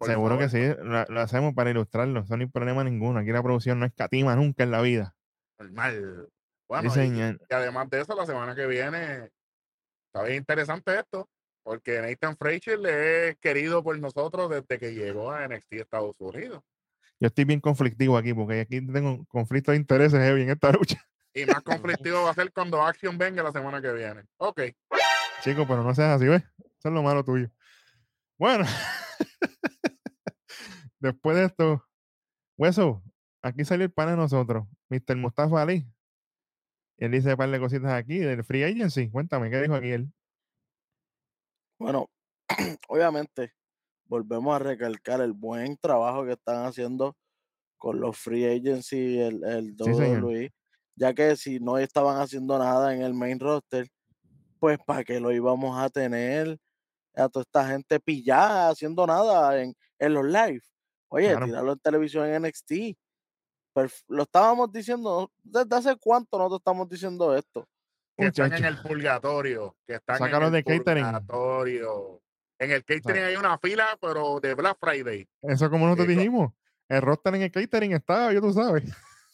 [0.00, 2.20] Seguro que sí, lo, lo hacemos para ilustrarlo.
[2.20, 3.20] Eso no hay problema ninguno.
[3.20, 5.14] Aquí la producción no escatima nunca en la vida.
[5.58, 6.26] Normal.
[6.26, 6.32] Sí,
[6.68, 7.40] Bueno, y, señor.
[7.48, 9.30] y además de eso, la semana que viene,
[10.06, 11.28] está bien interesante esto,
[11.64, 16.62] porque Nathan Frazier le es querido por nosotros desde que llegó a NXT Estados Unidos.
[17.18, 20.70] Yo estoy bien conflictivo aquí porque aquí tengo un conflicto de intereses heavy en esta
[20.70, 21.02] lucha.
[21.32, 24.24] Y más conflictivo va a ser cuando Action venga la semana que viene.
[24.36, 24.60] Ok.
[25.42, 26.42] Chico, pero no seas así, ¿ves?
[26.58, 27.50] Eso es lo malo tuyo.
[28.36, 28.64] Bueno,
[30.98, 31.84] después de esto,
[32.58, 33.02] Hueso,
[33.42, 35.16] aquí salió el pan de nosotros, Mr.
[35.16, 35.86] Mustafa Ali.
[36.98, 39.10] Él dice un par de cositas aquí del Free Agency.
[39.10, 40.12] Cuéntame, ¿qué dijo aquí él?
[41.78, 42.08] Bueno,
[42.88, 43.52] obviamente,
[44.06, 47.16] volvemos a recalcar el buen trabajo que están haciendo
[47.78, 50.26] con los free agency, el, el Sí, señor.
[50.26, 50.52] WWE,
[50.96, 53.88] ya que si no estaban haciendo nada en el main roster,
[54.60, 56.58] pues para qué lo íbamos a tener
[57.16, 60.62] a toda esta gente pillada haciendo nada en, en los live.
[61.10, 61.40] Oye, Claro.
[61.40, 62.96] tirarlo en televisión en NXT.
[63.74, 67.66] Perf- lo estábamos diciendo, ¿desde hace cuánto nosotros estamos diciendo esto?
[68.16, 71.04] Que están en el purgatorio, que están Sácalo en el de catering.
[71.04, 72.20] purgatorio.
[72.58, 75.28] En el catering hay una fila, pero de Black Friday.
[75.42, 76.18] Eso como nosotros Chico.
[76.18, 76.52] dijimos.
[76.88, 78.84] El roster en el catering está, yo tú sabes.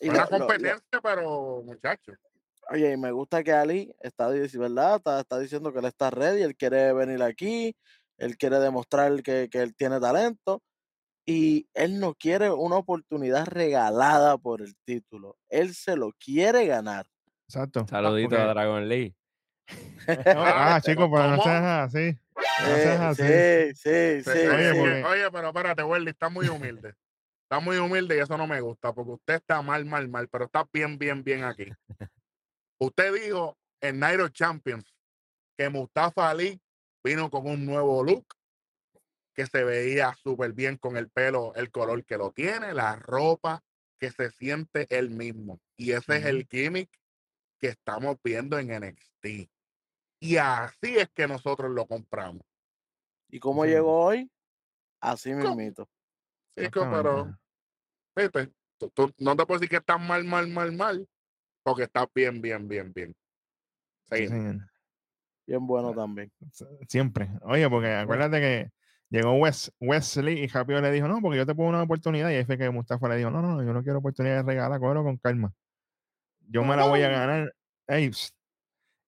[0.01, 2.17] Y Una lo- lo- lo- competencia, pero muchachos.
[2.71, 4.97] Oye, y me gusta que Ali está, ¿verdad?
[4.97, 7.77] Está, está diciendo que él está ready, él quiere venir aquí,
[8.17, 10.63] él quiere demostrar que, que él tiene talento
[11.27, 17.07] y él no quiere una oportunidad regalada por el título, él se lo quiere ganar.
[17.51, 17.85] Exacto.
[17.89, 19.15] Saludito porque- a Dragon Lee.
[20.07, 20.07] Ah,
[20.77, 22.17] Ah, chicos, pero no seas así.
[22.37, 23.23] No Eh, seas así.
[23.75, 24.79] sí, sí, sí, Oye, sí.
[24.79, 26.95] porque- Oye, pero espérate, Welly, está muy humilde.
[27.43, 30.45] Está muy humilde y eso no me gusta, porque usted está mal, mal, mal, pero
[30.45, 31.67] está bien, bien, bien aquí.
[32.79, 34.95] Usted dijo en of Champions
[35.59, 36.61] que Mustafa Ali
[37.03, 38.27] vino con un nuevo look,
[39.35, 43.61] que se veía súper bien con el pelo, el color que lo tiene, la ropa
[43.99, 45.61] que se siente el mismo.
[45.77, 46.89] Y ese es el gimmick
[47.61, 49.51] que estamos viendo en NXT.
[50.21, 52.43] Y así es que nosotros lo compramos.
[53.29, 53.71] ¿Y cómo Sí.
[53.71, 54.31] llegó hoy?
[55.01, 55.57] Así ¿Cómo?
[55.57, 55.89] mismito.
[56.59, 57.39] Chico, pero
[58.17, 61.09] viste, tú, tú no te puedo decir que estás mal, mal, mal, mal,
[61.63, 63.15] porque estás bien, bien, bien, bien.
[64.11, 64.27] Sí.
[65.47, 66.31] Bien bueno también.
[66.53, 67.31] S- Siempre.
[67.43, 68.71] Oye, porque acuérdate que
[69.09, 72.31] llegó Wes, Wesley y Japio le dijo, no, porque yo te pongo una oportunidad.
[72.31, 74.79] Y ahí fue que Mustafa le dijo, no, no, yo no quiero oportunidad de regalar,
[74.81, 75.53] cógelo con calma.
[76.51, 77.55] Yo me la voy a ganar.
[77.87, 78.35] Ey, psst.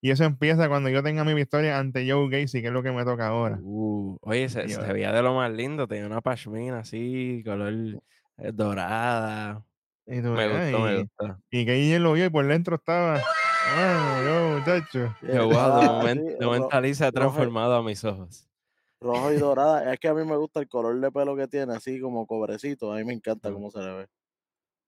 [0.00, 2.92] y eso empieza cuando yo tenga mi victoria ante Joe Gacy, que es lo que
[2.92, 3.58] me toca ahora.
[3.62, 5.86] Uh, oye, se, veía de lo más lindo.
[5.86, 7.72] Tenía una pashmina así, color
[8.38, 9.64] eh, dorada.
[10.06, 11.38] Y, tú, Me gustó, me ay, gustó.
[11.50, 13.20] y que ella lo vio y por dentro estaba.
[13.74, 15.16] Bueno, yo, muchacho.
[15.22, 18.48] Yo, wow, de momento, de momento ro- Ali se ha rojo- transformado a mis ojos.
[19.00, 19.92] rojo y dorada.
[19.92, 22.92] Es que a mí me gusta el color de pelo que tiene, así como cobrecito.
[22.92, 23.54] A mí me encanta Mm.
[23.54, 24.08] cómo se le ve.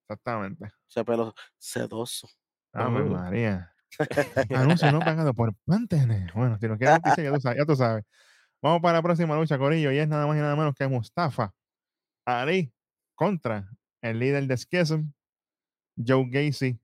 [0.08, 0.70] Exactamente.
[0.88, 2.28] Ese pelo sedoso.
[2.74, 3.10] Ave Uh.
[3.10, 3.72] María.
[4.54, 6.26] Anuncio no pagado por Pantene.
[6.34, 8.04] Bueno, si no quieres auspiciar, ya tú sabes, ya tú sabes.
[8.60, 11.52] Vamos para la próxima lucha, Corillo, y es nada más y nada menos que Mustafa
[12.26, 12.72] Ali
[13.14, 13.70] contra
[14.02, 15.12] el líder de Schism,
[15.96, 16.78] Joe Gacy.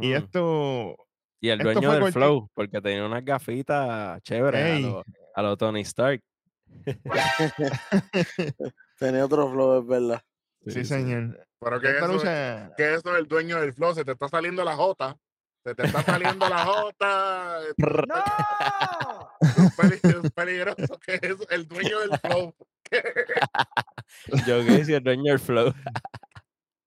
[0.00, 0.96] Y esto,
[1.40, 5.04] Y el dueño del flow, porque tenía unas gafitas chéveres a lo,
[5.34, 6.22] a lo Tony Stark.
[8.98, 10.22] Tenía otro flow, es verdad.
[10.66, 11.46] Sí, señor.
[11.60, 14.64] Pero que eso, lucha, que eso es el dueño del flow, se te está saliendo
[14.64, 15.16] la jota.
[15.64, 17.58] Se te está saliendo la jota.
[18.08, 19.30] ¡No!
[19.40, 22.54] Es peli- es peligroso que es el dueño del flow.
[24.44, 25.68] Joe Gacy, el dueño del flow.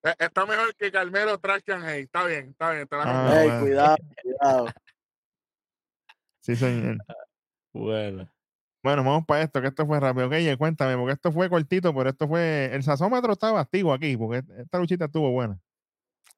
[0.03, 1.99] Eh, Está mejor que Carmelo Hate.
[2.03, 2.87] Está bien, está bien.
[2.87, 3.33] Te la Ah, compro.
[3.39, 3.61] Ey, bueno.
[3.61, 4.67] cuidado, cuidado.
[6.41, 6.97] sí, señor.
[7.73, 8.29] Bueno.
[8.85, 10.27] Bueno, vamos para esto, que esto fue rápido.
[10.27, 12.69] Ok, cuéntame, porque esto fue cortito, pero esto fue.
[12.71, 15.59] El sazómetro estaba activo aquí, porque esta luchita estuvo buena.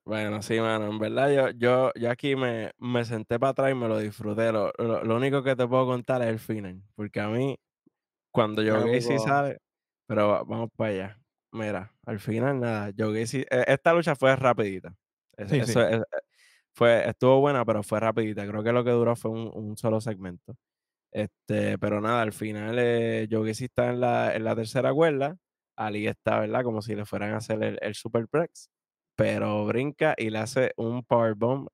[0.06, 0.88] Bueno, sí, mano.
[0.88, 4.54] En verdad, yo, yo, yo aquí me, me senté para atrás y me lo disfruté.
[4.54, 6.82] Lo, lo, lo único que te puedo contar es el final.
[6.96, 7.58] Porque a mí,
[8.32, 9.58] cuando Vamos, Gacy sale,
[10.08, 11.22] pero va- vamos para allá.
[11.52, 14.96] Mira, al final nada, Joe Gacy, e- esta lucha fue rapidita.
[15.36, 16.02] Es- Sí, eso es-
[16.74, 18.48] fue, estuvo buena, pero fue rapidita.
[18.48, 20.56] Creo que lo que duró fue un, un solo segmento.
[21.12, 25.36] Este, pero nada, al final eh, Gacy está en la, en la tercera cuerda.
[25.76, 26.64] Ali está, ¿verdad?
[26.64, 28.70] Como si le fueran a hacer el, el superplex.
[29.16, 31.68] Pero brinca y le hace un powerbomb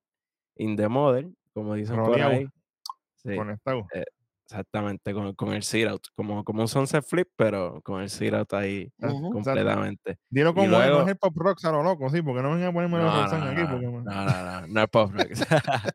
[0.56, 2.46] in the mother, como dicen por ahí.
[3.16, 3.86] Sí, conectado.
[4.46, 6.02] exactamente, con, con el sit out.
[6.14, 8.90] Como, como un sunset flip, pero con el sit out ahí
[9.32, 10.18] completamente.
[10.30, 12.50] Dilo Y como no luego- es el pop rock a lo loco, sí, porque no
[12.52, 13.60] vengan a ponerme No, la no, aquí.
[13.62, 15.30] no, Porque, no, no, no, no es pop rock.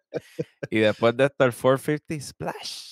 [0.71, 2.88] y después de esto, el 450 splash.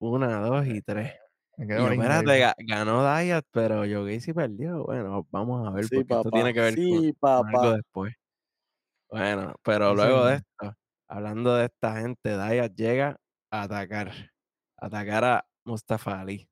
[0.00, 1.12] Una, dos y tres.
[1.58, 4.84] me Y yo, espérate, ga- ganó Diet, pero Joe Gacy perdió.
[4.84, 6.36] Bueno, vamos a ver, Sí, porque esto papá.
[6.36, 7.74] tiene que ver con, Sí, con algo papá.
[7.76, 8.14] después.
[9.10, 10.74] Bueno, pero Sí, luego de esto,
[11.08, 13.16] hablando de esta gente, Diet llega
[13.50, 14.10] a atacar.
[14.78, 16.48] A atacar a Mustafa Ali.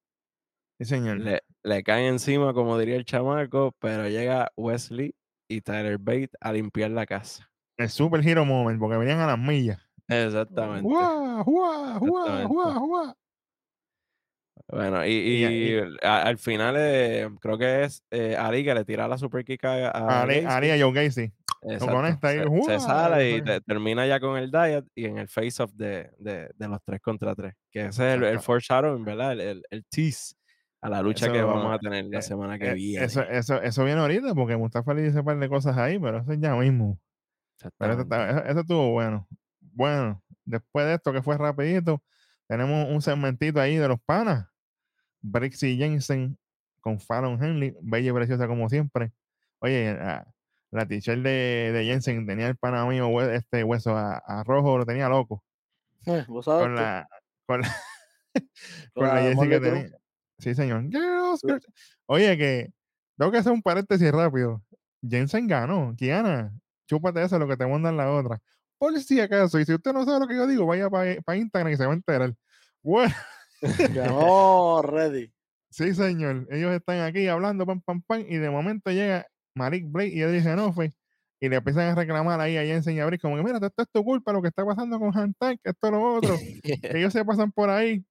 [0.79, 1.19] Sí, señor.
[1.21, 5.15] Le, le caen encima, como diría el chamaco, pero llega Wesley
[5.49, 7.51] y Tyler Bate a limpiar la casa.
[7.79, 9.81] El super hero moment, porque venían a las millas.
[10.09, 10.83] Exactamente.
[10.83, 12.55] ¡Guau, guau, guau, Exactamente.
[12.55, 13.15] guau, guau!
[14.71, 18.75] Bueno, y, Y- y- y a- al final eh, creo que es eh, Ali que
[18.75, 20.45] le tira la super kick a, a Ali.
[20.47, 21.33] Ali a Joe Gacy.
[21.63, 21.93] Exacto.
[21.95, 25.73] conecta ahí, Se, sale y te- termina ya con el Diet y en el face-off
[25.73, 27.55] de, de, de los tres contra tres.
[27.71, 29.33] Que ese es el, el foreshadowing, ¿verdad?
[29.33, 30.35] El, el, el tease
[30.81, 33.05] a la lucha que vamos a tener la eh, semana que Eh, viene.
[33.05, 36.19] Eso, eso, eso viene ahorita, porque Mustafa le dice un par de cosas ahí, pero
[36.19, 37.01] eso es ya mismo.
[37.79, 39.27] Pero eso- eso estuvo bueno.
[39.61, 42.01] Bueno, después de esto que fue rapidito,
[42.47, 44.47] tenemos un segmentito ahí de los panas.
[45.31, 46.39] Brixie Jensen
[46.81, 49.13] con Fallon Henley, bella y preciosa como siempre.
[49.61, 50.27] Oye, la,
[50.71, 54.87] la t-shirt de, de Jensen tenía el pana mío, este hueso a, a rojo, lo
[54.87, 55.43] tenía loco.
[56.07, 57.09] Eh, ¿Vos sabes Con la,
[57.47, 57.69] con la,
[58.33, 58.45] Con
[58.95, 59.91] con la la jersey que tenía.
[60.39, 60.85] Sí, señor.
[62.07, 62.71] Oye, que
[63.17, 64.63] tengo que hacer un paréntesis rápido.
[65.03, 65.95] Jensen ganó.
[65.97, 66.53] Kiana,
[66.87, 68.41] chúpate eso, lo que te mandan la otra.
[68.79, 71.73] Por si acaso, y si usted no sabe lo que yo digo, vaya para Instagram
[71.73, 72.35] y se va a enterar.
[72.83, 73.13] Bueno,
[73.95, 75.33] Ganó Ready.
[75.71, 76.47] sí, señor.
[76.51, 80.43] Ellos están aquí hablando, pam, pam, pam, y de momento llega Marik Blake y Edric
[80.43, 80.95] Genofe
[81.41, 83.83] y le empiezan a reclamar ahí a Jensen y a Brick como que, mira, esto
[83.83, 86.37] es tu culpa, lo que está pasando con Hantank, esto, lo otro.
[86.63, 88.05] que ellos se pasan por ahí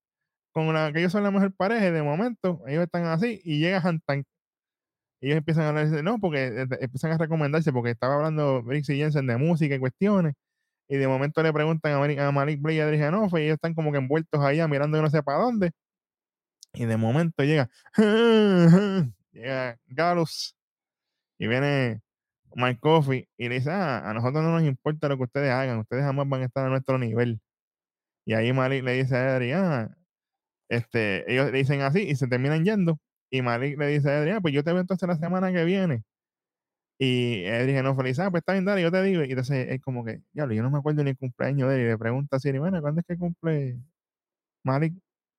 [0.54, 3.60] con la que ellos son la mejor pareja y de momento ellos están así y
[3.60, 4.26] llega Hantank.
[5.20, 8.98] Ellos empiezan a hablar, no, porque eh, empiezan a recomendarse porque estaba hablando Briggs y
[8.98, 10.36] Jensen de música y cuestiones
[10.90, 13.56] y de momento le preguntan a, Mari- a Malik y a Adrian Janofe y ellos
[13.56, 15.72] están como que envueltos allá mirando yo no sé para dónde
[16.74, 17.70] y de momento llega
[19.32, 20.56] llega Galus
[21.40, 22.02] y viene
[22.56, 25.80] Mike Coffey y le dice, ah, a nosotros no nos importa lo que ustedes hagan,
[25.80, 27.40] ustedes jamás van a estar a nuestro nivel.
[28.26, 29.98] Y ahí Malik le dice a Edric, ah,
[30.70, 33.00] este, ellos le dicen así y se terminan yendo.
[33.32, 35.64] Y Malik le dice a Edric, ah, pues yo te veo entonces la semana que
[35.66, 36.04] viene.
[37.00, 39.24] Y Edric no feliz, ah, pues está bien, dale, yo te digo.
[39.24, 41.82] Y entonces es como que, diablo, yo no me acuerdo ni el cumpleaños de él.
[41.82, 43.80] Y le pregunta a Siri, bueno, ¿cuándo es que cumple
[44.64, 44.96] Malik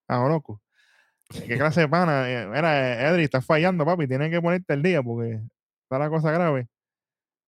[0.09, 0.62] a Oroco?
[1.28, 2.30] ¿Qué clase de pana?
[2.30, 5.40] Eh, Mira, Edric, estás fallando, papi, tienes que ponerte el día porque
[5.82, 6.68] está la cosa grave.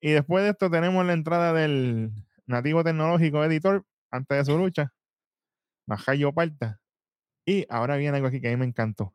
[0.00, 2.12] Y después de esto tenemos la entrada del
[2.46, 4.92] nativo tecnológico editor antes de su lucha,
[5.86, 6.80] Majayo Parta.
[7.46, 9.14] Y ahora viene algo aquí que a mí me encantó.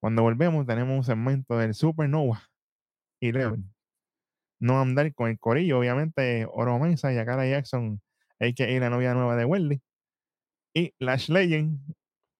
[0.00, 2.42] Cuando volvemos tenemos un segmento del Supernova
[3.20, 3.73] y Leven.
[4.64, 8.00] No andar con el corillo, obviamente, Oro Mesa y Akara Jackson,
[8.40, 9.82] hay que ir la novia nueva de Welly.
[10.74, 11.78] Y Lash Legend,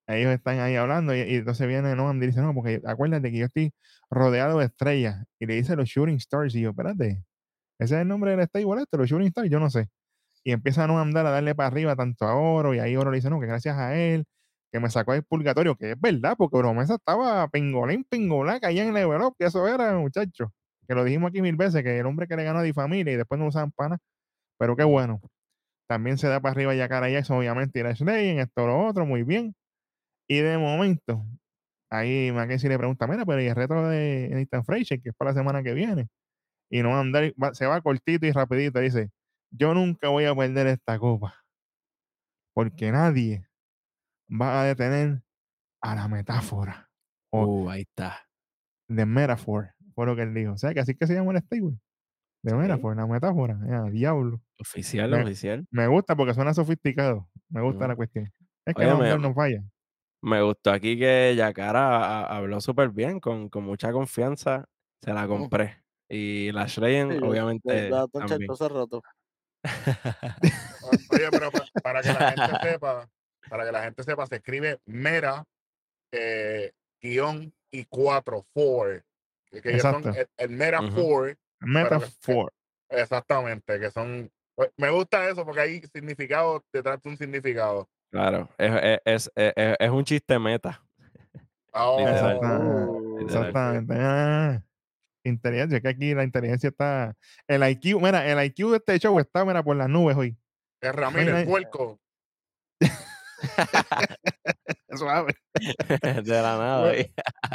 [0.07, 3.45] ellos están ahí hablando y, entonces viene Noam y dice, no, porque acuérdate que yo
[3.45, 3.75] estoy
[4.11, 5.23] rodeado de estrellas.
[5.39, 7.23] Y le dice los Shooting Stars y yo, espérate,
[7.79, 9.89] ese es el nombre del stable este, los Shooting Stars, yo no sé.
[10.45, 13.11] Y empieza a no andar a darle para arriba tanto a Oro y ahí Oro
[13.11, 14.25] le dice, no, que gracias a él,
[14.73, 18.85] que me sacó del purgatorio, que es verdad, porque Oro Mesa estaba pingolín, pingolá, caía
[18.87, 19.09] en el
[19.39, 20.53] que eso era, muchacho.
[20.87, 23.13] Que lo dijimos aquí mil veces, que el hombre que le ganó a Di Familia
[23.13, 23.99] y después no usaban pana,
[24.59, 25.21] pero qué bueno.
[25.89, 29.05] También se da para arriba ya cara Jackson, obviamente, y la en esto lo otro,
[29.07, 29.55] muy bien.
[30.29, 31.25] Y de momento,
[31.91, 35.33] ahí Mackenzie le pregunta, mira, pero ¿y el reto de Nathan Fraser, que es para
[35.33, 36.09] la semana que viene?
[36.71, 39.11] Y no va a andar, va- se va cortito y rapidito, dice,
[39.51, 41.45] yo nunca voy a perder esta copa,
[42.55, 43.47] porque nadie
[44.31, 45.23] va a detener
[45.83, 46.91] a la metáfora,
[47.31, 48.27] o Uh, ahí está.
[48.89, 50.53] de metaphor, fue lo que él dijo.
[50.53, 51.77] O sea, que así que se llama el stable,
[52.43, 52.57] de Sí.
[52.57, 54.41] metaphor, la metáfora, ya, diablo.
[54.61, 55.67] Oficial, Me- oficial.
[55.71, 57.89] Me gusta porque suena sofisticado, me gusta Mm.
[57.89, 58.33] la cuestión.
[58.67, 59.63] Es que Oye, no, me- no falla.
[60.23, 64.65] Me gustó aquí que Yakara habló súper bien, con, con mucha confianza.
[65.03, 65.83] Se la compré.
[66.09, 68.49] Y la Sí, yo- obviamente, estoy también.
[68.71, 69.03] rato.
[71.11, 73.09] Oye, pero pa- para que la gente sepa,
[73.49, 75.45] para que la gente sepa, se escribe Mera
[76.13, 76.73] eh,
[77.03, 79.03] guion y 4, 4.
[79.55, 80.21] Que, que ellos son Exacto.
[80.37, 80.93] el, el.
[80.93, 82.53] 4, Metaphor.
[82.91, 84.31] exactamente, que son.
[84.55, 87.89] pues, Me gusta eso porque hay significado detrás de un significado.
[88.11, 88.73] Claro, es,
[89.05, 90.83] es, es, es- es un chiste meta.
[91.73, 92.37] Oh, Literal.
[92.37, 93.25] Exacta- Uh, literal.
[93.47, 93.95] Exactamente.
[93.99, 94.63] Ah,
[95.25, 97.17] inteligencia, que aquí la inteligencia está.
[97.49, 100.37] El IQ, mira, el IQ de este show está, mira, por las nubes hoy.
[100.81, 101.99] Es Ramírez, el puerco.
[104.99, 105.35] Suave.
[106.25, 106.81] de la nada.
[106.81, 107.05] Bueno.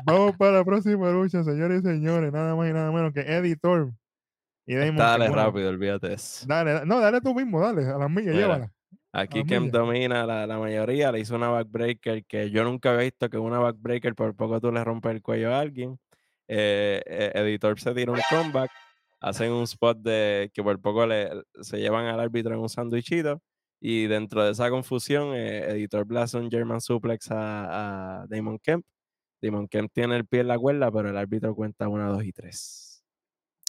[0.05, 2.31] Vamos para la próxima lucha, señores y señores.
[2.31, 3.91] Nada más y nada menos que editor.
[4.65, 6.45] Y Damon, Dale rápido, olvídate eso.
[6.47, 8.71] Dale, da- no, dale tú mismo, dale, a las millas, Mira, llévala.
[9.11, 13.27] Aquí Kem domina la, la mayoría, le hizo una backbreaker que yo nunca había visto
[13.29, 15.97] que una backbreaker por poco tú le rompes el cuello a alguien.
[16.47, 18.69] Eh, eh, editor se tira un comeback,
[19.19, 21.31] hacen un spot de que por poco le,
[21.61, 23.41] se llevan al árbitro en un sandwichito
[23.81, 28.85] y dentro de esa confusión, eh, editor blast un German suplex a, a Damon Kemp.
[29.41, 32.31] Damon Kemp tiene el pie en la cuerda, pero el árbitro cuenta una, dos y
[32.33, 33.03] tres.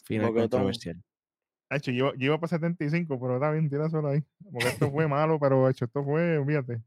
[0.05, 0.49] Final Boquetón.
[0.51, 1.03] controversial.
[1.73, 4.25] Hecho, yo, yo iba para 75, pero está bien, tira solo ahí.
[4.53, 6.81] Porque esto fue malo, pero hecho, esto fue, fíjate.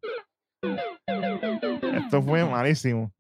[1.96, 3.14] Esto fue malísimo.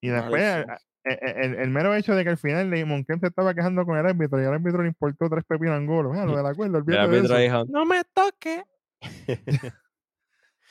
[0.00, 0.72] Y después, Malísimo.
[0.72, 3.52] a- e- e- el, el mero hecho de que al final Damon Kemp se estaba
[3.54, 6.12] quejando con el árbitro y al árbitro le importó tres pepinos angolos.
[6.12, 7.36] Mira, lo de la cuerda, El de árbitro eso.
[7.36, 8.64] dijo, no me toque.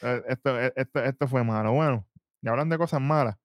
[0.01, 1.73] Eh, Esto, eh, esto, esto fue malo.
[1.73, 2.07] Bueno,
[2.41, 3.35] y hablando de cosas malas,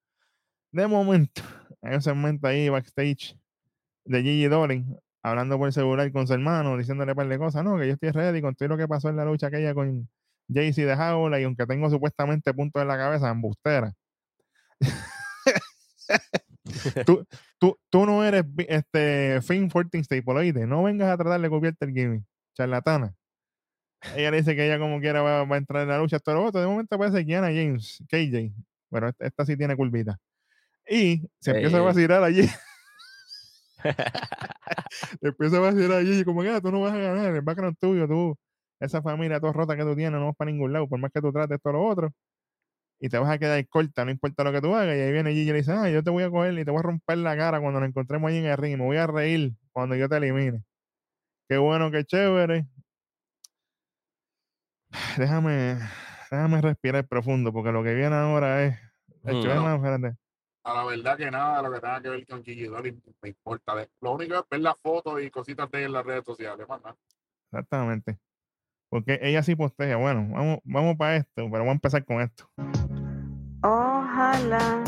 [0.72, 1.42] de momento,
[1.82, 3.36] hay un segmento ahí backstage
[4.04, 7.64] de Gigi Dolin hablando por el celular con su hermano, diciéndole un par de cosas.
[7.64, 10.08] No, que yo estoy ready con todo lo que pasó en la lucha aquella con
[10.48, 13.92] Jaycee de Jaula y aunque tengo supuestamente puntos en la cabeza, embustera.
[17.06, 17.26] tú,
[17.58, 21.84] tú, tú no eres este Finn 14 Staple, oíste, no vengas a tratar de copiarte
[21.84, 22.24] el gimmick,
[22.54, 23.14] charlatana.
[24.16, 26.36] Ella le dice que ella como quiera va, va a entrar en la lucha, todo
[26.36, 26.61] lo otro.
[26.61, 28.53] De momento parece Kiana James, KJ.
[28.90, 30.18] Pero esta, esta sí tiene curvita.
[30.88, 32.42] Y se empieza a vacilar allí.
[35.20, 38.07] empieza a vacilar allí como que ah, tú no vas a ganar, el background tuyo,
[38.07, 38.36] tú,
[38.80, 41.20] esa familia toda rota que tú tienes, no vas para ningún lado, por más que
[41.20, 42.12] tú trates todo lo otro.
[43.00, 44.96] Y te vas a quedar corta, no importa lo que tú hagas.
[44.96, 46.70] Y ahí viene Gigi y le dice, ah, yo te voy a coger y te
[46.70, 48.74] voy a romper la cara cuando nos encontremos allí en el ring.
[48.74, 50.62] y Me voy a reír cuando yo te elimine.
[51.48, 52.66] Qué bueno, qué chévere.
[55.18, 55.78] Déjame,
[56.30, 58.78] déjame respirar profundo, porque lo que viene ahora es.
[59.24, 60.16] El espérate.
[60.64, 63.74] A la verdad que nada lo que tenga que ver con Gigi Dolin me importa.
[64.01, 66.68] Lo único es ver las fotos y cositas de ella en las redes sociales.
[66.68, 66.97] más nada.
[67.51, 68.18] Exactamente.
[68.88, 69.97] Porque ella sí postea.
[69.97, 72.49] Bueno, vamos, vamos para esto, pero vamos a empezar con esto.
[73.62, 74.82] Ojalá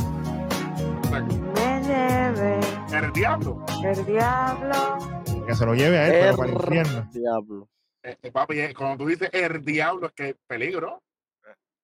[1.11, 2.61] me lleve
[2.93, 3.65] El diablo.
[3.85, 4.99] el diablo
[5.47, 7.09] Que se lo lleve a él, pero para el Er- infierno.
[7.13, 7.69] Diablo.
[8.05, 11.03] Eh, eh, papi, eh, cuando tú dices el diablo, es que peligro.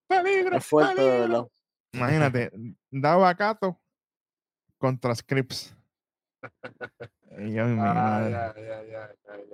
[0.06, 0.56] Peligro.
[0.58, 1.50] Es fuerte, de peligro.
[1.92, 2.52] Imagínate,
[2.90, 3.80] Dava Cato
[4.78, 5.74] contra Scripps.
[7.32, 9.50] Ay, ay, ay, ay,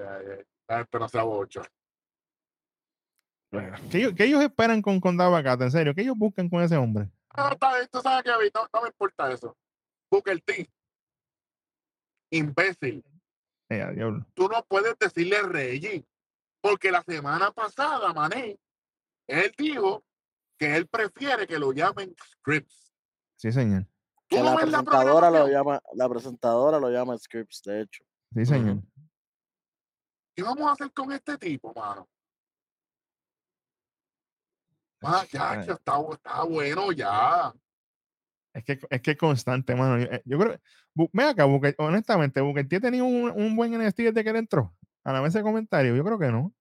[0.68, 1.62] ay, Esto no sea bocho.
[3.90, 5.62] ¿Qué, ellos- qué ellos esperan con, con Dava Cato?
[5.64, 7.08] En serio, ¿qué ellos buscan con ese hombre?
[7.36, 9.56] No, está bien, tú sabes que no, no me importa eso.
[10.10, 10.68] Booker T.
[12.30, 13.04] Imbécil.
[13.68, 14.26] Eh, a diablo.
[14.34, 16.04] Tú no puedes decirle Reggie.
[16.66, 18.58] Porque la semana pasada, Mané,
[19.28, 20.04] él dijo
[20.58, 22.92] que él prefiere que lo llamen Scripps.
[23.36, 23.86] Sí, señor.
[24.26, 28.04] ¿Tú Que no la presentadora lo llama, la presentadora lo llama Scripps, de hecho.
[28.34, 28.82] Sí, señor.
[30.34, 32.08] ¿Qué vamos a hacer con este tipo, mano?
[35.02, 35.66] Ah, ya, Ay.
[35.68, 37.54] ya está, está bueno ya.
[38.52, 40.02] Es que es que es constante, mano.
[40.02, 40.60] Yo, eh, yo creo.
[41.12, 44.75] Ven acá, honestamente, Booker T ha tenido un, un buen NXT desde que él entró
[45.06, 45.96] a la mesa de comentarios.
[45.96, 46.52] Yo creo que no.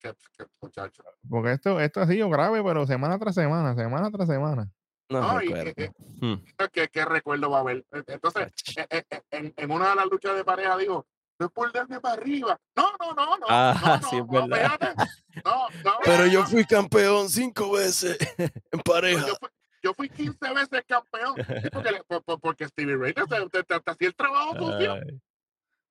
[0.00, 1.02] Qué, qué muchacho.
[1.28, 4.70] Porque esto, esto ha sido grave, pero semana tras semana, semana tras semana.
[5.08, 5.72] No No, y- recuerdo.
[5.76, 6.34] eh, Hmm.
[6.72, 7.84] ¿Qué, qué recuerdo va a haber?
[7.92, 11.06] Eh, Entonces, eh, eh, eh, en, en una de las luchas de pareja dijo,
[11.38, 12.58] no es por darme para arriba.
[12.76, 13.46] No, no, no, no.
[13.48, 14.72] Ah, no, sí, no, es no, verdad.
[14.72, 15.02] espérate.
[15.44, 18.16] No, no, Pero yo fui campeón cinco veces
[18.70, 19.26] en pareja.
[19.26, 19.48] Yo fui,
[19.82, 21.34] yo fui 15 veces campeón.
[21.36, 22.00] Sí, porque,
[22.40, 24.92] porque Stevie Ray te, te- te- te hacía el trabajo sucio.
[24.94, 25.20] Ay,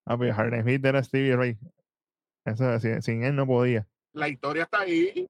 [0.05, 1.57] Ah, pero Hard and Hit era Stevie Ray.
[2.45, 3.87] Eso, sin, sin él no podía.
[4.13, 5.27] La historia está ahí.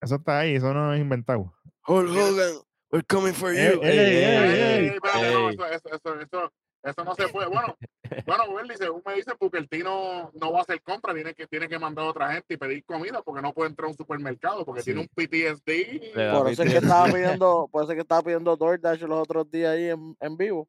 [0.00, 1.52] Eso está ahí, eso no es inventado.
[1.86, 2.54] Hulk Hogan,
[2.92, 3.80] we're coming for you.
[3.82, 7.48] eso, eso, eso, eso, eso no se puede.
[7.48, 7.76] Bueno,
[8.26, 11.46] bueno, Welly, según me dice, porque el Tino no va a hacer compra, tiene que,
[11.46, 13.96] tiene que mandar a otra gente y pedir comida porque no puede entrar a un
[13.96, 14.92] supermercado porque Sí.
[14.92, 16.32] tiene un PTSD.
[16.32, 19.50] Por eso es que estaba pidiendo, por eso es que estaba pidiendo DoorDash los otros
[19.50, 20.68] días ahí en, en vivo.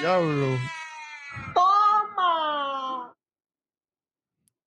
[0.00, 0.56] Diablo.
[1.54, 3.12] ¡Toma!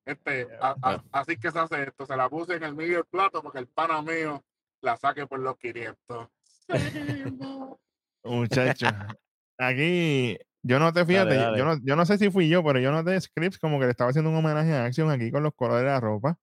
[0.05, 3.05] Este, a- a- así que se hace esto, se la puse en el medio del
[3.05, 4.43] plato porque el pana mío
[4.81, 6.27] la saque por los 500.
[6.67, 7.77] Seguimos.
[8.23, 8.87] Muchacho.
[9.57, 11.57] Aquí, yo no te fíjate, yo- dale.
[11.57, 13.91] Yo, no, yo no sé si fui yo, pero yo noté Scripps como que le
[13.91, 16.37] estaba haciendo un homenaje a Action aquí con los colores de la ropa.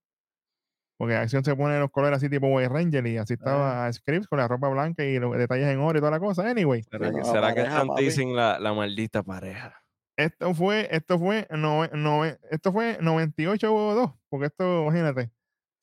[1.00, 4.38] Porque Action se pone los colores así tipo White Ranger y así estaba Scripps con
[4.38, 6.46] la ropa blanca y los detalles en oro y toda la cosa.
[6.46, 9.82] Anyway, ¿Será, que, no, será que están dicen la, la maldita pareja?
[10.18, 15.30] esto fue, esto fue, nove- nove- esto fue 98-2, porque esto, imagínate,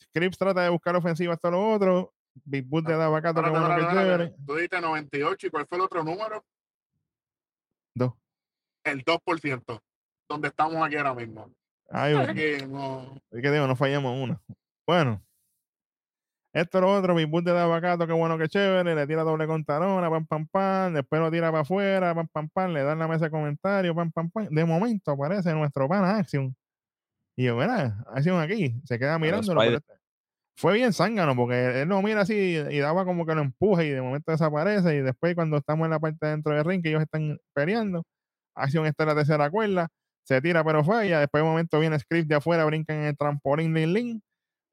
[0.03, 2.13] Scripps trata de buscar ofensiva hasta lo otro,
[2.45, 4.23] Big Boot de Davacato, que Espérate, bueno que espérate.
[4.25, 4.45] chévere.
[4.45, 6.45] Tú dijiste 98 y ¿cuál fue el otro número?
[7.95, 8.13] Dos.
[8.83, 9.81] El 2%,
[10.29, 11.49] donde estamos aquí ahora mismo.
[11.89, 13.17] Ay, Seguimos.
[13.31, 14.39] Es que digo, no fallamos una.
[14.87, 15.21] Bueno.
[16.53, 20.09] Esto lo otro, Big Bull de Davacato, qué bueno que chévere, le tira doble contarona,
[20.09, 23.25] pam, pam, pam, después lo tira para afuera, pam, pam, pam, le dan la mesa
[23.25, 24.47] de comentarios, pam, pam, pam.
[24.49, 26.55] De momento aparece nuestro pana Action.
[27.35, 29.59] Y yo, mira, Action aquí, se queda mirándolo.
[29.59, 29.93] pero este-
[30.55, 33.89] fue bien zángano, porque él lo mira así y, daba como que lo empuje y
[33.91, 34.95] de momento desaparece.
[34.95, 38.03] Y después, cuando estamos en la parte de dentro del ring, que ellos están peleando,
[38.55, 39.89] Action está en la tercera cuerda,
[40.23, 41.19] se tira pero falla.
[41.19, 44.23] Después, de momento, viene Script de afuera, brinca en el trampolín, lin, lin,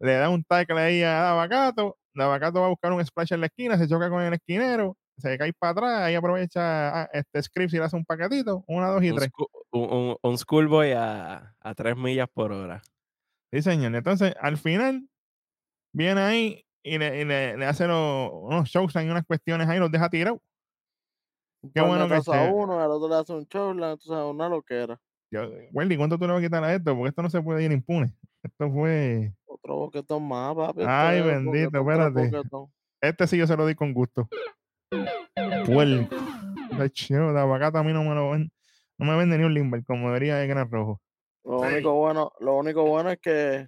[0.00, 1.96] le da un tackle ahí a Davacato.
[2.14, 5.36] Davacato va a buscar un splash en la esquina, se choca con el esquinero, se
[5.38, 9.02] cae para atrás, ahí aprovecha a este Script y le hace un paquetito, una, dos
[9.02, 9.30] y Un, tres.
[9.72, 12.82] un, un- un schoolboy a, a tres millas por hora.
[13.52, 13.94] Sí, señor.
[13.94, 15.08] Entonces, al final,
[15.92, 19.78] viene ahí y le, y le- le hace los, unos shows y unas cuestiones ahí,
[19.78, 20.40] los deja tirados.
[21.74, 22.52] Qué bueno que a chévere.
[22.52, 25.00] uno, al otro le hace un show, entonces una loquera.
[25.32, 26.94] Yo, Wendy, ¿cuánto tú le vas a quitar a esto?
[26.94, 28.12] Porque esto no se puede ir impune.
[28.44, 29.32] Esto fue.
[29.46, 30.82] Otro boquetón más, papi.
[30.86, 32.48] Ay, bendito, boquetón espérate.
[33.00, 34.28] Este sí yo se lo di con gusto.
[35.66, 36.14] Puerco.
[36.78, 38.50] Ay, chido, de aguacate a mí no me lo ven.
[38.98, 41.00] No me vende ni un limber, como debería de Gran Rojo.
[41.44, 41.74] Lo Sí.
[41.74, 43.66] único bueno, lo único bueno es que,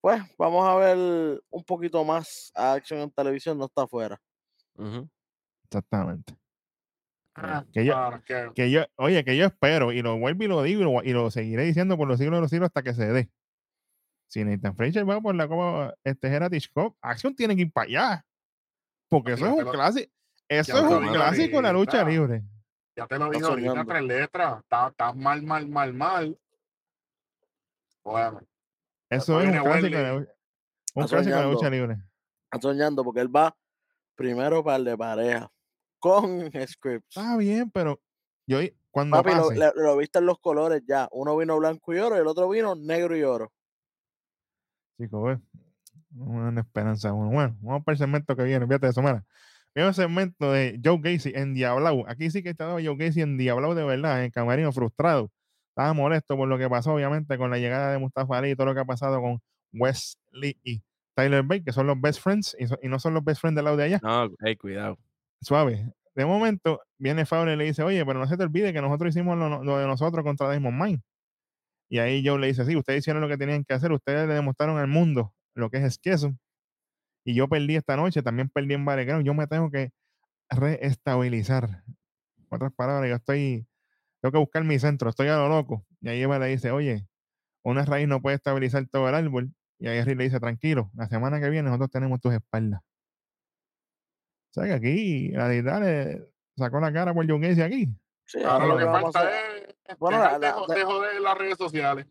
[0.00, 4.20] pues, vamos a ver un poquito más a acción en televisión, no está afuera.
[5.64, 6.34] Exactamente.
[7.34, 7.94] Ah, Que yo-
[8.26, 11.02] que- Que yo, oye, que yo espero, y lo vuelvo y lo digo, y lo,
[11.04, 13.30] y lo seguiré diciendo por los siglos de los siglos hasta que se dé.
[14.30, 17.86] Si Nathan Fraser va por la Copa este Heritage Cup, Action tiene que ir para
[17.88, 18.26] allá.
[19.08, 20.12] Porque eso es un lo- clásico.
[20.48, 22.42] Eso es lo un digo clásico en la lucha libre.
[22.96, 24.60] Ya te lo dije ahorita, tres letras.
[24.62, 26.38] Estás está mal, mal, mal, mal.
[28.04, 28.40] Bueno,
[29.08, 30.32] Eso es un clásico, en la, lucha-
[30.94, 31.96] un clásico la lucha libre.
[32.44, 33.56] Está soñando porque él va
[34.14, 35.50] primero para el de pareja
[35.98, 37.16] con scripts.
[37.16, 38.00] Está bien, pero
[38.46, 38.58] yo
[38.92, 41.08] cuando Papi, lo, le- lo viste en los colores ya.
[41.10, 43.52] Uno vino blanco y oro y el otro vino negro y oro.
[45.00, 45.38] Chico, ve,
[46.16, 47.12] una esperanza.
[47.12, 48.66] Bueno, bueno, vamos para el segmento que viene.
[48.66, 49.24] Fíjate de mira.
[49.74, 52.04] veo un segmento de Joe Gacy en Diablao.
[52.08, 55.30] Aquí sí que estaba Joe Gacy en Diablao de verdad, en el camarino frustrado.
[55.70, 58.66] Estaba molesto por lo que pasó, obviamente, con la llegada de Mustafa Ali y todo
[58.66, 59.40] lo que ha pasado con
[59.72, 60.82] Wesley y
[61.14, 63.56] Tyler Bate, que son los best friends y, so- y no son los best friends
[63.56, 64.00] del lado de allá.
[64.02, 64.98] No, hey, cuidado.
[65.40, 65.92] Suave.
[66.14, 69.14] De momento, viene Fabio y le dice, oye, pero no se te olvide que nosotros
[69.14, 71.00] hicimos lo, lo de nosotros contra Damon Mine.
[71.90, 74.34] Y ahí Joe le dice, sí, ustedes hicieron lo que tenían que hacer, ustedes le
[74.34, 76.32] demostraron al mundo lo que es esqueso.
[77.24, 79.26] Y yo perdí esta noche, también perdí en Battleground.
[79.26, 79.90] Yo me tengo que
[80.48, 81.82] reestabilizar.
[82.38, 83.66] En otras palabras, yo estoy,
[84.22, 85.84] tengo que buscar mi centro, estoy a lo loco.
[86.00, 87.06] Y ahí Eva le dice, oye,
[87.62, 89.52] una raíz no puede estabilizar todo el árbol.
[89.80, 92.80] Y ahí Rick le dice, tranquilo, la semana que viene nosotros tenemos tus espaldas.
[94.50, 97.88] O sea que aquí la deidad le sacó la cara por John Gacy aquí.
[98.26, 99.68] Sí, Ahora lo que vamos a falta hacer.
[99.68, 102.06] es Bueno, la- de, la- de las redes sociales.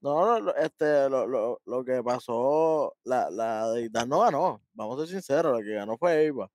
[0.00, 4.62] No, no, este, lo, lo, lo que pasó, la, la deidad no ganó.
[4.72, 6.48] Vamos a ser sinceros, la que ganó fue Eva.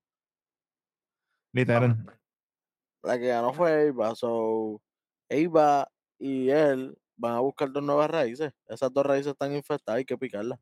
[1.54, 1.98] Literal.
[3.04, 4.16] La que ganó fue Eva.
[4.16, 4.82] So,
[5.30, 8.54] Eva y él van a buscar dos nuevas raíces.
[8.66, 10.60] Esas dos raíces están infectadas, hay que picarlas.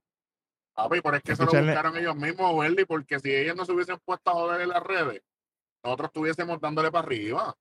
[0.73, 3.73] Papi, pero es que se lo buscaron ellos mismos, Welly, porque si ellos no se
[3.73, 5.21] hubiesen puesto a joder en las redes,
[5.83, 7.55] nosotros estuviésemos dándole para arriba.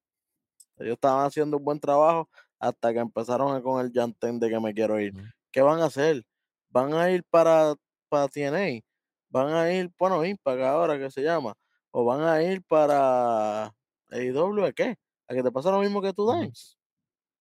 [0.80, 2.28] Ellos estaban haciendo un buen trabajo
[2.58, 5.12] hasta que empezaron a- con el llantén de que me quiero ir.
[5.52, 6.22] ¿Qué van a hacer?
[6.68, 7.74] ¿Van a ir para,
[8.08, 8.80] para TNA?
[9.28, 11.54] ¿Van a ir, bueno, Impact ahora que se llama?
[11.90, 13.72] ¿O van a ir para
[14.10, 14.64] AEW?
[14.66, 14.96] ¿A qué?
[15.28, 16.30] ¿A que te pasa lo mismo que tú.
[16.30, 16.76] Dimes?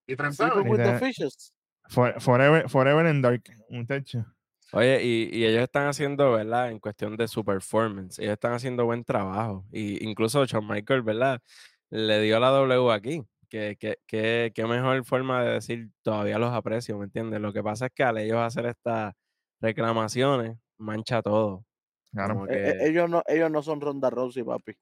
[0.08, 1.54] Y with the fishes.
[1.90, 4.26] For- forever, forever and Dark, muchacho.
[4.72, 6.70] Oye, y, y ellos están haciendo, ¿verdad?
[6.70, 9.66] En cuestión de su performance, ellos están haciendo buen trabajo.
[9.72, 11.42] Y incluso Shawn Michael, ¿verdad?
[11.90, 13.24] Le dio la W aquí.
[13.50, 17.42] Que, que, que, qué mejor forma de decir todavía los aprecio, ¿me entiendes?
[17.42, 19.16] Lo que pasa es que al ellos hacer estas
[19.60, 21.66] reclamaciones, mancha todo.
[22.14, 22.48] Claro.
[22.48, 24.74] E- e- que ellos, no, ellos no son Ronda Rousey, papi.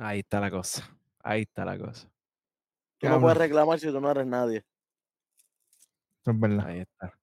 [0.00, 0.88] ahí está la cosa.
[1.22, 2.10] Ahí está la cosa.
[2.98, 4.64] Tú no puedes reclamar si tú no eres nadie.
[6.20, 6.66] Eso es verdad.
[6.66, 7.14] Ahí está.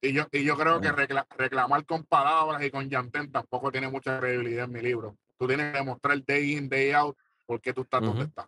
[0.00, 3.88] Y yo, y yo creo que recla- reclamar con palabras y con llantén tampoco tiene
[3.88, 5.16] mucha credibilidad en mi libro.
[5.38, 7.16] Tú tienes que demostrar day in, day out
[7.46, 8.28] por qué tú estás donde Ujú.
[8.28, 8.46] estás.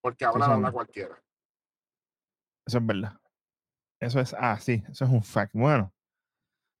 [0.00, 0.56] Porque hablar señor.
[0.56, 1.22] habla cualquiera.
[2.66, 3.20] Eso es verdad.
[4.00, 4.82] Eso es así.
[4.88, 5.52] eso es un fact.
[5.54, 5.92] Bueno,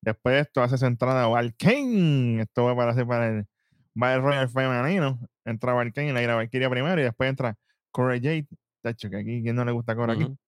[0.02, 2.42] después de esto hace su entrada Valkane.
[2.42, 3.46] Esto va para hacer para el
[3.94, 5.18] Battle Royal femenino.
[5.44, 7.56] Entra Valkane, la ira Valkyria primero y después entra
[7.90, 8.48] Corey Jade.
[8.82, 10.38] Tacho, que aquí, ¿quién no le gusta Corey aquí?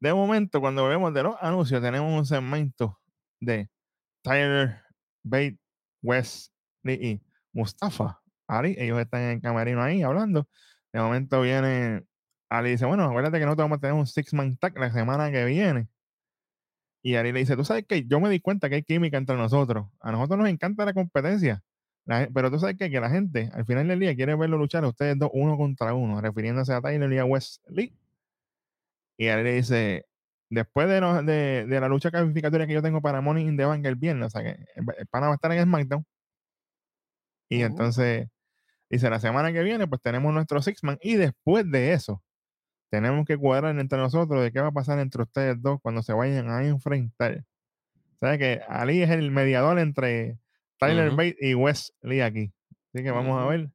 [0.00, 3.00] De momento, cuando vemos de los anuncios, tenemos un segmento
[3.40, 3.68] de
[4.22, 4.82] Tyler,
[5.22, 5.58] Bate,
[6.02, 6.50] Wesley
[6.84, 7.22] y
[7.52, 8.20] Mustafa.
[8.46, 10.48] Ali, ellos están en el camarino ahí hablando.
[10.92, 12.04] De momento viene
[12.48, 15.30] Ali y dice, bueno, acuérdate que nosotros vamos a tener un six-man tag la semana
[15.30, 15.88] que viene.
[17.02, 19.36] Y Ali le dice, tú sabes que yo me di cuenta que hay química entre
[19.36, 19.86] nosotros.
[20.00, 21.62] A nosotros nos encanta la competencia.
[22.06, 24.84] La pero tú sabes que, que la gente al final del día quiere verlo luchar
[24.84, 27.94] a ustedes dos uno contra uno, refiriéndose a Tyler y a Wesley.
[29.16, 30.06] Y Ali le dice,
[30.50, 33.64] después de, no- de, de la lucha calificatoria que yo tengo para Money in the
[33.64, 36.04] Bank el viernes, o sea que el, el pana va a estar en SmackDown.
[37.48, 37.66] Y Ujú.
[37.66, 38.28] entonces
[38.90, 42.22] dice, la semana que viene pues tenemos nuestro Six-Man y después de eso
[42.90, 46.12] tenemos que cuadrar entre nosotros de qué va a pasar entre ustedes dos cuando se
[46.12, 47.44] vayan a enfrentar.
[48.20, 50.38] O sea que Ali es el mediador entre
[50.78, 51.16] Tyler Ujú.
[51.16, 52.52] Bate y Wesley aquí.
[52.92, 53.68] Así que vamos a ver.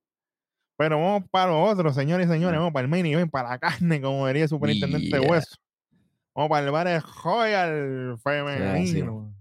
[0.77, 2.55] Pero vamos para lo otro, señores y señores.
[2.55, 2.59] Ah.
[2.59, 5.29] Vamos para el main event, para la carne, como diría el superintendente Yeah.
[5.29, 5.57] Hueso.
[6.33, 9.35] Vamos para el Battle Royal femenino.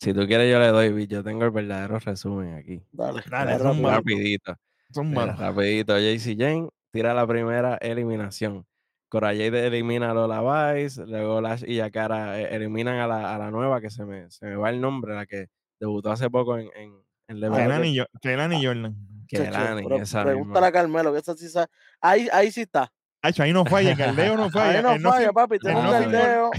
[0.00, 2.82] Si tú quieres, yo le doy, Yo tengo el verdadero resumen aquí.
[2.90, 4.56] Dale, Dale, rapidito.
[4.88, 4.94] Rapidito.
[4.94, 5.32] Zúmbalo.
[5.32, 8.66] Mira, rapidito, JC Jane tira la primera eliminación.
[9.08, 13.38] Cora Jade elimina a Lola Vice, luego Lash y Yakara eh, eliminan a la, a
[13.38, 15.46] la nueva, que se me, se me va el nombre, la que
[15.78, 16.92] debutó hace poco en, en,
[17.28, 17.84] en Ah, ok.
[17.84, 18.96] y y Jordan.
[19.28, 21.66] Kelani, esa pregúntale a Carmelo, que esa sí sabe.
[22.00, 22.90] Ahí, ahí sí está.
[23.22, 24.78] Hacho, ahí no falla, el no falla.
[24.78, 25.56] Ahí no el no falla, sin- papi.
[25.62, 26.50] El un no galdeo.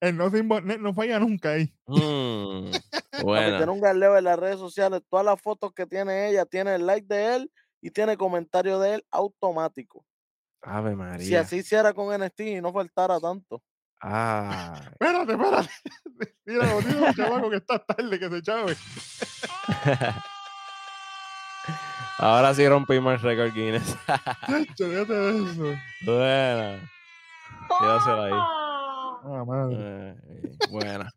[0.00, 0.30] el no
[0.80, 1.72] no falla nunca ahí.
[1.86, 2.70] Mm,
[3.10, 3.56] Papi, buena.
[3.58, 5.02] tiene un galdeo en las redes sociales.
[5.08, 7.50] Todas las fotos que tiene ella, tiene el like de él
[7.86, 10.04] y tiene comentario de él automático.
[10.62, 11.40] Ave Si María.
[11.42, 13.62] así hiciera con NXT y no faltara tanto.
[14.00, 15.68] Ah, Espérate, espérate.
[16.46, 18.76] Mira, lo digo, chamaco, que está tarde, que se chave.
[22.18, 23.96] ahora sí rompimos el récord Guinness.
[24.48, 24.86] Eso.
[26.04, 26.90] buena.
[27.78, 28.32] Quédasela ahí.
[28.32, 29.76] Ah, madre.
[29.78, 30.16] Eh,
[30.70, 31.10] buena.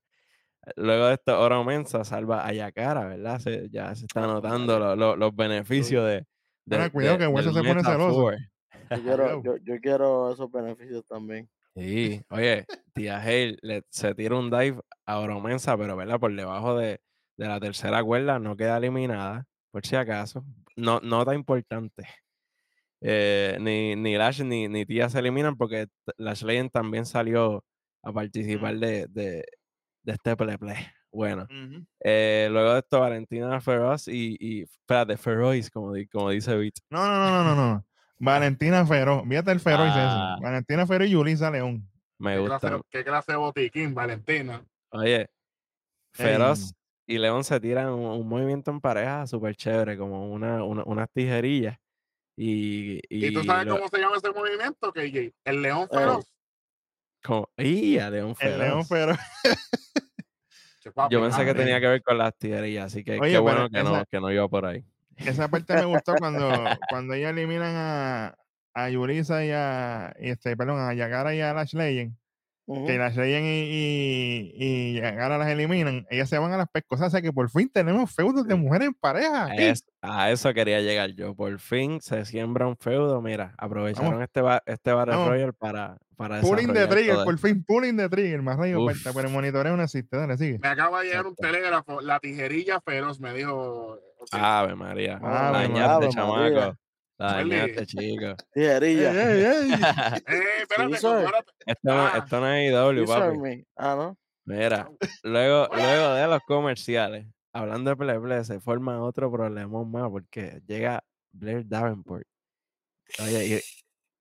[0.76, 3.39] Luego de esto, Oro Mensa salva a Yakara, ¿verdad?
[3.39, 6.26] Se- ya se está notando lo- lo- los beneficios de.
[6.70, 8.32] De Mira, cuidado que Hueso se pone celoso.
[8.32, 9.41] Yo quiero, Cuidado.
[9.43, 11.49] yo, yo quiero esos beneficios también.
[11.76, 16.20] Sí, oye, tía Hale le- se tira un dive a Oro Mensa, pero ¿verdad?
[16.20, 16.99] Por debajo de,
[17.38, 19.45] de la tercera cuerda no queda eliminada.
[19.72, 20.43] por si acaso.
[20.76, 22.07] No, nota importante.
[23.01, 27.63] Eh, ni, ni Lash ni, ni Tía se eliminan porque Lash Legend también salió
[28.03, 29.45] a participar de, de,
[30.03, 30.57] de este play
[31.12, 31.47] Bueno,
[32.01, 36.74] eh, luego de esto, Valentina Feroz y, y espérate, Feroz, como, di- como dice Beat.
[36.89, 37.86] No, no, no, no, no, no.
[38.20, 39.24] Valentina Feroz.
[39.28, 40.34] Fíjate el Feroz Ah.
[40.36, 40.43] ese.
[40.45, 41.89] Valentina Feroz y Yulisa León.
[42.20, 42.60] Me ¿Qué gusta.
[42.60, 44.64] clase, ¿Qué clase de botiquín, Valentina?
[44.91, 45.30] Oye,
[46.14, 46.74] Feroz
[47.07, 51.10] y León se tiran un, un movimiento en pareja súper chévere, como una, una- unas
[51.12, 51.78] tijerillas.
[52.38, 55.34] Y, ¿Y, tú sabes lo- cómo se llama ese movimiento, KJ?
[55.43, 56.34] El león Eh, feroz.
[57.24, 59.18] como- ¡Y a León El León Feroz!
[61.09, 63.84] Yo pensé que tenía que ver con las tijerillas, así que Oye, qué bueno que,
[63.84, 64.84] no, que no iba por ahí.
[65.17, 66.49] Esa parte me gustó cuando,
[66.89, 68.36] cuando ellos eliminan a,
[68.73, 72.15] a Yulisa y a, y este, perdón, a Yagara y a Lash Legend.
[72.86, 76.05] Que Lash Legend y, y, y Yagara las eliminan.
[76.09, 77.07] Ellas se van a las pescosas.
[77.07, 79.43] O sea que por fin tenemos feudos de mujeres en pareja.
[79.45, 79.63] A, aquí.
[79.63, 81.36] es- a eso quería llegar yo.
[81.36, 83.22] Por fin se siembra un feudo.
[83.22, 85.15] Mira, aprovecharon este, ba- este Battle.
[85.15, 88.41] Royale para, para Pulling de trigger, por fin, pulling de trigger.
[88.41, 90.15] Más rayo, falta, pero el monitoreo no existe.
[90.15, 90.59] Dale, sigue.
[90.59, 92.01] Me acaba de llegar un telégrafo.
[92.01, 93.97] La tijerilla feroz me dijo.
[94.32, 95.15] Ave María.
[95.22, 95.67] Ave la María.
[95.70, 96.78] dañaste, Ave chamaco.
[97.20, 98.36] Dañaste, chico.
[98.53, 99.11] Tijerilla.
[99.13, 99.70] Eh,
[100.61, 101.07] espérate, Sí.
[101.65, 102.13] Esto, no, Ah.
[102.24, 103.38] esto no es IW, papi.
[103.38, 103.65] me.
[103.76, 104.17] Ah, ¿no?
[104.45, 104.89] Mira,
[105.24, 111.03] luego, luego de los comerciales, hablando de Play, se forma otro problemón más porque llega
[111.32, 112.26] Blair Davenport.
[113.22, 113.61] Oye,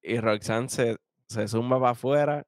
[0.03, 0.96] y, y Roxanne se,
[1.28, 2.44] se zumba para afuera,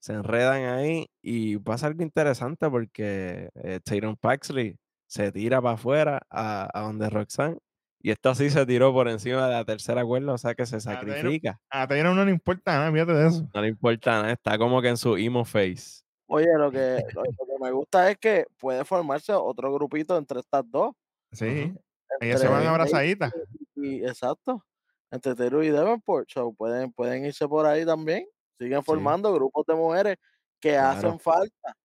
[0.00, 4.76] se enredan ahí y pasa algo interesante porque eh, Tyron Paxley
[5.06, 7.58] se tira para afuera a, a donde Roxanne
[8.06, 10.78] y esto sí se tiró por encima de la tercera cuerda, o sea que se
[10.78, 11.58] sacrifica.
[11.68, 13.48] A Taylor no le importa nada, fíjate de eso.
[13.52, 16.02] No le importa nada, está como que en su emo face.
[16.28, 20.38] Oye, lo que, lo, lo que me gusta es que puede formarse otro grupito entre
[20.38, 20.94] estas dos.
[21.32, 21.74] Sí.
[22.20, 23.32] Ellas se van abrazaditas.
[23.74, 24.64] Y, exacto.
[25.10, 26.28] Entre Teru y Davenport.
[26.30, 28.24] So, pueden, pueden irse por ahí también.
[28.56, 30.16] Siguen formando grupos de mujeres
[30.60, 30.96] que Claro.
[30.96, 31.76] hacen falta.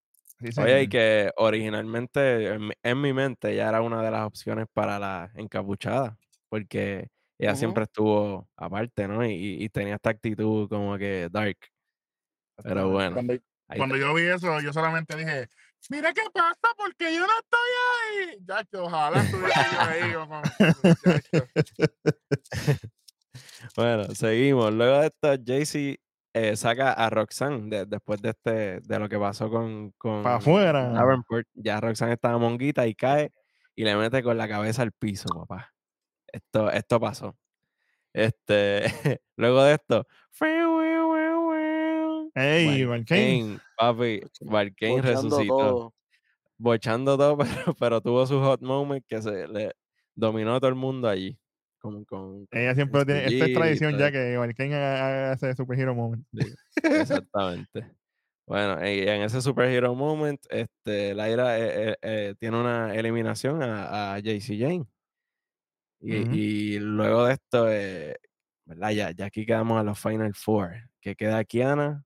[0.41, 0.81] Sí, Oye, señor.
[0.81, 4.97] y que originalmente en mi, en mi mente ya era una de las opciones para
[4.97, 6.17] la encapuchada,
[6.49, 9.23] porque ella siempre estuvo aparte, ¿no?
[9.23, 11.57] Y, tenía esta actitud como que dark.
[12.63, 13.17] Pero bueno,
[13.77, 15.47] Cuando, yo vi eso, yo solamente dije,
[15.89, 18.37] mira qué pasa, porque yo no estoy ahí.
[18.47, 21.51] Ya que ojalá estuviera yo ahí.
[23.77, 24.73] Bueno, seguimos.
[24.73, 25.97] Luego de esto, Jaycee
[26.33, 30.35] eh, saca a Roxanne de- después de este, de lo que pasó con, con Pa'
[30.35, 30.89] afuera.
[30.89, 31.47] Davenport.
[31.53, 33.31] Ya Roxanne estaba monguita y cae
[33.75, 35.73] y le mete con la cabeza al piso, papá.
[36.27, 37.35] Esto, esto pasó.
[38.13, 38.83] Este,
[39.37, 40.05] luego de esto,
[42.33, 43.59] Ey, Valkane.
[43.77, 45.57] Papi, Valkane resucitó.
[45.57, 45.93] todo.
[46.57, 49.73] Bochando todo, pero, pero tuvo su hot moment que se le
[50.15, 51.37] dominó a todo el mundo allí.
[51.81, 53.25] Con, con, Ella siempre tiene.
[53.25, 56.23] Esta es tradición ya que haga ese superhero moment.
[56.31, 56.53] Sí,
[56.83, 57.91] exactamente.
[58.45, 64.19] Bueno, en ese superhero moment, este, Lyra eh, eh, eh, tiene una eliminación a, a
[64.19, 64.85] JC Jane.
[66.01, 68.17] Y, luego de esto, eh,
[68.65, 68.91] ¿verdad?
[68.91, 72.03] Ya, ya aquí quedamos a los Final Four, que queda Kiana,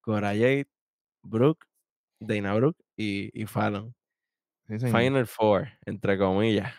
[0.00, 0.68] Cora Jade,
[1.22, 1.66] Brooke,
[2.20, 3.94] Dana Brooke y, y Fallon.
[4.68, 4.78] Sí.
[4.78, 6.72] Final Four, entre comillas.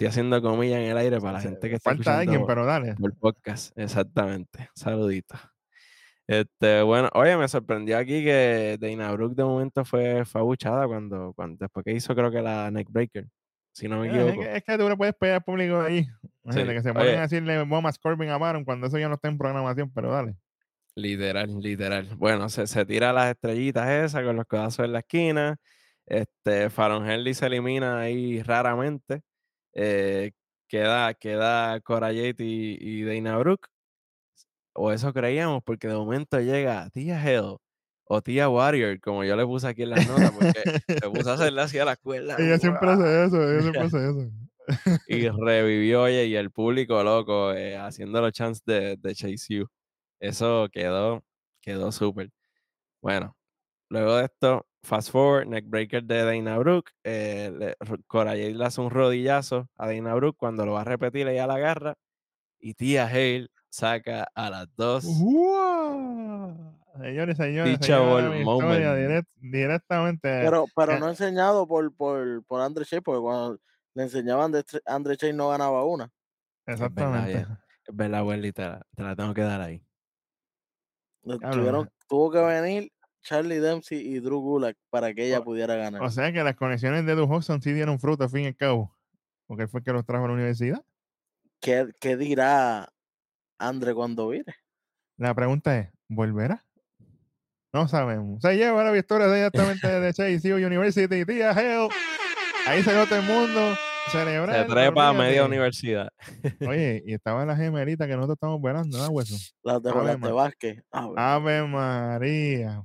[0.00, 2.94] Estoy haciendo comillas en el aire para la gente que está Falta alguien, pero dale.
[2.94, 3.78] por podcast.
[3.78, 4.70] Exactamente.
[4.74, 5.34] Saludito.
[6.26, 11.34] Este, bueno, oye, me sorprendió aquí que Dana Brooke de momento fue, fue abuchada cuando,
[11.34, 13.26] cuando, después que hizo creo que la neckbreaker,
[13.74, 14.40] si no me Eh, Es equivoco.
[14.40, 16.04] que, es que tú le puedes pegar al público ahí.
[16.48, 19.28] Sí, que se ponen a decirle Bomas Corbin a Baron cuando eso ya no está
[19.28, 20.34] en programación, pero dale.
[20.94, 22.08] Literal, literal.
[22.16, 25.58] Bueno, se, se tira las estrellitas esas con los codazos en la esquina.
[26.06, 29.20] Este, Faron Henley se elimina ahí raramente.
[29.74, 30.32] Eh,
[30.68, 33.68] queda, queda Cora Jade y, y Dana Brooke.
[34.72, 37.56] O eso creíamos, porque de momento llega Tía Hell
[38.04, 41.34] o Tía Warrior, como yo le puse aquí en las notas, porque se puso a
[41.34, 42.36] hacerle así a la escuela.
[42.38, 44.30] Ella siempre hace eso, ella siempre hace eso.
[45.06, 49.66] y revivió, oye, y el público loco, eh, haciendo los chants de, de Chase You.
[50.20, 51.22] Eso quedó,
[51.60, 52.30] quedó súper.
[53.00, 53.36] Bueno,
[53.88, 56.90] luego de esto, fast forward, neckbreaker de Dana Brooke.
[57.04, 60.82] Eh, le- Ro- Cora Jade le hace un rodillazo a Dana Brooke cuando lo va
[60.82, 61.96] a repetir, ella la agarra.
[62.58, 65.04] Y tía Hale saca a las dos.
[65.04, 66.76] ¡Wow!
[67.00, 68.84] Señores, señores, Teachable moment.
[68.84, 70.28] direct- directamente.
[70.28, 73.58] Pero, pero eh, no enseñado por, por, por Andre Shea, porque cuando
[73.94, 76.10] le enseñaban de Stre- Andre Shea no ganaba una.
[76.66, 77.46] exactamente.
[77.86, 79.82] Es verdad, abuelita, te la, te la tengo que dar ahí.
[81.22, 82.90] Tuvieron, tuvo que venir
[83.22, 86.02] Charlie Dempsey y Drew Gulak para que ella O- pudiera ganar.
[86.02, 88.56] O sea que las conexiones de Du Hudson sí dieron fruto, al fin y al
[88.56, 88.96] cabo.
[89.46, 90.82] porque él fue el que los trajo a la universidad.
[91.60, 92.88] ¿Qué, qué dirá
[93.58, 94.54] Andre cuando vire?
[95.18, 96.64] La pregunta es, ¿volverá?
[97.72, 98.40] No sabemos.
[98.42, 101.88] Se lleva la victoria directamente de Chase University, tía Hell.
[102.66, 103.76] Ahí se todo el mundo.
[104.10, 104.66] Celebrar.
[104.66, 106.08] Se trepa a media universidad.
[106.66, 109.36] Oye, y estaba la gemelita que nosotros estamos velando, ¿no, hueso?
[109.62, 110.82] Las de, Ave Vázquez.
[110.90, 112.82] Ave Ave María.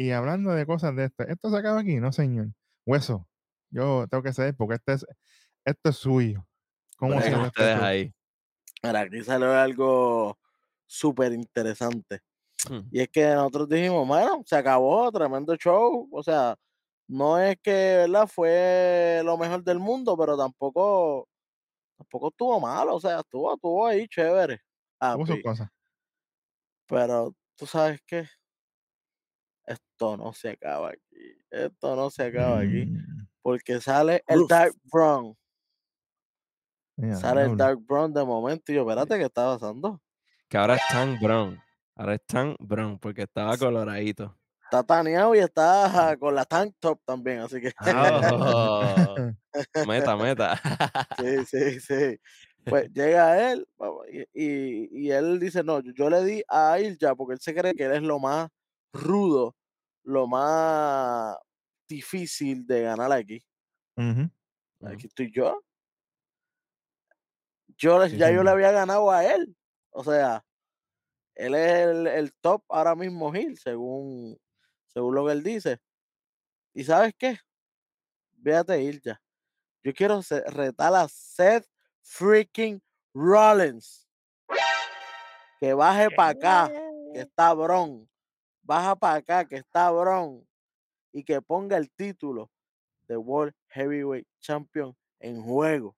[0.00, 1.96] Y hablando de cosas de esto, ¿esto se acaba aquí?
[2.00, 2.54] No, señor.
[2.86, 3.28] Hueso,
[3.68, 5.06] yo tengo que saber porque este es,
[5.66, 6.46] esto es suyo.
[6.96, 7.84] ¿Cómo Bueno, se Dejen llama este ustedes show?
[7.84, 8.14] ahí.
[8.82, 10.38] Mira, aquí salió algo
[10.86, 12.20] súper interesante.
[12.68, 12.88] Hmm.
[12.90, 16.08] Y es que nosotros dijimos, bueno, se acabó, tremendo show.
[16.12, 16.56] O sea,
[17.08, 17.72] no es que,
[18.08, 18.26] ¿verdad?
[18.26, 21.28] Fue lo mejor del mundo, pero tampoco,
[21.98, 22.96] tampoco estuvo malo.
[22.96, 24.60] O sea, estuvo, estuvo ahí chévere.
[25.00, 25.68] Tuvo sus cosas.
[26.86, 28.28] Pero tú sabes qué,
[29.70, 31.38] esto no se acaba aquí.
[31.50, 32.86] Esto no se acaba aquí.
[32.86, 34.48] Mm, Porque sale el Uf.
[34.48, 35.36] Dark Brown.
[36.96, 37.56] mira, Sale el.
[37.56, 38.72] Dark Brown de momento.
[38.72, 40.00] Y yo, espérate, ¿qué está pasando?
[40.48, 41.60] Que ahora es tan brown.
[41.94, 44.36] Ahora es tan brown porque estaba coloradito.
[44.64, 47.40] Está taneado y está con la tank top también.
[47.40, 47.72] Así que.
[48.32, 49.32] Oh,
[49.86, 50.60] meta, meta.
[51.18, 52.20] Sí, sí, sí.
[52.64, 53.66] Pues llega él
[54.32, 57.84] y, él dice, no, yo, yo le di a Ilja porque él se cree que
[57.84, 58.48] él es lo más
[58.92, 59.54] rudo,
[60.02, 61.36] lo más
[61.88, 63.44] difícil de ganar aquí.
[64.84, 65.62] Aquí estoy yo.
[67.76, 69.56] Yo Sí, ya yo le había ganado a él.
[69.90, 70.44] O sea,
[71.34, 74.38] él es el, el top ahora mismo Hill, según,
[74.88, 75.80] según lo que él dice.
[76.74, 77.38] ¿Y sabes qué?
[78.32, 79.20] Véate Ilja.
[79.82, 81.66] Yo quiero retar a Seth
[82.02, 82.82] freaking
[83.14, 84.06] Rollins.
[85.58, 86.72] Que baje para acá,
[87.12, 88.09] que está Bron.
[88.70, 90.46] Baja para acá, que está Bron.
[91.12, 92.52] Y que ponga el título
[93.08, 95.96] de World Heavyweight Champion en juego.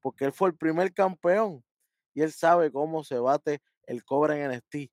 [0.00, 1.64] Porque él fue el primer campeón.
[2.14, 4.92] Y él sabe cómo se bate el cobre en NXT.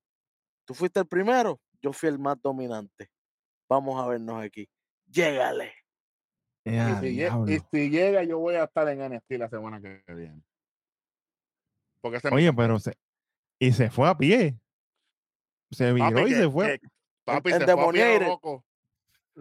[0.66, 3.12] Tú fuiste el primero, yo fui el más dominante.
[3.70, 4.68] Vamos a vernos aquí.
[5.06, 5.72] Llégale.
[6.66, 7.52] Y Ea, si, lle- diablo.
[7.52, 10.42] y si llega, yo voy a estar en NXT la semana que viene.
[12.02, 12.98] Porque Oye, pero se,
[13.60, 14.58] y se fue a pie.
[15.72, 16.80] Se viró Papi, y que- se fue.
[16.80, 16.88] que-
[17.26, 18.64] papi, se fue loco.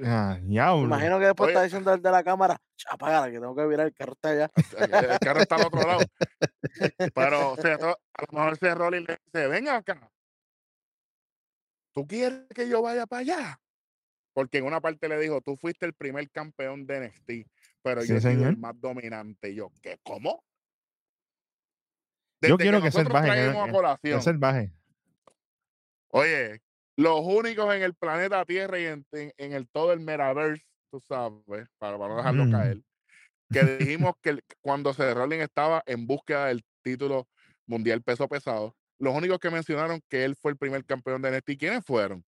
[0.04, 1.52] Ah, imagino que después Oye.
[1.56, 4.28] está diciendo el de la cámara, "Ch, apágala, que tengo que virar el carro está
[4.30, 4.50] allá.
[4.78, 6.00] El, el carro está al otro lado.
[7.14, 10.10] Pero o sea, a lo mejor ese Rolling le dice, ven acá.
[11.94, 13.60] ¿Tú quieres que yo vaya para allá?
[14.34, 17.48] Porque en una parte le dijo, tú fuiste el primer campeón de NXT,
[17.82, 19.48] pero Sí, yo soy el más dominante.
[19.50, 19.98] Y yo, ¿qué?
[20.02, 20.44] ¿Cómo?
[22.42, 22.96] Yo Desde quiero que que-
[23.66, 24.72] que- colación, Es salvaje.
[26.10, 26.60] Oye,
[26.96, 31.00] los únicos en el planeta Tierra y en, en- en el todo el metaverse, tú
[31.00, 32.50] sabes, para, para no dejarlo Mm.
[32.50, 32.82] caer,
[33.52, 37.28] que dijimos que el- cuando Seth Rollins estaba en búsqueda del título
[37.66, 41.58] mundial peso pesado, los únicos que mencionaron que él fue el primer campeón de NXT,
[41.58, 42.24] ¿quiénes fueron?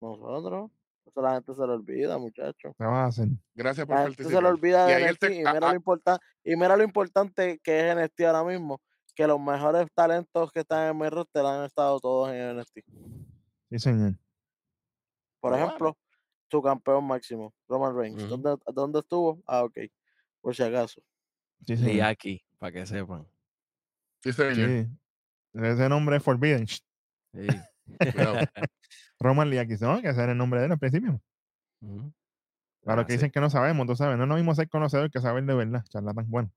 [0.00, 0.70] Nosotros.
[1.06, 2.72] Eso la gente se lo olvida, muchachos.
[2.78, 3.28] ¿Qué vas a hacer?
[3.54, 4.42] Gracias por La gente se participar.
[4.44, 5.80] lo olvida Y de ahí él NXT te- y a- mira, lo
[6.44, 8.80] y mira lo importante que es NXT ahora mismo.
[9.14, 12.78] Que los mejores talentos que están en mi roster han estado todos en NXT.
[13.70, 14.14] Sí, señor.
[15.40, 15.66] Por Ah, bueno.
[15.66, 15.98] ejemplo,
[16.48, 18.28] tu campeón máximo, Roman Reigns.
[18.28, 19.42] ¿Dónde, ¿Dónde estuvo?
[19.46, 19.78] Ah, ok.
[20.40, 21.02] Por si acaso.
[21.66, 21.92] Sí, señor.
[21.94, 23.26] Liaki, para que sepan.
[24.22, 24.54] Sí, señor.
[24.54, 24.88] Sí.
[25.54, 26.66] Ese nombre es Forbidden.
[26.66, 26.82] Sí.
[29.20, 30.00] Roman Liakis, ¿no?
[30.00, 31.20] Que ese era el nombre de él al principio.
[31.80, 32.12] Ujú.
[32.84, 33.16] Para los Ah, que sí.
[33.18, 34.16] dicen que no sabemos, tú sabes.
[34.16, 36.28] No es lo mismo ser conocedor que saber de verdad, charlatán.
[36.30, 36.50] Bueno.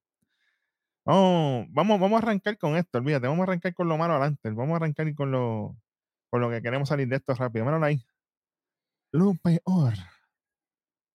[1.06, 3.28] Vamos, vamos, vamos a arrancar con esto, olvídate.
[3.28, 4.50] Vamos a arrancar con lo malo adelante.
[4.50, 5.78] Vamos a arrancar con lo,
[6.32, 7.64] con lo que queremos salir de esto rápido.
[7.64, 8.04] Míralo ahí.
[9.12, 9.94] Lo peor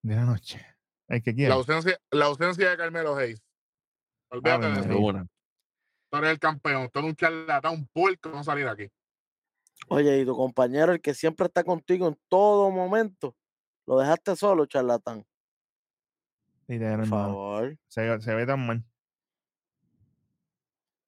[0.02, 0.64] de la noche.
[1.08, 1.54] El que La quiera.
[1.54, 3.42] ausencia, la ausencia de Carmelo Hayes.
[4.30, 5.28] Olvídate Ave de eso.
[6.10, 6.88] Tú eres el campeón.
[6.92, 8.88] Tú eres un charlatán, un puerco, no salir de aquí.
[9.88, 13.34] Oye, y tu compañero, el que siempre está contigo en todo momento,
[13.86, 15.24] lo dejaste solo, charlatán.
[16.66, 17.76] Por favor.
[17.88, 18.84] Se, se ve tan mal.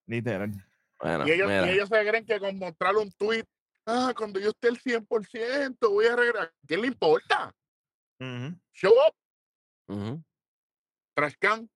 [0.06, 0.50] Literal.
[1.00, 3.44] Bueno, Y ellos, y ellos se creen que con mostrar un tweet,
[3.86, 6.52] ah, cuando yo esté al 100%, voy a regresar.
[6.66, 7.52] ¿Qué le importa?
[8.72, 9.14] Show up,
[9.88, 10.22] Ujú,
[11.14, 11.68] trash can.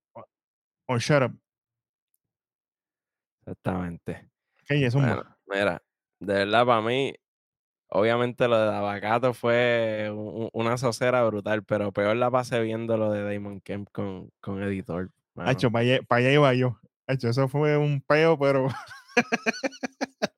[0.87, 1.37] O shut up.
[3.41, 4.29] Exactamente.
[4.67, 5.83] Que es un Bueno, mira,
[6.21, 7.15] de verdad para mí,
[7.89, 13.11] obviamente lo de Abacato fue un- una socera brutal, pero peor la pasé viendo lo
[13.13, 15.11] de Damon Kemp con, con Editor.
[15.37, 16.81] Hacho, para allá, pa' allá iba yo.
[17.09, 18.69] Hacho, eso fue un peo, pero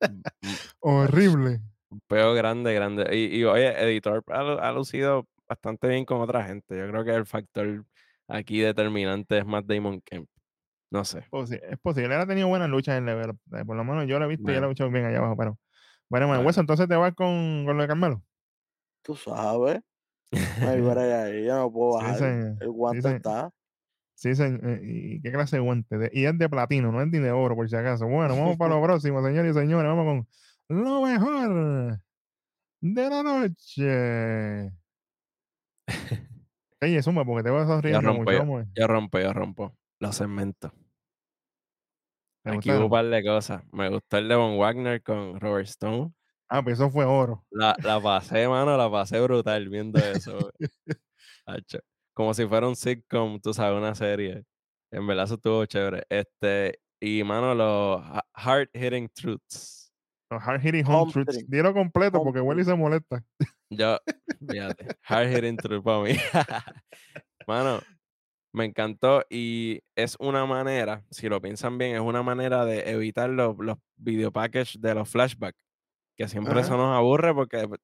[0.00, 0.22] Mm,
[0.80, 1.60] horrible.
[1.90, 3.16] Un peo grande, grande.
[3.16, 6.76] Y, y, oye, Editor ha, lu- ha lucido bastante bien con otra gente.
[6.76, 7.84] Yo creo que el factor
[8.28, 10.28] aquí determinante es Matt Damon Kemp.
[10.90, 11.26] No sé.
[11.30, 12.14] posi- es posible.
[12.14, 14.50] Él ha tenido buenas luchas en Level eh, Por lo menos yo lo he visto
[14.50, 15.36] y él ha luchado bien allá abajo.
[15.36, 15.50] Pero
[16.08, 16.46] bueno, bueno, Bueno.
[16.46, 18.22] Hueso, entonces te vas con, con lo de Carmelo.
[19.02, 19.80] Tú sabes.
[20.76, 22.22] Hay brega ahí, yo no puedo bajar.
[22.60, 23.50] El guante está.
[24.18, 24.60] Sí, señor.
[24.68, 26.10] eh, ¿Y qué clase de guante?
[26.12, 28.06] Y es de platino, no es ni de oro, por si acaso.
[28.08, 29.88] Bueno, vamos para lo próximo, señores y señores.
[29.88, 30.26] Vamos
[30.68, 31.98] con lo mejor
[32.80, 34.72] de la noche.
[36.82, 38.32] Oye, suma, porque te vas Yo sonriendo rompo, mucho.
[38.32, 39.76] yo, a yo rompo, yo rompo.
[40.00, 40.72] Los segmentos.
[42.42, 43.62] ¿Te Aquí hubo un par de cosas.
[43.72, 46.12] Me gustó el de Von Wagner con Robert Stone.
[46.48, 47.44] Ah, pues eso fue oro.
[47.50, 50.50] La, la pasé, mano, la pasé brutal viendo eso.
[52.18, 54.42] Como si fuera un sitcom, tú sabes, una serie.
[54.92, 56.04] En verdad eso estuvo chévere.
[56.08, 59.92] Este, y mano, los ha- hard hitting truths.
[60.28, 61.34] Los hard hitting home Home truths.
[61.36, 61.48] string.
[61.48, 63.22] Dilo completo Home porque Willy se molesta.
[63.70, 63.98] Yo,
[64.48, 66.10] fíjate, hard hitting truths para mí.
[67.46, 67.78] mano,
[68.52, 73.30] me encantó y es una manera, si lo piensan bien, es una manera de evitar
[73.30, 75.62] los, los video packages de los flashbacks.
[76.16, 76.62] Que siempre Ajá.
[76.62, 77.80] eso nos aburre porque, pues,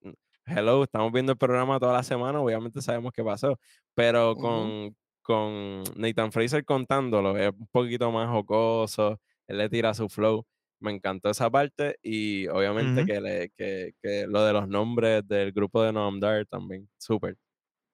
[0.47, 3.59] hello, estamos viendo el programa toda la semana, obviamente sabemos qué pasó.
[3.95, 10.09] Pero con, con Nathan Fraser contándolo, es un poquito más jocoso, él le tira su
[10.09, 10.45] flow.
[10.81, 13.07] Me encantó esa parte y obviamente Ujú.
[13.07, 17.37] que, le, que, que lo de los nombres del grupo de Noam Dar también, súper.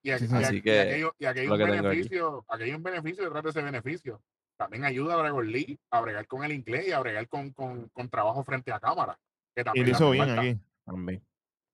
[0.03, 2.83] Y, aquí, y Así y que, aquello- y aquí hay un beneficio, aquí hay un
[2.83, 4.21] beneficio detrás de ese beneficio.
[4.57, 7.87] También ayuda a Dragon Lee a bregar con el inglés y a bregar con, con,
[7.89, 9.17] con trabajo frente a cámara.
[9.55, 10.41] Que Y lo hizo bien falta.
[10.41, 10.59] aquí.
[10.85, 11.23] También.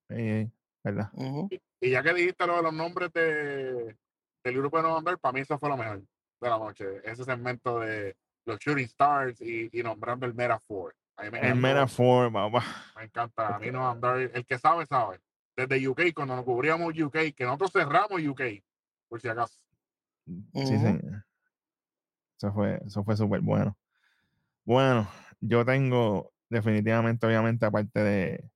[0.10, 0.52] Ey, ey,
[1.80, 3.96] Y ya que dijiste lo de los nombres de,
[4.44, 6.86] del grupo de November, para mí eso fue lo mejor de la noche.
[7.04, 8.16] Ese segmento de
[8.46, 10.62] los Shooting Stars y, y nombrando el Meta
[11.32, 12.66] me El mera forma, papá.
[12.96, 13.56] me encanta.
[13.56, 15.20] A mí November, el que sabe, sabe.
[15.56, 18.42] Desde UK, cuando nos cubríamos UK, que nosotros cerramos UK,
[19.10, 19.58] por si acaso.
[20.54, 21.26] Sí, señor.
[22.38, 23.76] Eso fue, eso fue súper bueno.
[24.64, 25.10] Bueno,
[25.40, 28.52] yo tengo definitivamente, obviamente, aparte de,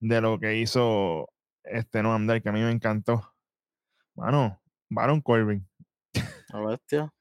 [0.00, 1.30] de lo que hizo
[1.66, 3.32] este Noam Dar, que a mí me encantó.
[4.14, 5.66] Mano, Baron Corbin.
[6.48, 7.12] La bestia.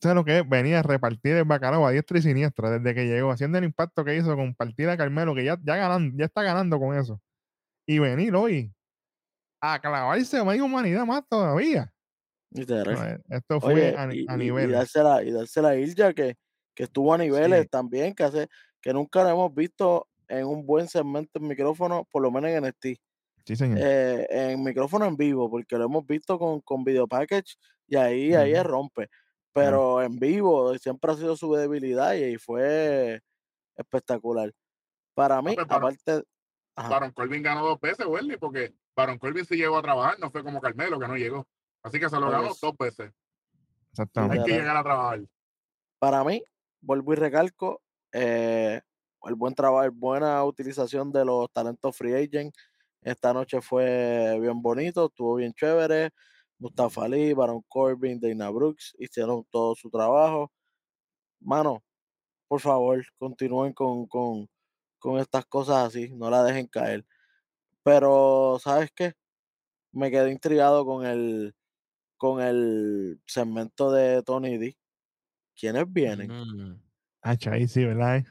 [0.00, 0.48] ¿Sabes lo que es?
[0.48, 4.04] Venía a repartir el bacalao a diestra y siniestra desde que llegó, haciendo el impacto
[4.04, 7.20] que hizo con partida Carmelo, que ya, ya, ganando, ya está ganando con eso.
[7.84, 8.72] Y venir hoy
[9.60, 11.92] a clavarse media humanidad más todavía.
[12.50, 12.94] Literal.
[12.94, 16.36] No, eh, esto fue Oye, a, y, a y- dársela, y dársela a Ilja, que,
[16.74, 17.68] que estuvo a niveles Sí.
[17.68, 18.48] también, que hace,
[18.80, 22.62] que nunca lo hemos visto en un buen segmento en micrófono, por lo menos en
[22.64, 23.00] NXT.
[23.48, 23.78] Sí, señor.
[23.80, 27.56] eh, en micrófono en vivo, porque lo hemos visto con, con video package
[27.86, 28.62] y ahí, ahí Ujú.
[28.62, 29.08] rompe.
[29.54, 33.22] Pero en vivo siempre ha sido su debilidad y fue
[33.74, 34.52] espectacular.
[35.14, 36.22] Para mí, pues, aparte,
[36.76, 40.30] ajá, Baron Corbin ganó dos veces, Welly, porque Baron Corbin sí llegó a trabajar, no
[40.30, 41.48] fue como Carmelo, que no llegó.
[41.82, 43.06] Así que se lo ganó dos veces.
[43.06, 43.12] Hay
[43.92, 44.36] Exactamente.
[44.36, 44.60] que Literal.
[44.60, 45.20] llegar a trabajar.
[45.98, 46.42] para mí,
[46.82, 47.80] vuelvo y recalco,
[48.12, 48.82] eh,
[49.24, 52.54] el buen trabajo, buena utilización de los talentos free agent.
[53.02, 56.10] Esta noche fue bien bonito, estuvo bien chévere.
[56.58, 60.52] Mustafa Ali, Baron Corbin, Dana Brooks hicieron todo su trabajo.
[61.40, 61.82] Mano,
[62.48, 64.48] por favor, continúen con, con,
[64.98, 67.06] con estas cosas así, no la dejen caer.
[67.84, 69.14] Pero, ¿sabes qué?
[69.92, 71.54] Me quedé intrigado con el,
[72.18, 74.78] con el segmento de Tony D.
[75.56, 76.34] ¿Quiénes vienen?
[77.22, 78.24] Ah, ahí sí, ¿verdad?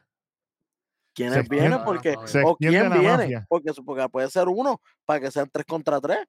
[1.17, 1.83] ¿Quiénes extiende- vienen?
[1.83, 2.15] Porque.
[2.25, 6.19] Se o quién viene, porque, porque puede ser uno para que sean tres contra tres.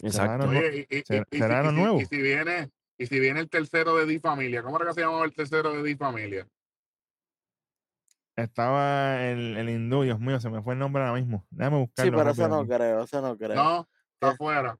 [0.00, 0.48] Exacto.
[0.48, 2.00] Oye, y, y- ¿será- y- y será si- nuevo?
[2.00, 5.00] y si viene, y si viene el tercero de Di Familia, ¿cómo era que se
[5.00, 6.46] llamaba el tercero de Di Familia?
[8.36, 11.44] Estaba el, el hindú, Dios mío, se me fue el nombre ahora mismo.
[11.50, 12.18] Déjame Sí, buscarlo.
[12.18, 13.54] pero ese rápido no creo, ese no creo.
[13.56, 14.76] No, está afuera.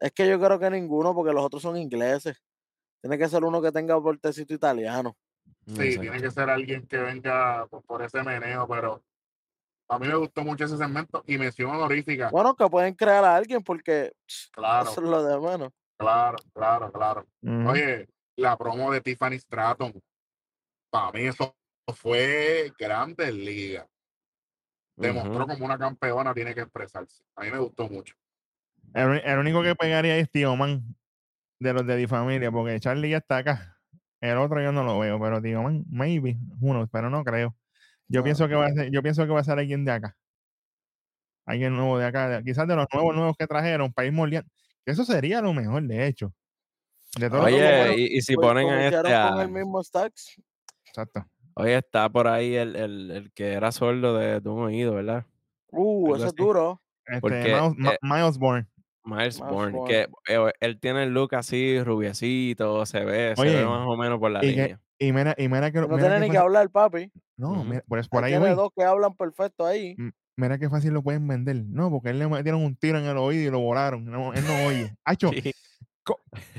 [0.00, 2.42] Es que yo creo que ninguno, porque los otros son ingleses.
[3.00, 5.16] Tiene que ser uno que tenga portecito italiano.
[5.66, 9.02] Sí, tiene que ser alguien que venga por, por ese meneo, pero
[9.88, 12.30] a mí me gustó mucho ese segmento y mención honorífica.
[12.30, 14.12] Bueno, que pueden crear a alguien porque
[14.52, 15.72] Claro, eso es lo de menos.
[15.98, 17.26] claro, claro, claro.
[17.66, 19.92] Oye, la promo de Tiffany Stratton,
[20.90, 21.56] para mí eso
[21.94, 23.88] fue grande liga.
[24.96, 27.22] Demostró como una campeona tiene que expresarse.
[27.34, 28.14] A mí me gustó mucho.
[28.94, 30.96] el, el único que pegaría es Tío Man
[31.58, 33.75] de los de Di Familia, porque Charlie ya está acá.
[34.20, 37.54] El otro yo no lo veo, pero Tío Man, maybe, uno, pero no creo.
[38.08, 38.24] Yo No.
[38.24, 40.16] pienso que va a ser, yo pienso que va a ser alguien de acá.
[41.44, 44.50] Alguien nuevo de acá, quizás de los nuevos nuevos que trajeron, país moldeando.
[44.84, 46.32] Eso sería lo mejor, de hecho.
[47.18, 50.40] De todo Oye, y, y si Pues, ponen a este con el mismo Stacks.
[50.86, 51.24] exacto.
[51.54, 55.24] Oye, está por ahí el, el, el que era sordo de, de un oído, ¿verdad?
[55.70, 56.82] Uh, Algo ese es duro.
[57.06, 57.38] Este, Porque,
[57.76, 58.66] Miles, eh, Miles Bourne.
[59.06, 60.08] Miles Miles Bourne, Bourne.
[60.26, 64.18] que eh, él tiene el look así, rubiecito, se ve, se ve más o menos
[64.18, 64.80] por la Y, que, línea.
[64.98, 67.12] y mira, y mira que, No mira tiene ni que hablar, papi.
[67.36, 67.64] No, Ujú.
[67.64, 69.96] mira, por, por Ahí tiene dos que hablan perfecto ahí.
[70.36, 71.56] Mira qué fácil lo pueden vender.
[71.64, 74.04] No, porque él le metieron un tiro en el oído y lo volaron.
[74.04, 74.94] No, él no oye.
[75.04, 75.52] Acho, Sí.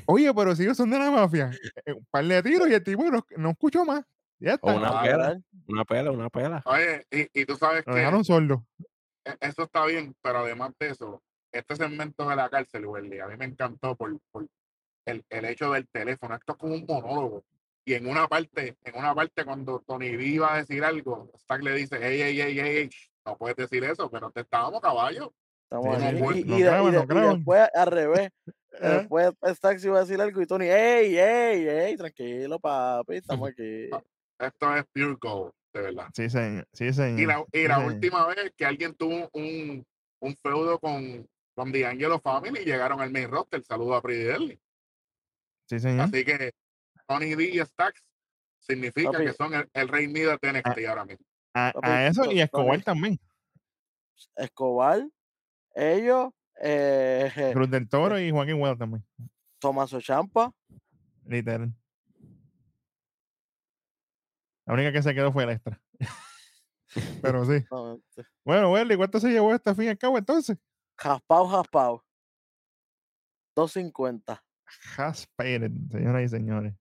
[0.06, 1.52] oye, pero si ellos son de la mafia,
[1.86, 4.04] eh, un par de tiros y el tipo no, no escuchó más.
[4.40, 6.62] Ya O una Ah, pela, una pela, una pela.
[6.66, 8.66] Oye, y, y tú sabes Lo que dejaron sordo.
[9.26, 11.22] e- eso está bien, pero además de eso,
[11.58, 14.46] este segmento de la cárcel, Welly, a mí me encantó por, por
[15.06, 16.36] el, el hecho del teléfono.
[16.36, 17.44] Esto es como un monólogo.
[17.86, 21.64] Y en una parte, en una parte cuando Tony D iba a decir algo, Stack
[21.64, 22.90] le dice, hey, hey, hey, hey, hey,
[23.26, 25.34] no puedes decir eso, no te estábamos caballo.
[25.70, 28.30] Estamos Sí, Y, y de- y de- nos y después al revés.
[28.80, 28.88] ¿Eh?
[28.90, 33.90] Después Stax iba a decir algo y Tony, ey, ey, ey, tranquilo, papi, estamos aquí.
[34.38, 36.08] Esto es pure gold, de verdad.
[36.14, 36.68] Sí, señor.
[36.74, 37.20] Sí, señor.
[37.20, 37.94] Y la, y Sí, la señor.
[37.94, 39.84] última vez que alguien tuvo un,
[40.20, 41.28] un feudo con,
[41.58, 43.64] con D'Angelo Family, llegaron al main roster.
[43.64, 44.62] Saludo a Deadly.
[45.66, 46.02] Sí, señor.
[46.02, 46.54] Así que
[47.08, 48.06] Tony D y Stacks
[48.60, 49.26] significa Papi.
[49.26, 51.26] que son el, el rey Midas de NXT ahora mismo.
[51.56, 53.20] A, Papi, a eso y a Escobar también.
[54.36, 55.02] Escobar,
[55.74, 56.32] ellos,
[56.62, 59.04] eh, Cruz del Toro y Joaquín Huevo también.
[59.58, 60.54] Tomaso Champa,
[61.26, 61.74] Literal.
[64.68, 65.82] La única que se quedó fue el extra.
[67.24, 67.66] Pero sí.
[67.72, 68.00] no,
[68.46, 70.56] Bueno, Welly, ¿cuánto se llevó esta fin y al cabo entonces?
[70.98, 72.04] Jaspao, Jaspao,
[73.56, 74.44] 250.
[74.98, 76.74] Haspated, señoras y señores.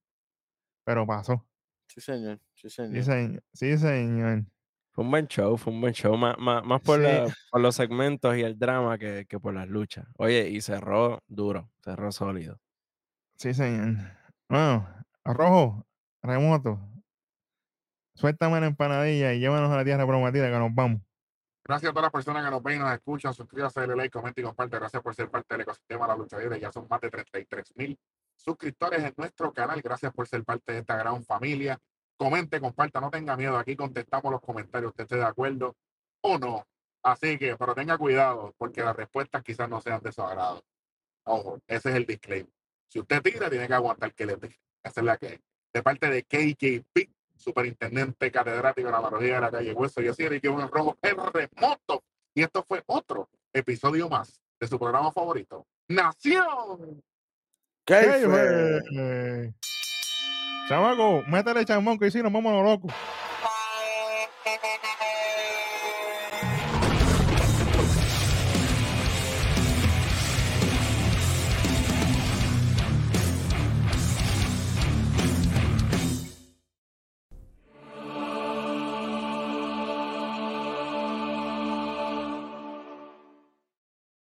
[0.85, 1.47] Pero pasó.
[1.89, 3.05] Sí, señor, sí, Sí, señor.
[3.05, 3.43] señor.
[3.53, 4.45] Sí, señor.
[4.93, 7.03] Fue un buen show, fue un buen show, más, más, más por, Sí.
[7.05, 10.07] la- por los segmentos y el drama que, que por las luchas.
[10.17, 12.59] Oye, y cerró duro, cerró sólido.
[13.37, 13.97] Sí, señor.
[14.49, 14.89] Bueno,
[15.25, 15.87] Rojo,
[16.23, 16.81] remoto.
[18.15, 21.03] Suéltame la empanadilla y llévanos a la tierra prometida que nos vamos.
[21.67, 23.35] Gracias a todas las personas que nos ven y nos escuchan.
[23.35, 24.79] Suscríbase, dale like, comenta y comparte.
[24.79, 26.61] Gracias por ser parte del ecosistema de la lucha libre.
[26.61, 27.99] Ya son más de 33 mil
[28.37, 29.83] suscriptores en nuestro canal.
[29.83, 31.77] Gracias por ser parte de esta gran familia.
[32.17, 33.59] Comente, comparta, no tenga miedo.
[33.59, 34.91] Aquí contestamos los comentarios.
[34.91, 35.75] Usted esté de acuerdo
[36.21, 36.65] o no.
[37.03, 40.65] Así que, pero tenga cuidado, porque las respuestas quizás no sean de su agrado.
[41.25, 42.53] Ojo, ese es el disclaimer.
[42.89, 44.61] Si usted tira, tiene que aguantar que le tire.
[44.85, 45.41] Esa es que.
[45.73, 50.27] De parte de KJP, superintendente catedrático de la analogía de la calle Hueso, yo soy
[50.27, 52.03] Enrique Buen Rojo, el remoto.
[52.35, 57.03] Y esto fue otro episodio más de su programa favorito, Nación.
[57.85, 58.83] ¡Qué Kayfabe.
[58.89, 59.55] fue?
[60.69, 62.89] Chamaco, métele chamón que si nos vamos a lo loco.